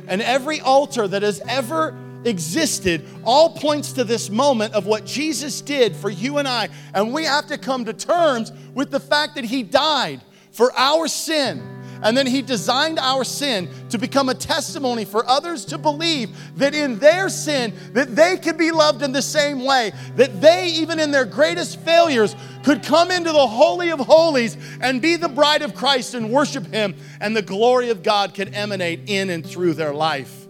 And 0.07 0.21
every 0.21 0.61
altar 0.61 1.07
that 1.07 1.21
has 1.21 1.41
ever 1.47 1.95
existed 2.25 3.05
all 3.23 3.51
points 3.51 3.93
to 3.93 4.03
this 4.03 4.29
moment 4.29 4.73
of 4.73 4.85
what 4.85 5.05
Jesus 5.05 5.61
did 5.61 5.95
for 5.95 6.09
you 6.09 6.37
and 6.37 6.47
I. 6.47 6.69
And 6.93 7.13
we 7.13 7.25
have 7.25 7.47
to 7.47 7.57
come 7.57 7.85
to 7.85 7.93
terms 7.93 8.51
with 8.73 8.91
the 8.91 8.99
fact 8.99 9.35
that 9.35 9.45
he 9.45 9.63
died 9.63 10.21
for 10.51 10.71
our 10.77 11.07
sin. 11.07 11.61
And 12.03 12.17
then 12.17 12.27
he 12.27 12.41
designed 12.41 12.99
our 12.99 13.23
sin 13.23 13.69
to 13.89 13.97
become 13.97 14.27
a 14.27 14.35
testimony 14.35 15.05
for 15.05 15.25
others 15.25 15.63
to 15.65 15.77
believe 15.77 16.35
that 16.57 16.75
in 16.75 16.99
their 16.99 17.29
sin 17.29 17.73
that 17.93 18.13
they 18.13 18.35
could 18.35 18.57
be 18.57 18.71
loved 18.71 19.01
in 19.01 19.13
the 19.13 19.21
same 19.21 19.63
way, 19.63 19.93
that 20.17 20.41
they 20.41 20.67
even 20.67 20.99
in 20.99 21.11
their 21.11 21.23
greatest 21.23 21.79
failures 21.79 22.35
could 22.63 22.83
come 22.83 23.09
into 23.09 23.31
the 23.31 23.47
holy 23.47 23.89
of 23.89 23.99
holies 23.99 24.57
and 24.81 25.01
be 25.01 25.15
the 25.15 25.29
bride 25.29 25.61
of 25.61 25.75
Christ 25.75 26.13
and 26.13 26.29
worship 26.29 26.67
him 26.67 26.93
and 27.21 27.35
the 27.35 27.41
glory 27.41 27.89
of 27.89 28.03
God 28.03 28.33
could 28.33 28.53
emanate 28.53 29.01
in 29.07 29.29
and 29.29 29.45
through 29.45 29.73
their 29.73 29.93
life. 29.93 30.42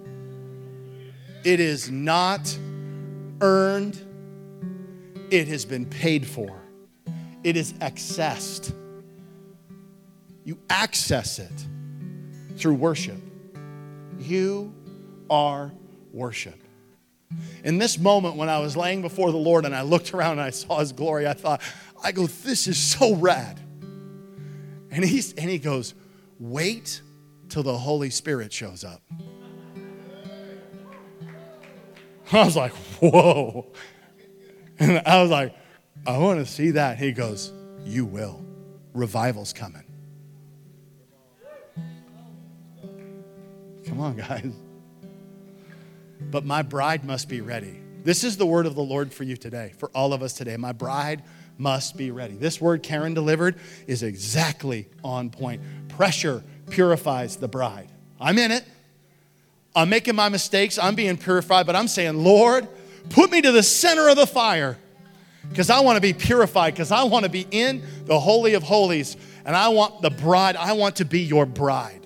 It 1.43 1.59
is 1.59 1.91
not 1.91 2.57
earned. 3.41 4.01
It 5.29 5.47
has 5.47 5.65
been 5.65 5.85
paid 5.85 6.25
for. 6.25 6.61
It 7.43 7.57
is 7.57 7.73
accessed 7.73 8.73
you 10.45 10.59
access 10.69 11.39
it 11.39 11.67
through 12.57 12.75
worship. 12.75 13.17
You 14.19 14.73
are 15.29 15.71
worship. 16.11 16.59
In 17.63 17.77
this 17.77 17.97
moment, 17.97 18.35
when 18.35 18.49
I 18.49 18.59
was 18.59 18.77
laying 18.77 19.01
before 19.01 19.31
the 19.31 19.37
Lord 19.37 19.65
and 19.65 19.75
I 19.75 19.81
looked 19.81 20.13
around 20.13 20.33
and 20.33 20.41
I 20.41 20.51
saw 20.51 20.79
His 20.79 20.91
glory, 20.91 21.27
I 21.27 21.33
thought, 21.33 21.61
I 22.03 22.11
go, 22.11 22.27
this 22.27 22.67
is 22.67 22.77
so 22.77 23.15
rad. 23.15 23.59
And, 24.91 25.03
he's, 25.03 25.33
and 25.33 25.49
he 25.49 25.57
goes, 25.57 25.95
wait 26.39 27.01
till 27.49 27.63
the 27.63 27.75
Holy 27.75 28.11
Spirit 28.11 28.53
shows 28.53 28.83
up. 28.83 29.01
I 32.35 32.45
was 32.45 32.55
like, 32.55 32.71
whoa. 32.99 33.67
And 34.79 35.03
I 35.05 35.21
was 35.21 35.29
like, 35.29 35.55
I 36.07 36.17
want 36.17 36.43
to 36.43 36.51
see 36.51 36.71
that. 36.71 36.97
He 36.97 37.11
goes, 37.11 37.53
You 37.85 38.05
will. 38.05 38.43
Revival's 38.93 39.53
coming. 39.53 39.83
Come 43.85 43.99
on, 43.99 44.15
guys. 44.15 44.51
But 46.31 46.43
my 46.43 46.63
bride 46.63 47.05
must 47.05 47.29
be 47.29 47.41
ready. 47.41 47.79
This 48.03 48.23
is 48.23 48.35
the 48.35 48.47
word 48.47 48.65
of 48.65 48.73
the 48.73 48.81
Lord 48.81 49.13
for 49.13 49.23
you 49.23 49.37
today, 49.37 49.73
for 49.77 49.91
all 49.93 50.11
of 50.11 50.23
us 50.23 50.33
today. 50.33 50.57
My 50.57 50.71
bride 50.71 51.21
must 51.59 51.95
be 51.95 52.09
ready. 52.09 52.33
This 52.33 52.59
word 52.59 52.81
Karen 52.81 53.13
delivered 53.13 53.59
is 53.85 54.01
exactly 54.01 54.89
on 55.03 55.29
point. 55.29 55.61
Pressure 55.87 56.43
purifies 56.71 57.35
the 57.35 57.47
bride. 57.47 57.89
I'm 58.19 58.39
in 58.39 58.51
it. 58.51 58.65
I'm 59.75 59.89
making 59.89 60.15
my 60.15 60.29
mistakes. 60.29 60.77
I'm 60.77 60.95
being 60.95 61.17
purified, 61.17 61.65
but 61.65 61.75
I'm 61.75 61.87
saying, 61.87 62.23
Lord, 62.23 62.67
put 63.09 63.31
me 63.31 63.41
to 63.41 63.51
the 63.51 63.63
center 63.63 64.09
of 64.09 64.15
the 64.15 64.27
fire 64.27 64.77
because 65.49 65.69
I 65.69 65.81
want 65.81 65.97
to 65.97 66.01
be 66.01 66.13
purified, 66.13 66.73
because 66.73 66.91
I 66.91 67.03
want 67.03 67.25
to 67.25 67.31
be 67.31 67.45
in 67.51 67.83
the 68.05 68.19
Holy 68.19 68.53
of 68.53 68.63
Holies, 68.63 69.17
and 69.45 69.55
I 69.55 69.69
want 69.69 70.01
the 70.01 70.09
bride, 70.09 70.55
I 70.55 70.73
want 70.73 70.97
to 70.97 71.05
be 71.05 71.21
your 71.21 71.45
bride. 71.45 71.99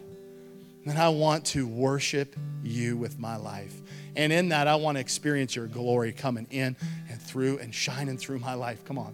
And 0.86 0.98
I 0.98 1.10
want 1.10 1.46
to 1.48 1.68
worship 1.68 2.36
you 2.64 2.96
with 2.96 3.20
my 3.20 3.36
life. 3.36 3.74
And 4.16 4.32
in 4.32 4.50
that, 4.50 4.68
I 4.68 4.76
want 4.76 4.96
to 4.96 5.02
experience 5.02 5.56
your 5.56 5.68
glory 5.68 6.14
coming 6.14 6.48
in 6.50 6.78
and 7.10 7.22
through 7.22 7.60
and 7.60 7.76
shining 7.76 8.18
through 8.18 8.40
my 8.40 8.54
life. 8.54 8.86
Come 8.86 8.98
on. 8.98 9.14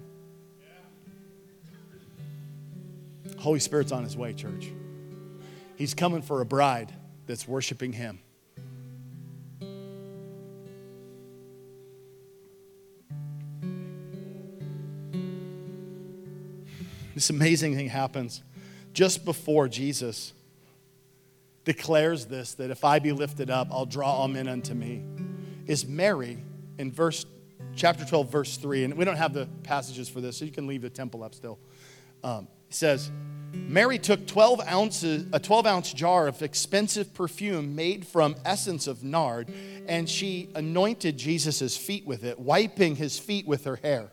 Holy 3.40 3.60
Spirit's 3.60 3.92
on 3.92 4.04
his 4.04 4.16
way, 4.16 4.34
church. 4.34 4.72
He's 5.76 5.94
coming 5.94 6.22
for 6.22 6.42
a 6.42 6.46
bride 6.46 6.94
that's 7.26 7.48
worshiping 7.48 7.92
him. 7.92 8.20
This 17.14 17.30
amazing 17.30 17.76
thing 17.76 17.90
happens 17.90 18.42
just 18.94 19.26
before 19.26 19.68
Jesus 19.68 20.34
declares 21.66 22.26
this 22.26 22.56
that 22.56 22.72
if 22.72 22.84
I 22.84 23.00
be 23.00 23.12
lifted 23.12 23.50
up, 23.50 23.68
I'll 23.72 23.86
draw 23.86 24.12
all 24.12 24.28
men 24.28 24.48
unto 24.48 24.74
me. 24.74 25.04
Is 25.66 25.86
Mary 25.86 26.38
in 26.78 26.92
verse 26.92 27.26
chapter 27.76 28.06
12, 28.06 28.32
verse 28.32 28.58
3, 28.58 28.86
and 28.86 28.94
we 28.96 29.06
don't 29.06 29.16
have 29.16 29.34
the 29.34 29.48
passages 29.64 30.10
for 30.10 30.22
this, 30.22 30.38
so 30.38 30.46
you 30.46 30.52
can 30.52 30.68
leave 30.68 30.82
the 30.82 30.90
temple 30.90 31.24
up 31.24 31.34
still. 31.34 31.60
Um, 32.24 32.48
it 32.70 32.76
says, 32.76 33.12
Mary 33.54 34.00
took 34.00 34.26
12 34.26 34.62
ounces, 34.68 35.26
a 35.32 35.40
12 35.40 35.66
ounce 35.66 35.94
jar 35.94 36.28
of 36.28 36.42
expensive 36.42 37.14
perfume 37.14 37.76
made 37.76 38.06
from 38.06 38.36
essence 38.46 38.88
of 38.88 39.04
nard, 39.04 39.52
and 39.88 40.10
she 40.10 40.50
anointed 40.56 41.18
Jesus' 41.18 41.78
feet 41.78 42.06
with 42.06 42.24
it, 42.24 42.40
wiping 42.40 42.96
his 42.96 43.20
feet 43.20 43.48
with 43.48 43.66
her 43.66 43.78
hair. 43.78 44.12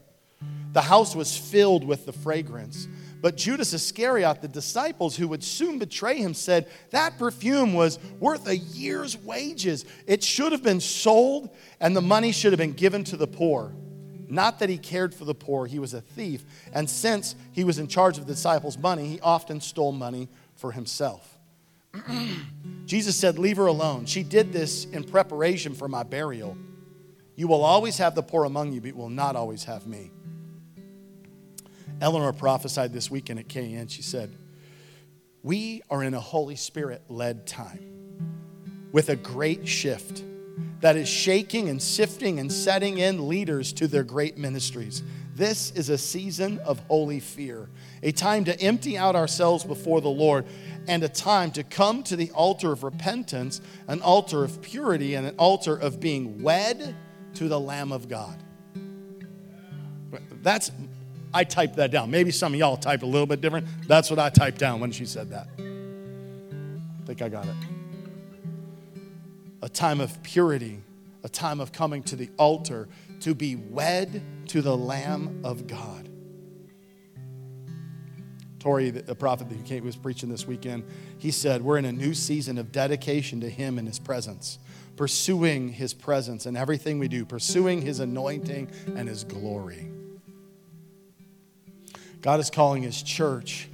The 0.73 0.81
house 0.81 1.17
was 1.17 1.37
filled 1.37 1.85
with 1.85 2.07
the 2.07 2.13
fragrance. 2.13 2.87
But 3.21 3.37
Judas 3.37 3.75
Iscariot, 3.75 4.41
the 4.41 4.49
disciples 4.49 5.17
who 5.17 5.29
would 5.29 5.45
soon 5.45 5.79
betray 5.79 6.19
him, 6.19 6.33
said, 6.33 6.69
That 6.91 7.19
perfume 7.19 7.75
was 7.75 7.99
worth 8.19 8.47
a 8.47 8.57
year's 8.57 9.17
wages. 9.17 9.85
It 10.07 10.23
should 10.23 10.53
have 10.53 10.63
been 10.63 10.81
sold, 10.81 11.51
and 11.81 11.95
the 11.95 12.01
money 12.01 12.33
should 12.33 12.53
have 12.53 12.59
been 12.59 12.73
given 12.73 13.05
to 13.05 13.17
the 13.17 13.27
poor. 13.27 13.75
Not 14.29 14.61
that 14.61 14.69
he 14.69 14.79
cared 14.79 15.13
for 15.13 15.25
the 15.25 15.35
poor, 15.35 15.67
he 15.67 15.79
was 15.79 15.93
a 15.93 16.01
thief. 16.01 16.45
And 16.73 16.89
since 16.89 17.35
he 17.53 17.65
was 17.65 17.79
in 17.79 17.89
charge 17.89 18.17
of 18.17 18.27
the 18.27 18.33
disciples' 18.33 18.79
money, 18.79 19.07
he 19.09 19.21
often 19.21 19.61
stole 19.61 19.93
money 19.93 20.29
for 20.55 20.73
himself. 20.73 21.37
Jesus 22.87 23.17
said, 23.17 23.39
Leave 23.39 23.57
her 23.57 23.67
alone. 23.67 24.07
She 24.07 24.23
did 24.23 24.53
this 24.53 24.85
in 24.87 25.05
preparation 25.05 25.75
for 25.75 25.89
my 25.89 26.05
burial. 26.05 26.57
You 27.41 27.49
will 27.49 27.65
always 27.65 27.97
have 27.97 28.15
the 28.15 28.23
poor 28.23 28.45
among 28.45 28.75
you, 28.75 28.83
but 28.83 28.89
you 28.89 28.97
will 28.97 29.09
not 29.09 29.35
always 29.35 29.65
have 29.65 29.87
me. 29.87 30.11
Eleanor 31.99 32.35
prophesied 32.35 32.93
this 32.93 33.11
weekend 33.11 33.39
at 33.39 33.49
KN. 33.49 33.87
She 33.87 34.03
said, 34.03 34.37
We 35.43 35.81
are 35.89 36.03
in 36.03 36.13
a 36.13 36.21
Holy 36.21 36.55
Spirit 36.55 37.03
led 37.09 37.47
time 37.47 37.81
with 38.93 39.09
a 39.09 39.17
great 39.17 39.67
shift 39.67 40.23
that 40.81 40.97
is 40.97 41.09
shaking 41.09 41.71
and 41.71 41.81
sifting 41.81 42.41
and 42.41 42.53
setting 42.53 42.99
in 42.99 43.27
leaders 43.27 43.73
to 43.73 43.89
their 43.89 44.05
great 44.05 44.37
ministries. 44.37 45.03
This 45.35 45.71
is 45.71 45.89
a 45.89 45.97
season 45.97 46.59
of 46.59 46.79
holy 46.89 47.21
fear, 47.21 47.71
a 48.03 48.13
time 48.13 48.45
to 48.45 48.61
empty 48.61 48.99
out 48.99 49.17
ourselves 49.17 49.65
before 49.65 50.03
the 50.03 50.11
Lord, 50.11 50.45
and 50.87 51.03
a 51.03 51.09
time 51.09 51.53
to 51.53 51.65
come 51.65 52.03
to 52.03 52.17
the 52.17 52.31
altar 52.33 52.71
of 52.71 52.85
repentance, 52.85 53.63
an 53.89 54.03
altar 54.03 54.45
of 54.45 54.61
purity, 54.61 55.15
and 55.15 55.27
an 55.27 55.37
altar 55.39 55.75
of 55.75 56.01
being 56.01 56.43
wed 56.43 56.95
to 57.35 57.49
the 57.49 57.59
Lamb 57.59 57.93
of 57.93 58.09
God. 58.09 58.43
That's 60.43 60.71
I 61.33 61.45
typed 61.45 61.77
that 61.77 61.91
down. 61.91 62.11
Maybe 62.11 62.31
some 62.31 62.55
of 62.55 62.59
y'all 62.59 62.77
typed 62.77 63.03
a 63.03 63.07
little 63.07 63.27
bit 63.27 63.41
different. 63.41 63.67
That's 63.87 64.11
what 64.11 64.19
I 64.19 64.31
typed 64.31 64.59
down 64.59 64.81
when 64.81 64.91
she 64.91 65.07
said 65.07 65.31
that. 65.31 65.49
I 65.59 67.07
think 67.07 67.23
I 67.23 67.29
got 67.29 67.47
it. 67.47 67.55
A 69.63 69.69
time 69.69 70.01
of 70.01 70.21
purity, 70.23 70.83
a 71.23 71.29
time 71.29 71.61
of 71.61 71.73
coming 71.73 72.03
to 72.05 72.17
the 72.17 72.31
altar 72.37 72.89
to 73.21 73.35
be 73.35 73.55
wed 73.55 74.23
to 74.49 74.63
the 74.63 74.77
Lamb 74.77 75.41
of 75.45 75.67
God. 75.67 76.09
Tori, 78.59 78.91
the 78.91 79.15
prophet 79.15 79.49
that 79.49 79.83
was 79.83 79.97
preaching 79.97 80.29
this 80.29 80.47
weekend, 80.47 80.85
he 81.19 81.31
said, 81.31 81.63
We're 81.63 81.79
in 81.79 81.87
a 81.87 81.93
new 81.93 82.13
season 82.13 82.59
of 82.59 82.71
dedication 82.71 83.41
to 83.41 83.49
Him 83.49 83.79
and 83.79 83.89
His 83.89 83.99
presence, 83.99 84.59
pursuing 85.01 85.71
His 85.71 85.95
presence 85.95 86.45
in 86.45 86.59
everything 86.59 86.99
we 86.99 87.09
do, 87.09 87.25
pursuing 87.25 87.81
His 87.81 88.01
anointing 88.01 88.71
and 88.95 89.09
His 89.09 89.25
glory. 89.25 89.91
God 92.21 92.39
is 92.39 92.51
calling 92.51 92.83
his 92.83 93.03
church 93.03 93.71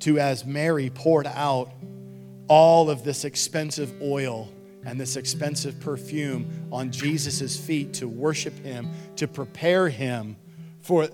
to, 0.00 0.18
as 0.18 0.44
Mary 0.44 0.90
poured 0.90 1.28
out 1.28 1.70
all 2.48 2.90
of 2.90 3.04
this 3.04 3.24
expensive 3.24 3.94
oil 4.02 4.48
and 4.84 5.00
this 5.00 5.14
expensive 5.14 5.78
perfume 5.78 6.66
on 6.72 6.90
Jesus' 6.90 7.56
feet 7.56 7.94
to 7.94 8.08
worship 8.08 8.58
him, 8.64 8.90
to 9.14 9.28
prepare 9.28 9.88
him 9.88 10.34
for 10.80 11.10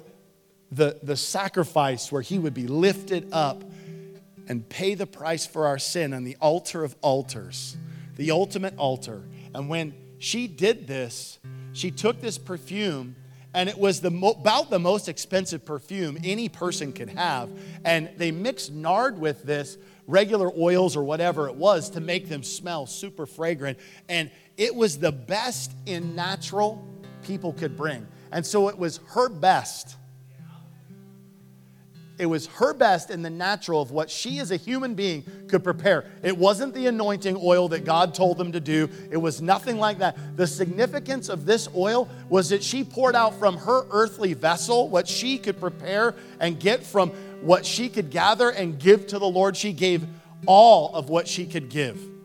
the, 0.73 0.99
the 1.03 1.15
sacrifice 1.15 2.11
where 2.11 2.23
he 2.23 2.39
would 2.39 2.55
be 2.55 2.67
lifted 2.67 3.29
up 3.33 3.63
and 4.49 4.67
pay 4.71 4.95
the 4.95 5.07
price 5.07 5.45
for 5.45 5.67
our 5.67 5.79
sin 5.79 6.15
on 6.15 6.25
the 6.25 6.39
altar 6.41 6.85
of 6.85 6.97
altars, 7.03 7.77
the 8.17 8.31
ultimate 8.31 8.77
altar. 8.77 9.23
And 9.55 9.69
when 9.69 9.95
she 10.19 10.47
did 10.47 10.87
this, 10.87 11.39
she 11.73 11.91
took 11.91 12.21
this 12.21 12.39
perfume 12.39 13.17
and 13.57 13.71
it 13.71 13.79
was 13.79 14.01
the 14.01 14.11
mo- 14.11 14.33
about 14.33 14.69
the 14.69 14.79
most 14.79 15.09
expensive 15.09 15.65
perfume 15.65 16.19
any 16.23 16.51
person 16.51 16.93
could 16.93 17.09
have. 17.09 17.49
And 17.87 18.11
they 18.19 18.31
mixed 18.31 18.71
nard 18.71 19.19
with 19.19 19.45
this, 19.45 19.79
regular 20.07 20.51
oils 20.59 20.95
or 20.95 21.03
whatever 21.05 21.49
it 21.49 21.55
was, 21.55 21.89
to 21.91 22.01
make 22.01 22.29
them 22.29 22.43
smell 22.43 22.85
super 22.85 23.25
fragrant. 23.25 23.79
And 24.11 24.31
it 24.59 24.75
was 24.75 24.99
the 24.99 25.11
best 25.11 25.73
in 25.87 26.15
natural 26.15 26.87
people 27.25 27.55
could 27.55 27.79
bring. 27.79 28.07
And 28.31 28.45
so 28.45 28.69
it 28.69 28.77
was 28.77 29.01
her 29.09 29.31
best 29.31 29.97
it 32.19 32.27
was 32.27 32.47
her 32.47 32.73
best 32.73 33.11
in 33.11 33.23
the 33.23 33.31
natural 33.31 33.83
of 33.83 33.91
what 33.91 34.11
she 34.11 34.39
as 34.39 34.51
a 34.51 34.57
human 34.57 34.95
being 34.95 35.25
could 35.49 35.63
prepare. 35.63 36.05
It 36.23 36.37
wasn't 36.37 36.75
the 36.75 36.87
anointing 36.87 37.39
oil 37.43 37.69
that 37.69 37.85
God 37.85 38.15
told 38.15 38.39
them 38.39 38.53
to 38.53 38.61
do, 38.61 38.89
it 39.11 39.17
was 39.17 39.43
nothing 39.43 39.79
like 39.79 39.99
that. 39.99 40.17
The 40.37 40.47
significance 40.47 41.29
of 41.29 41.45
this 41.45 41.69
oil 41.75 42.09
was 42.29 42.49
that 42.49 42.63
she 42.63 42.85
poured 42.85 43.15
out 43.15 43.39
from 43.39 43.57
her 43.59 43.87
earthly 43.91 44.35
vessel 44.35 44.89
what 44.89 45.07
she 45.07 45.39
could 45.39 45.61
prepare 45.61 46.15
and 46.41 46.59
get 46.59 46.83
from 46.83 47.11
what 47.43 47.67
she 47.67 47.89
could 47.89 48.11
gather 48.11 48.51
and 48.51 48.79
give 48.79 49.07
to 49.09 49.19
the 49.19 49.29
Lord. 49.29 49.57
She 49.57 49.73
gave 49.73 50.07
all 50.47 50.95
of 50.95 51.09
what 51.11 51.29
she 51.29 51.47
could 51.47 51.69
give. 51.69 52.16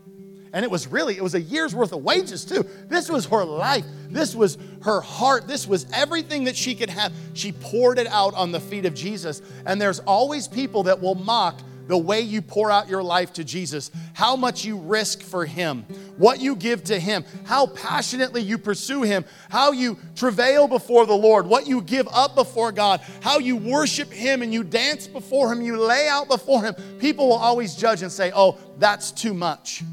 And 0.54 0.66
it 0.66 0.72
was 0.72 0.88
really, 0.88 1.16
it 1.16 1.24
was 1.24 1.36
a 1.36 1.42
year's 1.42 1.74
worth 1.74 1.94
of 1.94 2.04
wages 2.04 2.44
too. 2.44 2.66
This 2.88 3.10
was 3.10 3.26
her 3.28 3.46
life. 3.46 3.86
This 4.10 4.36
was 4.36 4.58
her 4.84 5.00
heart. 5.00 5.48
This 5.48 5.66
was 5.66 5.86
everything 5.94 6.44
that 6.46 6.58
she 6.58 6.76
could 6.76 6.90
have. 6.90 7.14
She 7.34 7.54
poured 7.54 8.00
it 8.00 8.08
out 8.08 8.34
on 8.34 8.52
the 8.52 8.60
feet 8.60 8.86
of 8.86 8.94
Jesus. 8.94 9.42
And 9.66 9.82
there's 9.82 10.00
always 10.00 10.48
people 10.48 10.84
that 10.84 11.02
will 11.02 11.16
mock 11.16 11.62
the 11.88 11.98
way 11.98 12.22
you 12.22 12.42
pour 12.42 12.72
out 12.72 12.88
your 12.88 13.04
life 13.04 13.34
to 13.34 13.44
Jesus, 13.44 13.92
how 14.14 14.36
much 14.38 14.64
you 14.64 14.78
risk 14.78 15.22
for 15.24 15.46
Him, 15.46 15.84
what 16.16 16.40
you 16.40 16.56
give 16.56 16.86
to 16.86 16.98
Him, 16.98 17.26
how 17.44 17.68
passionately 17.68 18.42
you 18.42 18.58
pursue 18.58 19.02
Him, 19.02 19.26
how 19.50 19.74
you 19.74 19.98
travail 20.16 20.70
before 20.70 21.06
the 21.06 21.14
Lord, 21.14 21.48
what 21.48 21.68
you 21.68 21.82
give 21.82 22.08
up 22.14 22.36
before 22.36 22.72
God, 22.72 23.02
how 23.22 23.40
you 23.40 23.58
worship 23.58 24.10
Him 24.10 24.42
and 24.42 24.54
you 24.54 24.64
dance 24.64 25.08
before 25.08 25.52
Him, 25.52 25.62
you 25.62 25.78
lay 25.78 26.08
out 26.08 26.30
before 26.30 26.64
Him. 26.64 26.76
People 27.00 27.28
will 27.28 27.36
always 27.36 27.76
judge 27.76 28.04
and 28.04 28.12
say, 28.12 28.32
oh, 28.34 28.58
that's 28.78 29.12
too 29.12 29.34
much. 29.34 29.84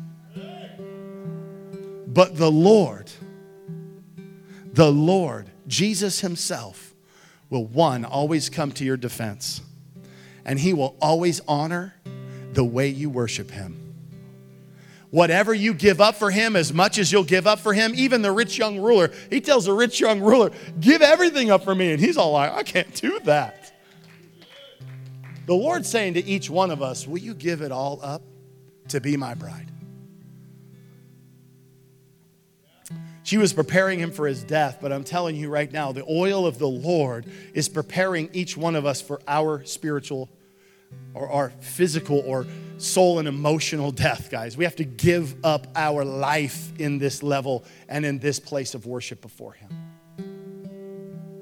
But 2.19 2.37
the 2.37 2.51
Lord, 2.51 3.09
the 4.73 4.91
Lord, 4.91 5.53
Jesus 5.69 6.19
Himself, 6.19 6.93
will 7.49 7.65
one, 7.65 8.05
always 8.05 8.51
come 8.51 8.73
to 8.73 8.85
your 8.85 8.97
defense, 8.97 9.61
and 10.45 10.59
He 10.59 10.73
will 10.73 10.97
always 11.01 11.41
honor 11.47 11.95
the 12.55 12.65
way 12.65 12.89
you 12.89 13.09
worship 13.09 13.53
Him. 13.53 13.95
Whatever 15.11 15.55
you 15.55 15.73
give 15.73 16.01
up 16.01 16.17
for 16.17 16.33
him, 16.33 16.57
as 16.57 16.73
much 16.73 16.99
as 16.99 17.13
you'll 17.13 17.23
give 17.23 17.47
up 17.47 17.61
for 17.61 17.73
him, 17.73 17.93
even 17.95 18.21
the 18.21 18.33
rich 18.33 18.59
young 18.59 18.81
ruler, 18.81 19.13
he 19.31 19.41
tells 19.41 19.67
the 19.67 19.73
rich 19.73 20.01
young 20.01 20.21
ruler, 20.21 20.51
Give 20.81 21.03
everything 21.03 21.53
up 21.53 21.63
for 21.63 21.75
me. 21.75 21.93
And 21.93 22.01
he's 22.01 22.17
all 22.17 22.33
like, 22.33 22.53
I 22.53 22.65
can't 22.65 22.93
do 22.95 23.21
that. 23.21 23.73
The 25.47 25.55
Lord's 25.55 25.89
saying 25.89 26.15
to 26.15 26.25
each 26.27 26.51
one 26.51 26.73
of 26.73 26.83
us, 26.83 27.07
Will 27.07 27.19
you 27.19 27.33
give 27.33 27.63
it 27.63 27.71
all 27.71 28.01
up 28.03 28.23
to 28.89 29.01
be 29.01 29.17
my 29.17 29.35
bride? 29.35 29.71
She 33.29 33.37
was 33.37 33.53
preparing 33.53 33.99
him 33.99 34.11
for 34.11 34.27
his 34.27 34.43
death, 34.43 34.79
but 34.81 34.91
I'm 34.91 35.05
telling 35.05 35.37
you 35.37 35.51
right 35.51 35.71
now, 35.71 35.93
the 35.93 36.03
oil 36.09 36.47
of 36.47 36.59
the 36.59 36.67
Lord 36.67 37.27
is 37.53 37.69
preparing 37.69 38.31
each 38.33 38.57
one 38.57 38.75
of 38.75 38.87
us 38.87 39.03
for 39.03 39.21
our 39.29 39.63
spiritual 39.65 40.31
or 41.13 41.29
our 41.29 41.51
physical 41.61 42.23
or 42.25 42.47
soul 42.79 43.19
and 43.19 43.29
emotional 43.29 43.91
death, 43.93 44.31
guys. 44.31 44.57
We 44.57 44.65
have 44.65 44.77
to 44.77 44.85
give 44.85 45.45
up 45.45 45.67
our 45.77 46.07
life 46.07 46.73
in 46.81 46.97
this 46.97 47.23
level 47.23 47.67
and 47.87 48.07
in 48.07 48.19
this 48.19 48.41
place 48.41 48.73
of 48.73 48.87
worship 48.87 49.21
before 49.21 49.53
Him. 49.53 49.69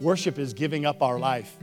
Worship 0.01 0.41
is 0.41 0.55
giving 0.55 0.87
up 0.87 1.05
our 1.05 1.20
life, 1.20 1.57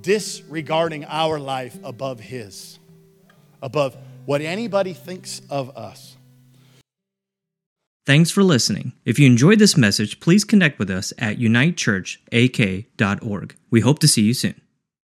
disregarding 0.00 1.06
our 1.06 1.40
life 1.40 1.76
above 1.82 2.20
His, 2.20 2.78
above 3.60 3.96
what 4.26 4.42
anybody 4.42 4.92
thinks 4.92 5.42
of 5.50 5.76
us. 5.76 6.16
Thanks 8.06 8.30
for 8.30 8.42
listening. 8.42 8.94
If 9.04 9.18
you 9.18 9.26
enjoyed 9.26 9.58
this 9.58 9.76
message, 9.76 10.20
please 10.20 10.44
connect 10.44 10.78
with 10.78 10.88
us 10.90 11.12
at 11.18 11.38
unitechurchak.org. 11.38 13.56
We 13.70 13.80
hope 13.80 13.98
to 13.98 14.08
see 14.08 14.22
you 14.22 14.34
soon. 14.34 14.60